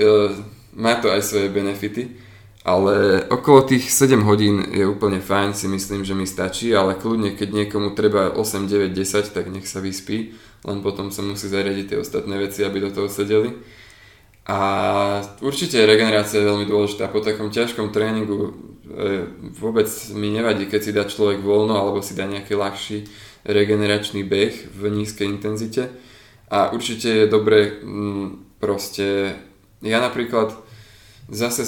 [0.76, 2.27] má to aj svoje benefity.
[2.68, 7.32] Ale okolo tých 7 hodín je úplne fajn, si myslím, že mi stačí, ale kľudne,
[7.32, 10.36] keď niekomu treba 8, 9, 10, tak nech sa vyspí,
[10.68, 13.56] len potom sa musí zariadiť tie ostatné veci, aby do toho sedeli.
[14.52, 14.60] A
[15.40, 17.08] určite regenerácia je veľmi dôležitá.
[17.08, 18.52] Po takom ťažkom tréningu e,
[19.56, 23.08] vôbec mi nevadí, keď si dá človek voľno alebo si dá nejaký ľahší
[23.48, 25.88] regeneračný beh v nízkej intenzite.
[26.52, 29.36] A určite je dobre mm, proste,
[29.84, 30.67] ja napríklad
[31.28, 31.68] zase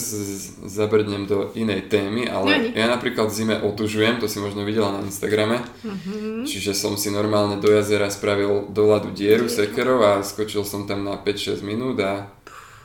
[0.64, 5.04] zabrdnem do inej témy, ale ja napríklad v zime otužujem, to si možno videla na
[5.04, 6.48] Instagrame, mm-hmm.
[6.48, 11.04] čiže som si normálne do jazera spravil do ľadu dieru sekerov a skočil som tam
[11.04, 12.32] na 5-6 minút a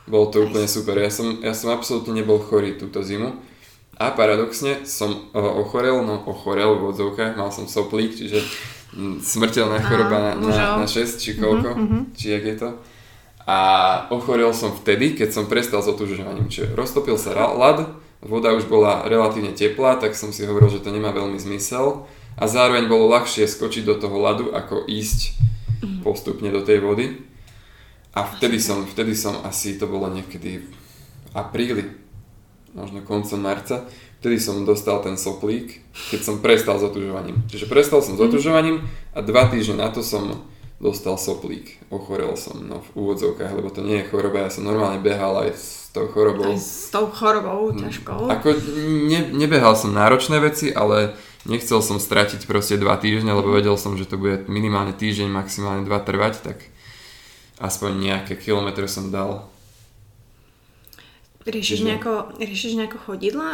[0.03, 0.99] bolo to úplne super.
[0.99, 3.39] Ja som, ja som absolútne nebol chorý túto zimu
[3.95, 8.43] a paradoxne som ochorel, no ochorel v odzovkách, mal som soplík, čiže
[9.23, 12.01] smrteľná choroba na, na, na 6 či koľko, mm-hmm.
[12.19, 12.69] či jak je to
[13.45, 13.57] a
[14.09, 16.49] ochorel som vtedy, keď som prestal s otužovaním.
[16.49, 17.93] Čiže roztopil sa ľad,
[18.25, 22.43] voda už bola relatívne teplá, tak som si hovoril, že to nemá veľmi zmysel a
[22.49, 25.37] zároveň bolo ľahšie skočiť do toho ľadu, ako ísť
[25.85, 26.01] mhm.
[26.01, 27.21] postupne do tej vody.
[28.15, 31.83] A vtedy som, vtedy som asi, to bolo niekedy v apríli,
[32.71, 33.83] možno koncom marca,
[34.23, 37.43] vtedy som dostal ten soplík, keď som prestal s otužovaním.
[37.51, 38.25] Čiže prestal som s mhm.
[38.25, 38.77] otužovaním
[39.13, 40.49] a dva týždne na to som
[40.79, 41.79] dostal soplík.
[41.87, 44.47] Ochorel som no, v úvodzovkách, lebo to nie je choroba.
[44.47, 46.51] Ja som normálne behal aj s tou chorobou.
[46.51, 47.79] Aj s tou chorobou hm.
[47.87, 48.21] ťažkou.
[48.27, 48.47] Ako
[49.07, 51.15] ne, nebehal som náročné veci, ale
[51.47, 55.87] nechcel som stratiť proste dva týždne, lebo vedel som, že to bude minimálne týždeň, maximálne
[55.87, 56.57] dva trvať, tak
[57.63, 59.47] aspoň nejaké kilometre som dal
[61.45, 63.49] Riešiš nejako, riešiš nejako chodidla?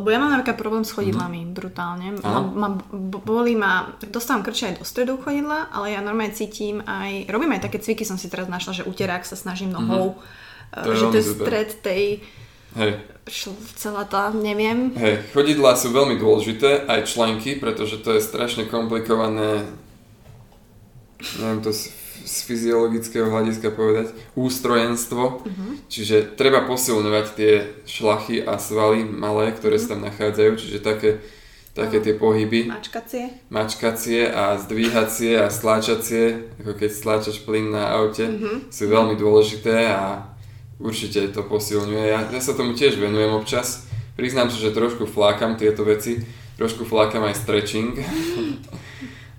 [0.00, 1.52] Lebo ja mám napríklad problém s chodidlami mm.
[1.52, 2.16] brutálne.
[2.24, 2.68] Ma, ma,
[3.20, 7.68] boli ma, dostávam krče aj do stredu chodidla, ale ja normálne cítim aj, robím aj
[7.68, 10.84] také cviky, som si teraz našla, že uterák sa snažím nohou, mm-hmm.
[10.88, 12.04] to že to je stred tej,
[12.80, 12.92] Hej.
[13.76, 14.96] celá tá, neviem.
[14.96, 19.68] Hej, chodidlá sú veľmi dôležité, aj členky, pretože to je strašne komplikované,
[21.36, 21.76] neviem to
[22.24, 25.44] z fyziologického hľadiska povedať, ústrojenstvo.
[25.44, 25.70] Uh-huh.
[25.92, 27.52] Čiže treba posilňovať tie
[27.84, 29.84] šlachy a svaly malé, ktoré uh-huh.
[29.84, 31.20] sa tam nachádzajú, čiže také,
[31.76, 32.72] také tie pohyby.
[32.72, 33.24] Mačkacie.
[33.52, 38.72] Mačkacie a zdvíhacie a stláčacie, ako keď stláčaš plyn na aute, uh-huh.
[38.72, 40.32] sú veľmi dôležité a
[40.80, 42.04] určite to posilňuje.
[42.08, 43.84] Ja, ja sa tomu tiež venujem občas.
[44.16, 46.24] Priznám sa, že trošku flákam tieto veci,
[46.56, 47.92] trošku flákam aj stretching.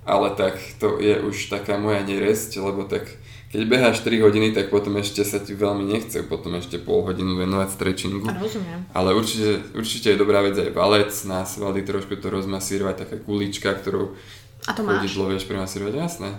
[0.05, 3.09] ale tak to je už taká moja neresť, lebo tak
[3.55, 7.39] keď beháš 3 hodiny, tak potom ešte sa ti veľmi nechce potom ešte pol hodinu
[7.39, 8.27] venovať stretchingu.
[8.27, 8.83] Rozumiem.
[8.91, 13.71] Ale určite, určite je dobrá vec aj valec na svaly, trošku to rozmasírovať, taká kulička,
[13.79, 14.11] ktorú
[14.65, 15.13] a to máš?
[15.13, 16.29] vieš premasírovať, jasné.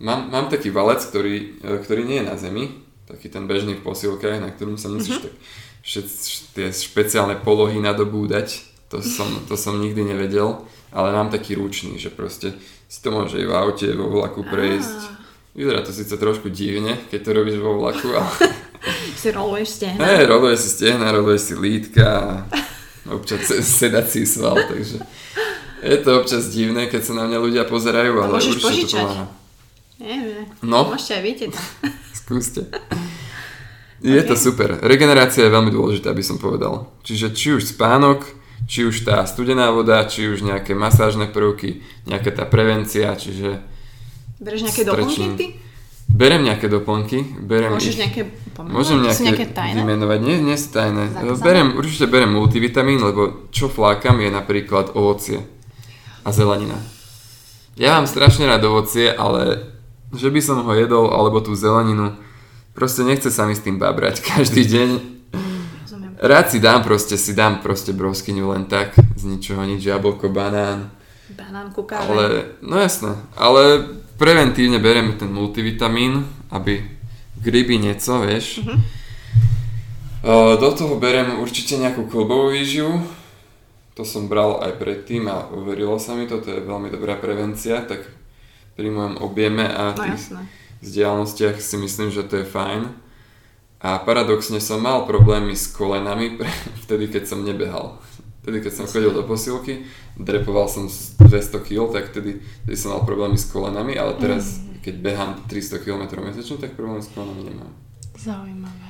[0.00, 3.84] Mám, mám taký valec, ktorý, e, ktorý nie je na zemi, taký ten bežný v
[3.84, 5.26] posilkách, na ktorom sa musíš mm-hmm.
[5.28, 5.34] tak
[5.84, 6.06] všet,
[6.56, 8.74] tie špeciálne polohy nadobúdať.
[8.92, 12.56] To som, to som nikdy nevedel, ale mám taký ručný, že proste
[12.88, 14.98] si to môže aj v aute, vo vlaku prejsť.
[15.54, 18.32] Vyzerá to síce trošku divne, keď to robíš vo vlaku, ale...
[19.20, 20.02] si roluješ stehna.
[20.02, 22.30] Hej, roluješ si stehna, roluješ si lítka a
[23.14, 24.98] občas sedací sval, takže
[25.84, 28.88] je to občas divné, keď sa na mňa ľudia pozerajú, ale určite požičať.
[28.88, 29.26] to pomáha.
[30.00, 30.16] Nie,
[30.64, 30.90] no.
[30.90, 31.52] Môžete aj vidieť.
[32.24, 32.62] Skúste.
[34.04, 34.28] Je okay.
[34.28, 34.80] to super.
[34.80, 36.92] Regenerácia je veľmi dôležitá, aby som povedal.
[37.04, 38.24] Čiže či už spánok,
[38.64, 43.60] či už tá studená voda, či už nejaké masážne prvky, nejaká tá prevencia, čiže...
[44.40, 45.46] Bereš nejaké doplnky ty?
[46.04, 47.42] Berem nejaké doplnky.
[47.42, 48.22] Berem Môžeš ich, nejaké
[48.54, 48.76] pomenovať?
[48.76, 49.78] Môžem nejaké, nejaké tajné?
[49.82, 50.18] vymenovať.
[50.22, 51.04] Nie, nie sú tajné.
[51.40, 55.42] Berem, určite berem multivitamín, lebo čo flákam je napríklad ovocie
[56.22, 56.78] a zelenina.
[57.74, 59.74] Ja mám strašne rád ovocie, ale
[60.14, 62.14] že by som ho jedol, alebo tú zeleninu,
[62.70, 64.88] proste nechce sa mi s tým babrať každý deň
[66.24, 70.88] Rád si dám proste, si dám proste broskyňu len tak, z ničoho nič, jablko, banán.
[71.28, 72.08] Banán, kukáve.
[72.08, 72.24] Ale,
[72.64, 73.84] no jasné, ale
[74.16, 76.80] preventívne beriem ten multivitamín, aby
[77.44, 78.64] gryby nieco, vieš.
[78.64, 78.80] Uh-huh.
[80.24, 83.04] Uh, do toho berem určite nejakú klubovú výživu,
[83.92, 87.84] to som bral aj predtým a uverilo sa mi to, to je veľmi dobrá prevencia,
[87.84, 88.00] tak
[88.80, 90.40] pri mojom objeme a no, tých no,
[90.80, 93.03] vzdialenostiach si myslím, že to je fajn.
[93.84, 96.40] A paradoxne som mal problémy s kolenami
[96.88, 98.00] vtedy, keď som nebehal.
[98.40, 99.84] Vtedy, keď som chodil do posilky,
[100.16, 104.84] drepoval som 200 kg, tak vtedy, vtedy som mal problémy s kolenami, ale teraz, mm.
[104.84, 107.72] keď behám 300 km mesačne, tak problémy s kolenami nemám.
[108.16, 108.88] Zaujímavé.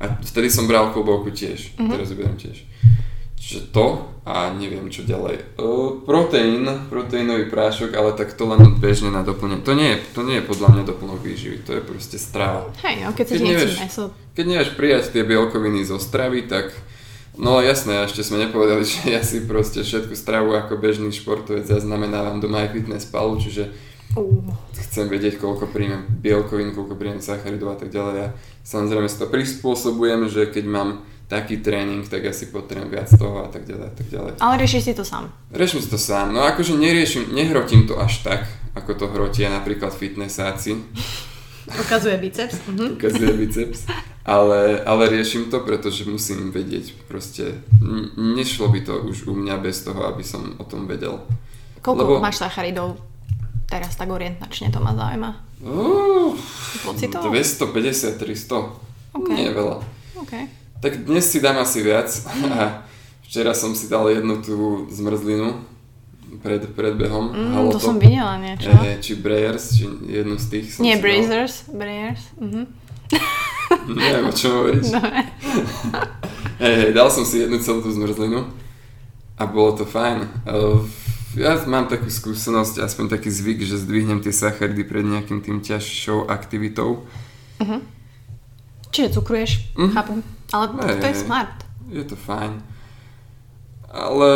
[0.00, 1.88] A vtedy som bral klobovku tiež, mm-hmm.
[1.88, 2.68] teraz ju beriem tiež.
[3.44, 5.60] Čiže to a neviem čo ďalej.
[5.60, 9.60] Uh, proteín, proteínový prášok, ale tak to len bežne na doplnenie.
[9.60, 12.72] To nie je, to nie je podľa mňa doplnok výživy, to je proste strava.
[12.80, 14.04] Hej, no keď, keď nevieš, meso.
[14.32, 16.72] Keď nevieš prijať tie bielkoviny zo stravy, tak
[17.34, 22.38] No jasné, ešte sme nepovedali, že ja si proste všetku stravu ako bežný športovec zaznamenávam
[22.40, 23.64] do MyFitnessPalu, čiže
[24.14, 24.46] Uh.
[24.78, 28.30] chcem vedieť, koľko príjmem bielkovín, koľko príjmem sacharidov a tak ďalej.
[28.30, 31.02] A samozrejme si to prispôsobujem, že keď mám
[31.34, 34.32] taký tréning, tak asi potrebujem viac toho a tak ďalej a tak ďalej.
[34.38, 35.26] Ale riešiš si to sám.
[35.50, 39.90] Riešim si to sám, no akože neriešim, nehrotím to až tak, ako to hrotia napríklad
[39.90, 40.78] fitnessáci,
[41.64, 42.60] Ukazuje biceps.
[42.68, 43.00] Mhm.
[43.00, 43.88] ukazuje biceps,
[44.22, 47.56] ale, ale riešim to, pretože musím vedieť, proste
[48.14, 51.24] nešlo by to už u mňa bez toho, aby som o tom vedel.
[51.80, 53.00] Koľko Lebo- máš sacharidov?
[53.64, 55.30] Teraz tak orientačne to ma zaujíma.
[55.64, 56.36] Uh,
[56.84, 57.32] Pocitovo?
[57.32, 59.28] 250, 300, OK.
[59.32, 59.76] nie je veľa.
[60.20, 60.32] OK.
[60.84, 62.12] Tak dnes si dám asi viac
[62.52, 62.84] a
[63.24, 65.64] včera som si dal jednu tú zmrzlinu
[66.44, 67.32] pred, pred behom.
[67.32, 68.68] Mm, to som videla niečo.
[68.68, 71.04] Eh, či Breyers, či jednu z tých som Nie, si dal.
[71.08, 71.54] Brazers.
[71.72, 72.22] Brazers.
[72.36, 72.62] Mhm.
[73.96, 74.92] Neviem, o čom hovoríš.
[74.92, 75.24] Dobre.
[76.64, 78.44] Hej, hej, dal som si jednu celú tú zmrzlinu
[79.40, 80.28] a bolo to fajn.
[80.44, 80.84] Uh,
[81.32, 86.28] ja mám takú skúsenosť, aspoň taký zvyk, že zdvihnem tie sacharidy pred nejakým tým ťažšou
[86.28, 87.08] aktivitou.
[88.94, 89.90] Čiže cukruješ, Mhm.
[89.90, 90.18] chápem.
[90.48, 91.56] Ale to, Hej, to je smart.
[91.90, 92.52] Je to fajn.
[93.88, 94.30] Ale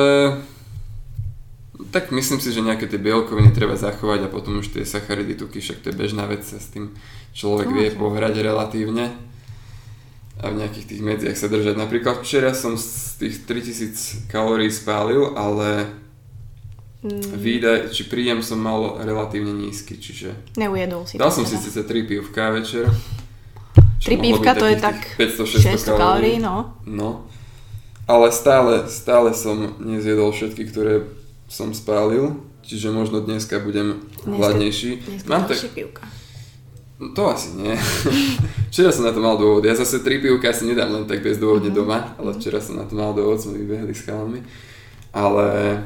[1.89, 5.59] tak myslím si, že nejaké tie bielkoviny treba zachovať a potom už tie sacharidy, tuky,
[5.59, 6.91] však to je bežná vec, sa s tým
[7.31, 7.99] človek vie Samozrejme.
[8.01, 9.07] pohrať relatívne
[10.37, 11.75] a v nejakých tých medziach sa držať.
[11.75, 12.87] Napríklad včera som z
[13.17, 13.95] tých 3000
[14.27, 15.87] kalórií spálil, ale
[16.99, 21.63] Mm, výdaj, či príjem som mal relatívne nízky, čiže neujedol si dal som si teda.
[21.63, 22.91] síce 3 pivka večer.
[23.99, 26.73] Tri pívka to je tak tých 500-600 600 kalórií, no.
[26.83, 27.27] No,
[28.05, 31.05] ale stále, stále som nezjedol všetky, ktoré
[31.47, 34.91] som spálil, čiže možno dneska budem Dneska- hladnejší.
[34.99, 36.05] Dneska Mám tak, pivka.
[36.97, 37.75] no to asi nie.
[38.71, 39.63] včera som na to mal dôvod.
[39.63, 41.77] Ja zase tri pivka si nedám len tak bezdôvodne Mhm.
[41.77, 44.41] doma, ale včera som na to mal dôvod, sme vybehli s chalami.
[45.11, 45.81] Ale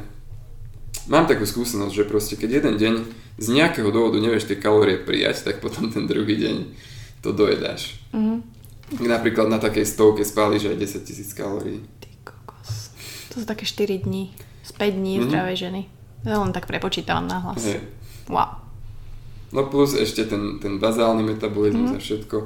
[1.05, 2.93] mám takú skúsenosť, že proste keď jeden deň
[3.35, 6.55] z nejakého dôvodu nevieš tie kalórie prijať, tak potom ten druhý deň
[7.23, 7.97] to dojedáš.
[8.11, 8.43] Mhm.
[8.99, 11.81] Napríklad na takej stovke spáliš aj 10 tisíc kalórií.
[11.97, 12.91] Ty kokos.
[13.31, 14.35] To sú také 4 dní.
[14.61, 15.25] Z 5 dní Mhm.
[15.25, 15.81] zdravej ženy.
[16.23, 17.63] Ja len tak prepočítavam na hlas.
[18.27, 18.59] Wow.
[19.51, 21.97] No plus ešte ten, ten bazálny metabolizmus Mhm.
[21.97, 22.37] a všetko.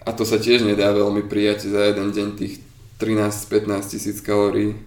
[0.00, 2.62] A to sa tiež nedá veľmi prijať za jeden deň tých
[2.96, 4.78] 13-15 tisíc kalórií.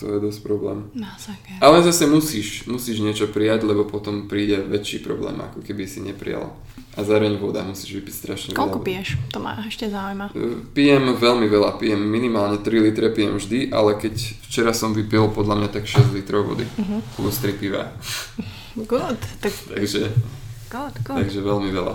[0.00, 0.88] To je dosť problém.
[0.92, 1.56] Masaker.
[1.58, 6.56] Ale zase musíš, musíš niečo prijať, lebo potom príde väčší problém, ako keby si neprijal.
[6.90, 8.86] A zároveň voda, musíš vypiť strašne Koľko veľa.
[8.86, 9.08] piješ?
[9.30, 10.26] To ma ešte zaujíma.
[10.30, 15.28] E, Pijem veľmi veľa, pijem minimálne 3 litre, pijem vždy, ale keď včera som vypil
[15.28, 16.96] podľa mňa tak 6 litrov vody, Mhm.
[17.14, 17.92] plus 3 piva.
[18.74, 19.20] Good.
[19.38, 20.02] Tak Takže,
[20.66, 21.18] good, good.
[21.18, 21.94] takže veľmi veľa.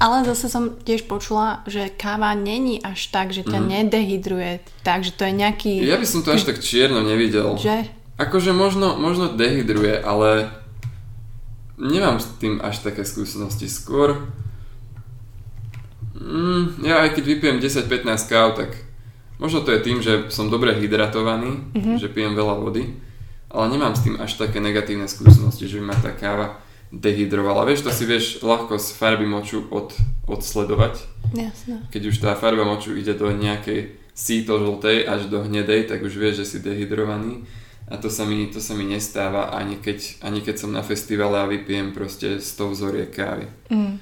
[0.00, 4.64] Ale zase som tiež počula, že káva není až tak, že ťa nedehydruje.
[4.80, 5.72] Takže to je nejaký...
[5.84, 7.60] Ja by som to až tak čierno nevidel.
[7.60, 7.84] Že?
[8.16, 10.48] Akože možno, možno dehydruje, ale
[11.76, 13.68] nemám s tým až také skúsenosti.
[13.68, 14.24] Skôr,
[16.16, 18.70] mm, ja aj keď vypijem 10-15 káv, tak
[19.36, 22.00] možno to je tým, že som dobre hydratovaný, Mhm.
[22.00, 22.88] že pijem veľa vody,
[23.50, 26.60] ale nemám s tým až také negatívne skúsenosti, že by ma tá káva
[26.90, 27.66] dehydrovala.
[27.66, 29.94] Vieš, to si vieš ľahko z farby moču od,
[30.26, 30.98] odsledovať.
[31.34, 31.86] Jasné.
[31.94, 36.18] Keď už tá farba moču ide do nejakej síto žltej až do hnedej, tak už
[36.18, 37.46] vieš, že si dehydrovaný.
[37.90, 41.42] A to sa mi, to sa mi nestáva ani keď, ani keď som na festivale
[41.42, 43.50] a vypijem proste 100 vzoriek kávy.
[43.66, 43.98] Mm.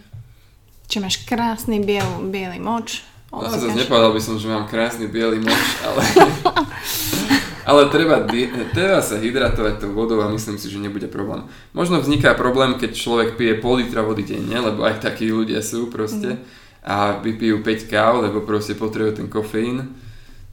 [0.88, 3.04] Čiže máš krásny biel, biely moč.
[3.28, 6.00] No, zase nepovedal by som, že mám krásny biely moč, ale,
[7.68, 8.24] ale treba,
[8.72, 11.44] treba sa hydratovať tou vodou a myslím si, že nebude problém.
[11.76, 15.92] Možno vzniká problém, keď človek pije pol litra vody denne, lebo aj takí ľudia sú
[15.92, 16.40] proste
[16.80, 19.92] a vypijú 5 káv, lebo proste potrebujú ten kofeín,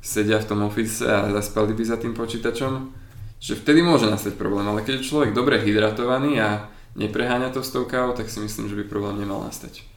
[0.03, 2.91] sedia v tom office a zaspali by za tým počítačom.
[3.39, 6.67] Čiže vtedy môže nastať problém, ale keď je človek dobre hydratovaný a
[6.99, 9.87] nepreháňa to s tou kávou, tak si myslím, že by problém nemal nastať.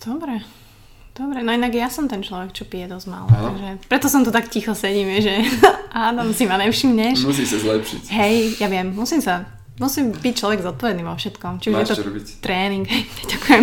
[0.00, 0.61] Dobre.
[1.12, 3.28] Dobre, no inak ja som ten človek, čo pije dosť málo.
[3.28, 3.52] Áno.
[3.52, 5.44] Takže preto som tu tak ticho sedím, že
[5.92, 7.28] Adam si ma nevšimneš.
[7.28, 8.02] Musí sa zlepšiť.
[8.08, 9.44] Hej, ja viem, musím sa,
[9.76, 11.60] musím byť človek zodpovedný vo všetkom.
[11.60, 12.88] Či už je to tréning.
[13.32, 13.62] Ďakujem.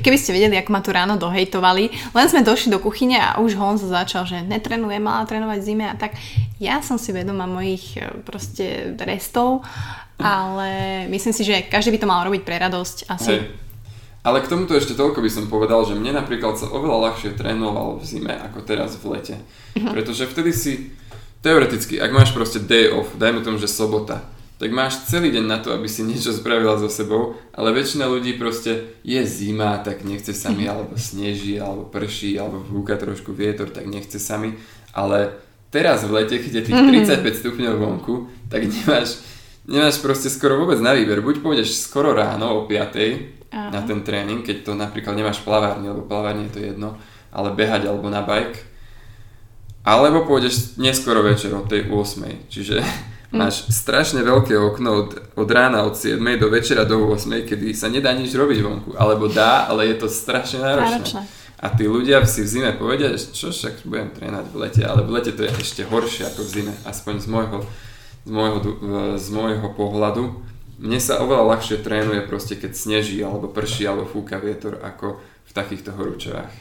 [0.00, 3.60] Keby ste vedeli, ako ma tu ráno dohejtovali, len sme došli do kuchyne a už
[3.60, 6.16] Honza začal, že netrenujem, mala trénovať v zime a tak.
[6.56, 9.60] Ja som si vedoma mojich e, proste restov,
[10.16, 13.36] ale myslím si, že každý by to mal robiť pre radosť asi.
[13.36, 13.65] Hej.
[14.26, 18.02] Ale k tomuto ešte toľko by som povedal, že mne napríklad sa oveľa ľahšie trénoval
[18.02, 19.38] v zime ako teraz v lete.
[19.78, 20.90] Pretože vtedy si,
[21.46, 24.26] teoreticky, ak máš proste day off, dajme tomu, že sobota,
[24.58, 28.34] tak máš celý deň na to, aby si niečo spravila so sebou, ale väčšina ľudí
[28.34, 33.70] proste je zima, tak nechce sa mi, alebo sneží, alebo prší, alebo húka trošku vietor,
[33.70, 34.58] tak nechce sa mi,
[34.90, 35.38] ale
[35.70, 36.80] teraz v lete, keď je tých
[37.22, 39.22] 35 stupňov vonku, tak nemáš,
[39.70, 41.22] nemáš proste skoro vôbec na výber.
[41.22, 43.72] Buď pôjdeš skoro ráno o 5 Áno.
[43.72, 47.00] na ten tréning, keď to napríklad nemáš plavárni, lebo plavárni je to jedno,
[47.32, 48.60] ale behať alebo na bike.
[49.80, 52.52] Alebo pôjdeš neskoro večer od tej 8.
[52.52, 52.84] Čiže
[53.32, 56.20] máš strašne veľké okno od, od rána od 7.
[56.36, 57.48] do večera do 8.
[57.48, 58.90] kedy sa nedá nič robiť vonku.
[58.98, 61.00] Alebo dá, ale je to strašne náročné.
[61.00, 61.22] Náročné.
[61.56, 65.00] A tí ľudia si v zime povedia, že čo však budem trénovať v lete, ale
[65.08, 67.58] v lete to je ešte horšie ako v zime, aspoň z môjho,
[68.28, 68.58] z môjho,
[69.16, 70.36] z môjho pohľadu.
[70.76, 75.52] Mne sa oveľa ľahšie trénuje proste, keď sneží, alebo prší, alebo fúka vietor, ako v
[75.56, 76.52] takýchto horúčovách.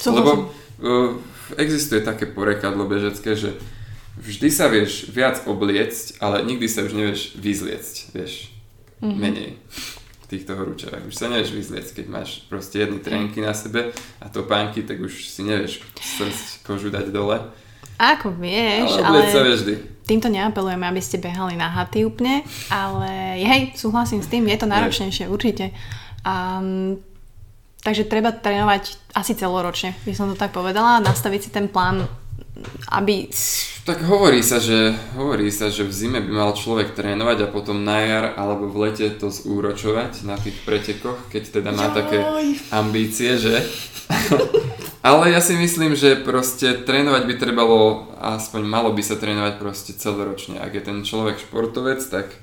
[0.00, 0.16] Súhlasím.
[0.16, 1.12] Lebo uh,
[1.60, 3.60] existuje také porekadlo bežecké, že
[4.16, 8.56] vždy sa vieš viac obliecť, ale nikdy sa už nevieš vyzliecť, vieš,
[9.04, 9.18] mm-hmm.
[9.20, 11.08] menej v týchto horúčavách.
[11.08, 15.28] Už sa nevieš vyzliecť, keď máš proste jedny trénky na sebe a topánky, tak už
[15.28, 17.40] si nevieš srst kožu dať dole.
[17.98, 19.74] Ako vieš, ale ale, sa vieš vždy.
[20.08, 22.40] Týmto neapelujeme, aby ste behali na haty úplne,
[22.72, 25.76] ale hej, súhlasím s tým, je to náročnejšie, určite.
[26.24, 26.96] Um,
[27.84, 32.08] takže treba trénovať asi celoročne, by som to tak povedala, nastaviť si ten plán,
[32.90, 33.28] aby...
[33.88, 37.80] Tak hovorí sa, že, hovorí sa, že v zime by mal človek trénovať a potom
[37.80, 42.20] na jar alebo v lete to zúročovať na tých pretekoch, keď teda má také
[42.68, 43.64] ambície, že?
[45.08, 49.92] Ale ja si myslím, že proste trénovať by trebalo, aspoň malo by sa trénovať proste
[49.96, 50.60] celoročne.
[50.60, 52.34] Ak je ten človek športovec, tak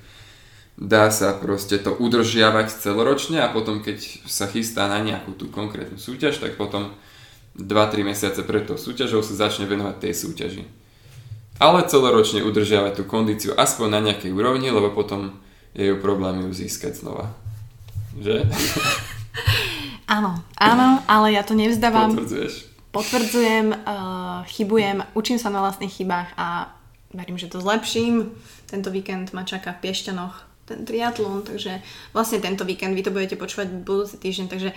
[0.80, 6.00] dá sa proste to udržiavať celoročne a potom keď sa chystá na nejakú tú konkrétnu
[6.00, 6.96] súťaž, tak potom
[7.56, 10.64] 2-3 mesiace pred tou súťažou sa začne venovať tej súťaži.
[11.56, 15.40] Ale celoročne udržiavať tú kondíciu aspoň na nejakej úrovni, lebo potom
[15.72, 17.32] je ju problém ju získať znova.
[18.20, 18.44] Že?
[20.06, 22.14] Áno, áno, ale ja to nevzdávam.
[22.14, 22.70] Potvrdzuješ.
[22.94, 26.70] Potvrdzujem, uh, chybujem, učím sa na vlastných chybách a
[27.10, 28.32] verím, že to zlepším.
[28.70, 31.82] Tento víkend ma čaká v Piešťanoch ten triatlon, takže
[32.14, 34.70] vlastne tento víkend vy to budete počúvať budúci týždeň, takže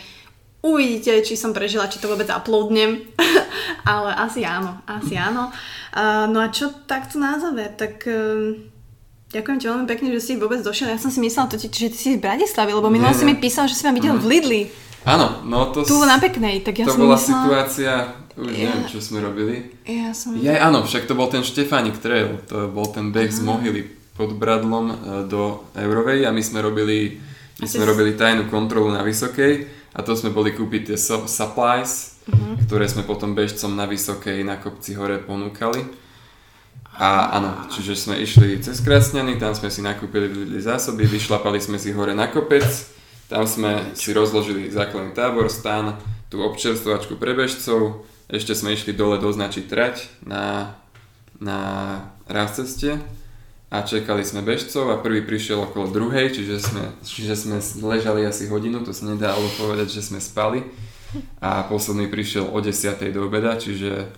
[0.61, 3.07] uvidíte, či som prežila, či to vôbec uploadnem,
[3.89, 5.51] ale asi áno, asi áno.
[5.95, 8.55] Uh, no a čo takto na záver, tak uh,
[9.31, 10.91] ďakujem ti veľmi pekne, že si vôbec došiel.
[10.91, 13.39] Ja som si myslela, totiž, že ty si z Bratislavy, lebo minule Nie, si mi
[13.39, 14.63] písal, že si ma videl v Lidli,
[15.07, 17.39] Áno, no to, tu na Peknej, tak ja to som bola myslela...
[17.41, 17.93] situácia,
[18.37, 19.73] už Ja- neviem, čo sme robili.
[19.87, 20.37] Ja som...
[20.37, 24.35] Ja, áno, však to bol ten Štefánik Trail, to bol ten beh z Mohyly pod
[24.35, 24.97] Bradlom e,
[25.31, 27.23] do Eurovej a my sme robili,
[27.63, 30.99] my sme si- robili tajnú kontrolu na Vysokej a to sme boli kúpiť tie
[31.29, 32.21] supplies,
[32.69, 35.81] ktoré sme potom bežcom na Vysokej na kopci hore ponúkali.
[36.99, 40.29] A áno, čiže sme išli cez Krasňany, tam sme si nakúpili
[40.59, 42.67] zásoby, vyšlapali sme si hore na kopec,
[43.31, 45.95] tam sme si rozložili základný tábor, stán,
[46.27, 49.95] tú občerstvovačku pre bežcov, ešte sme išli dole doznačiť trať
[50.27, 50.75] na,
[51.41, 51.59] na
[52.29, 52.99] raz ceste
[53.69, 58.49] a čakali sme bežcov a prvý prišiel okolo druhej, čiže sme, čiže sme ležali asi
[58.49, 60.65] hodinu, to sa nedalo povedať, že sme spali
[61.41, 62.73] a posledný prišiel o 10.
[63.13, 64.09] do obeda, čiže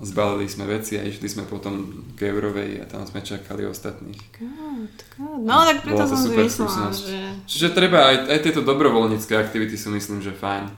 [0.00, 4.20] zbalili sme veci a išli sme potom k Eurovej a tam sme čakali ostatných.
[4.32, 5.40] God, God.
[5.44, 7.02] No tak preto Bola som si super myslela, skúsenosť.
[7.04, 7.18] že...
[7.44, 10.72] Čiže treba aj, aj tieto dobrovoľnícke aktivity sú myslím, že fajn.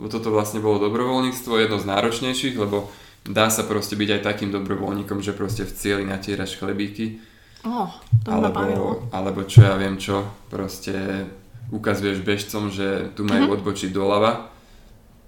[0.00, 2.88] Lebo toto vlastne bolo dobrovoľníctvo, jedno z náročnejších, lebo
[3.28, 7.20] dá sa proste byť aj takým dobrovoľníkom, že proste v cieli natieraš chlebíky,
[7.62, 7.88] Oh,
[8.24, 8.50] to bavilo.
[8.50, 11.26] alebo, alebo čo ja viem čo, proste
[11.70, 13.54] ukazuješ bežcom, že tu majú Mhm.
[13.60, 14.50] odbočiť doľava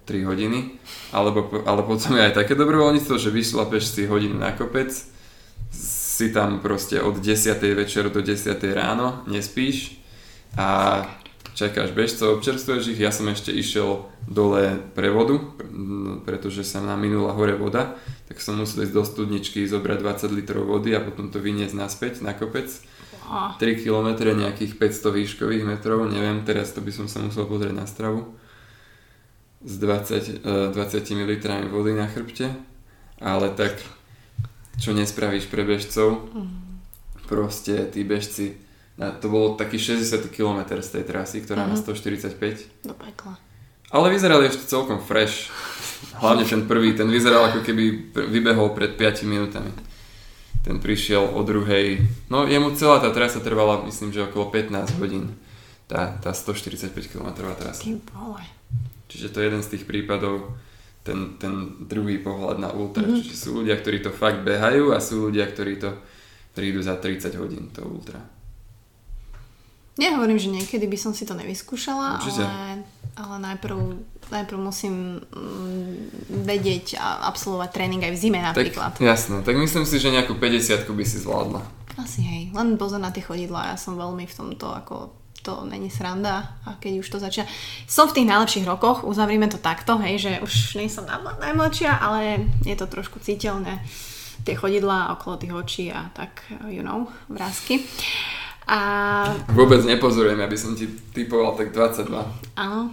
[0.05, 0.77] 3 hodiny,
[1.09, 4.93] alebo, ale potom je aj také dobrovoľníctvo, že vyšlapeš si hodinu na kopec,
[5.71, 7.73] si tam proste od 10.
[7.73, 8.71] večer do 10.
[8.71, 9.97] ráno, nespíš
[10.55, 11.01] a
[11.55, 15.71] čakáš bežcov, občerstvuješ ich, ja som ešte išiel dole pre vodu, pr-
[16.27, 17.95] pretože sa nám minula hore voda,
[18.27, 22.13] tak som musel ísť do studničky, zobrať 20 litrov vody a potom to vyniesť naspäť
[22.19, 22.67] na kopec.
[23.25, 27.73] Oh, 3 km, nejakých 500 výškových metrov, neviem, teraz to by som sa musel pozrieť
[27.73, 28.35] na stravu.
[29.65, 32.53] S 20, eh, 20 litrami vody na chrbte,
[33.17, 33.79] ale tak
[34.75, 36.27] čo nespravíš pre bežcov,
[37.31, 38.59] proste tí bežci,
[38.95, 43.35] to bolo taký 60 km z tej trasy, ktorá má 145, do pekla.
[43.91, 45.51] ale vyzerali ešte celkom fresh.
[46.15, 49.71] Hlavne ten prvý, ten vyzeral ako keby vybehol pred 5 minútami.
[50.63, 55.35] Ten prišiel o druhej, no jemu celá tá trasa trvala myslím, že okolo 15 hodín.
[55.85, 57.85] Tá, tá 145 km trasa.
[59.05, 60.57] Čiže to je jeden z tých prípadov,
[61.05, 63.05] ten, ten druhý pohľad na ultra.
[63.05, 63.21] Mm-hmm.
[63.21, 65.93] Čiže sú ľudia, ktorí to fakt behajú a sú ľudia, ktorí to
[66.57, 68.17] prídu za 30 hodín, to ultra.
[69.95, 72.43] Nehovorím, že niekedy by som si to nevyskúšala, Určite.
[72.43, 72.83] ale
[73.15, 73.77] ale najprv,
[74.27, 78.99] najprv musím mm, vedieť a absolvovať tréning aj v zime napríklad.
[78.99, 81.63] Tak, tak myslím si, že nejakú 50 by si zvládla.
[81.95, 85.15] Asi hej, len pozor na tie chodidla, ja som veľmi v tomto ako
[85.45, 87.47] to není sranda a keď už to začína.
[87.87, 92.49] Som v tých najlepších rokoch, uzavrime to takto, hej, že už nie som najmladšia, ale
[92.67, 93.79] je to trošku citeľné
[94.43, 97.85] tie chodidlá okolo tých očí a tak, you know, vrázky.
[98.65, 98.77] A...
[99.53, 102.09] Vôbec nepozorujem, aby som ti typoval tak 22.
[102.57, 102.89] Áno.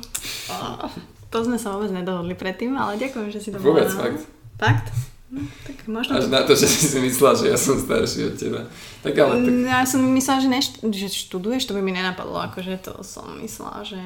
[1.33, 4.29] To sme sa vôbec nedohodli predtým, ale ďakujem, že si to Vôbec, fakt.
[4.61, 4.93] Fakt?
[5.33, 6.21] No, tak možno...
[6.21, 8.61] Až na to, že si si myslela, že ja som starší od teba.
[9.01, 9.53] Tak ale tak...
[9.65, 13.81] Ja som myslela, že, nešt- že študuješ, to by mi nenapadlo, akože to som myslela,
[13.81, 13.97] že...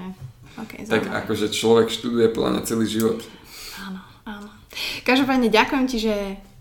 [0.56, 3.20] Okay, tak akože človek študuje plne celý život.
[3.82, 4.48] Áno, áno.
[5.02, 6.14] Každopádne ďakujem ti, že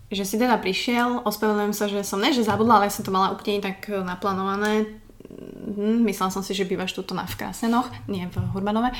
[0.06, 3.34] že si teda prišiel, ospravedlňujem sa, že som ne, že zabudla, ale som to mala
[3.34, 4.86] úplne tak e, naplánované.
[5.26, 8.94] Hm, myslela som si, že bývaš tuto na v Krasenoch, nie v Hurbanove.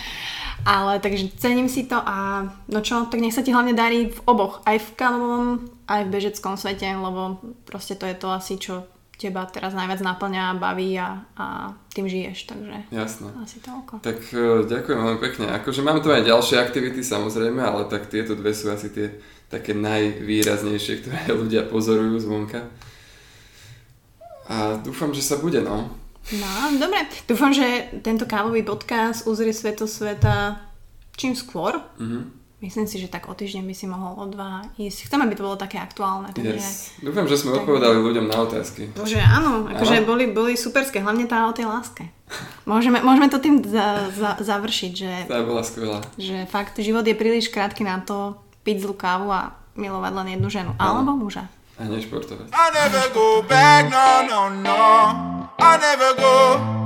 [0.67, 4.21] Ale takže cením si to a no čo, tak nech sa ti hlavne darí v
[4.27, 5.47] oboch, aj v kanovom,
[5.87, 8.83] aj v bežeckom svete, lebo proste to je to asi, čo
[9.17, 13.29] teba teraz najviac naplňa, baví a, a tým žiješ, takže Jasné.
[13.41, 14.05] asi toľko.
[14.05, 15.45] Tak uh, ďakujem veľmi pekne.
[15.57, 19.17] Akože máme tu aj ďalšie aktivity samozrejme, ale tak tieto dve sú asi tie
[19.49, 22.69] také najvýraznejšie, ktoré ľudia pozorujú zvonka.
[24.47, 25.91] A dúfam, že sa bude, no.
[26.37, 27.07] No, dobre.
[27.27, 30.67] Dúfam, že tento kávový podcast uzrie sveto sveta
[31.17, 31.81] čím skôr.
[31.99, 32.23] Mm-hmm.
[32.57, 35.13] Myslím si, že tak o týždeň by si mohol o dva ísť.
[35.13, 36.33] Chcem, aby to bolo také aktuálne.
[36.33, 36.57] Takže...
[36.57, 36.97] Yes.
[37.05, 37.69] Dúfam, že sme tak...
[37.69, 38.97] odpovedali ľuďom na otázky.
[38.97, 39.69] Bože, áno.
[39.69, 41.05] Akože boli, boli superské.
[41.05, 42.09] Hlavne tá o tej láske.
[42.65, 45.13] Môžeme, môžeme to tým za, za, završiť, že...
[45.29, 46.01] Tá bola skvelá.
[46.17, 50.49] Že fakt, život je príliš krátky na to piť zlú kávu a milovať len jednu
[50.49, 50.73] ženu.
[50.81, 51.53] Alebo muža.
[51.77, 52.49] A nešportovať.
[52.57, 54.81] I never go back, no, no, no.
[55.61, 56.77] I never go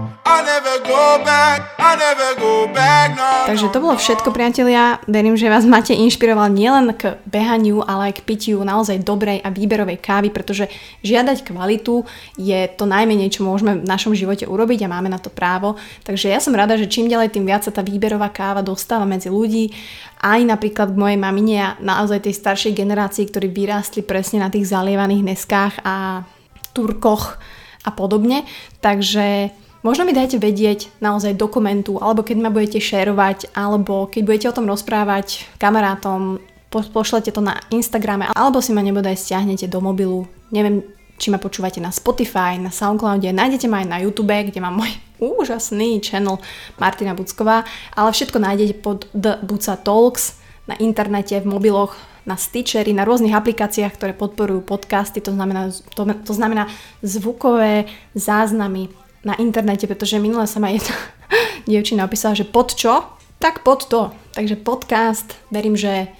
[3.50, 5.02] Takže to bolo všetko, priatelia.
[5.10, 9.50] Verím, že vás máte inšpiroval nielen k behaniu, ale aj k pitiu naozaj dobrej a
[9.50, 10.70] výberovej kávy, pretože
[11.02, 12.06] žiadať kvalitu
[12.38, 15.74] je to najmenej, čo môžeme v našom živote urobiť a máme na to právo.
[16.06, 19.34] Takže ja som rada, že čím ďalej, tým viac sa tá výberová káva dostáva medzi
[19.34, 19.74] ľudí.
[20.20, 24.68] Aj napríklad k mojej mamine a naozaj tej staršej generácii, ktorí vyrástli presne na tých
[24.80, 26.24] zalievaných neskách a
[26.72, 27.36] turkoch
[27.84, 28.48] a podobne.
[28.80, 34.46] Takže Možno mi dajte vedieť naozaj dokumentu, alebo keď ma budete šerovať, alebo keď budete
[34.52, 36.36] o tom rozprávať kamarátom,
[36.68, 40.28] po, pošlete to na Instagrame, alebo si ma nebodaj stiahnete do mobilu.
[40.52, 40.84] Neviem,
[41.16, 44.92] či ma počúvate na Spotify, na Soundcloude, nájdete ma aj na YouTube, kde mám môj
[45.16, 46.36] úžasný channel
[46.76, 47.64] Martina Bucková,
[47.96, 50.36] ale všetko nájdete pod The Buca Talks
[50.68, 51.96] na internete, v mobiloch,
[52.28, 56.68] na Stitchery, na rôznych aplikáciách, ktoré podporujú podcasty, to znamená, to, to znamená
[57.00, 58.92] zvukové záznamy
[59.24, 60.96] na internete, pretože minule sa ma jedna
[61.68, 63.04] dievčina opísala, že pod čo?
[63.40, 64.12] Tak pod to.
[64.36, 66.12] Takže podcast, verím, že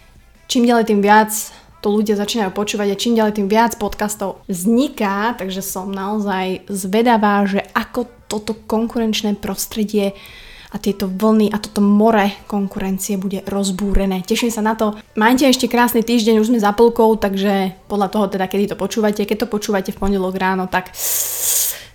[0.48, 1.32] čím ďalej tým viac
[1.80, 7.40] to ľudia začínajú počúvať a čím ďalej tým viac podcastov vzniká, takže som naozaj zvedavá,
[7.48, 10.12] že ako toto konkurenčné prostredie
[10.70, 14.22] a tieto vlny a toto more konkurencie bude rozbúrené.
[14.22, 14.94] Teším sa na to.
[15.18, 19.26] Majte ešte krásny týždeň, už sme za polkou, takže podľa toho teda, kedy to počúvate,
[19.26, 20.94] keď to počúvate v pondelok ráno, tak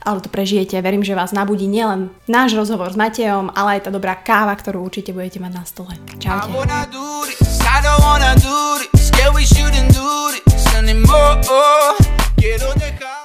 [0.05, 0.77] ale to prežijete.
[0.85, 4.85] Verím, že vás nabudí nielen náš rozhovor s Matejom, ale aj tá dobrá káva, ktorú
[4.85, 5.93] určite budete mať na stole.
[6.21, 6.53] Čaute.
[12.37, 13.24] Get on the car.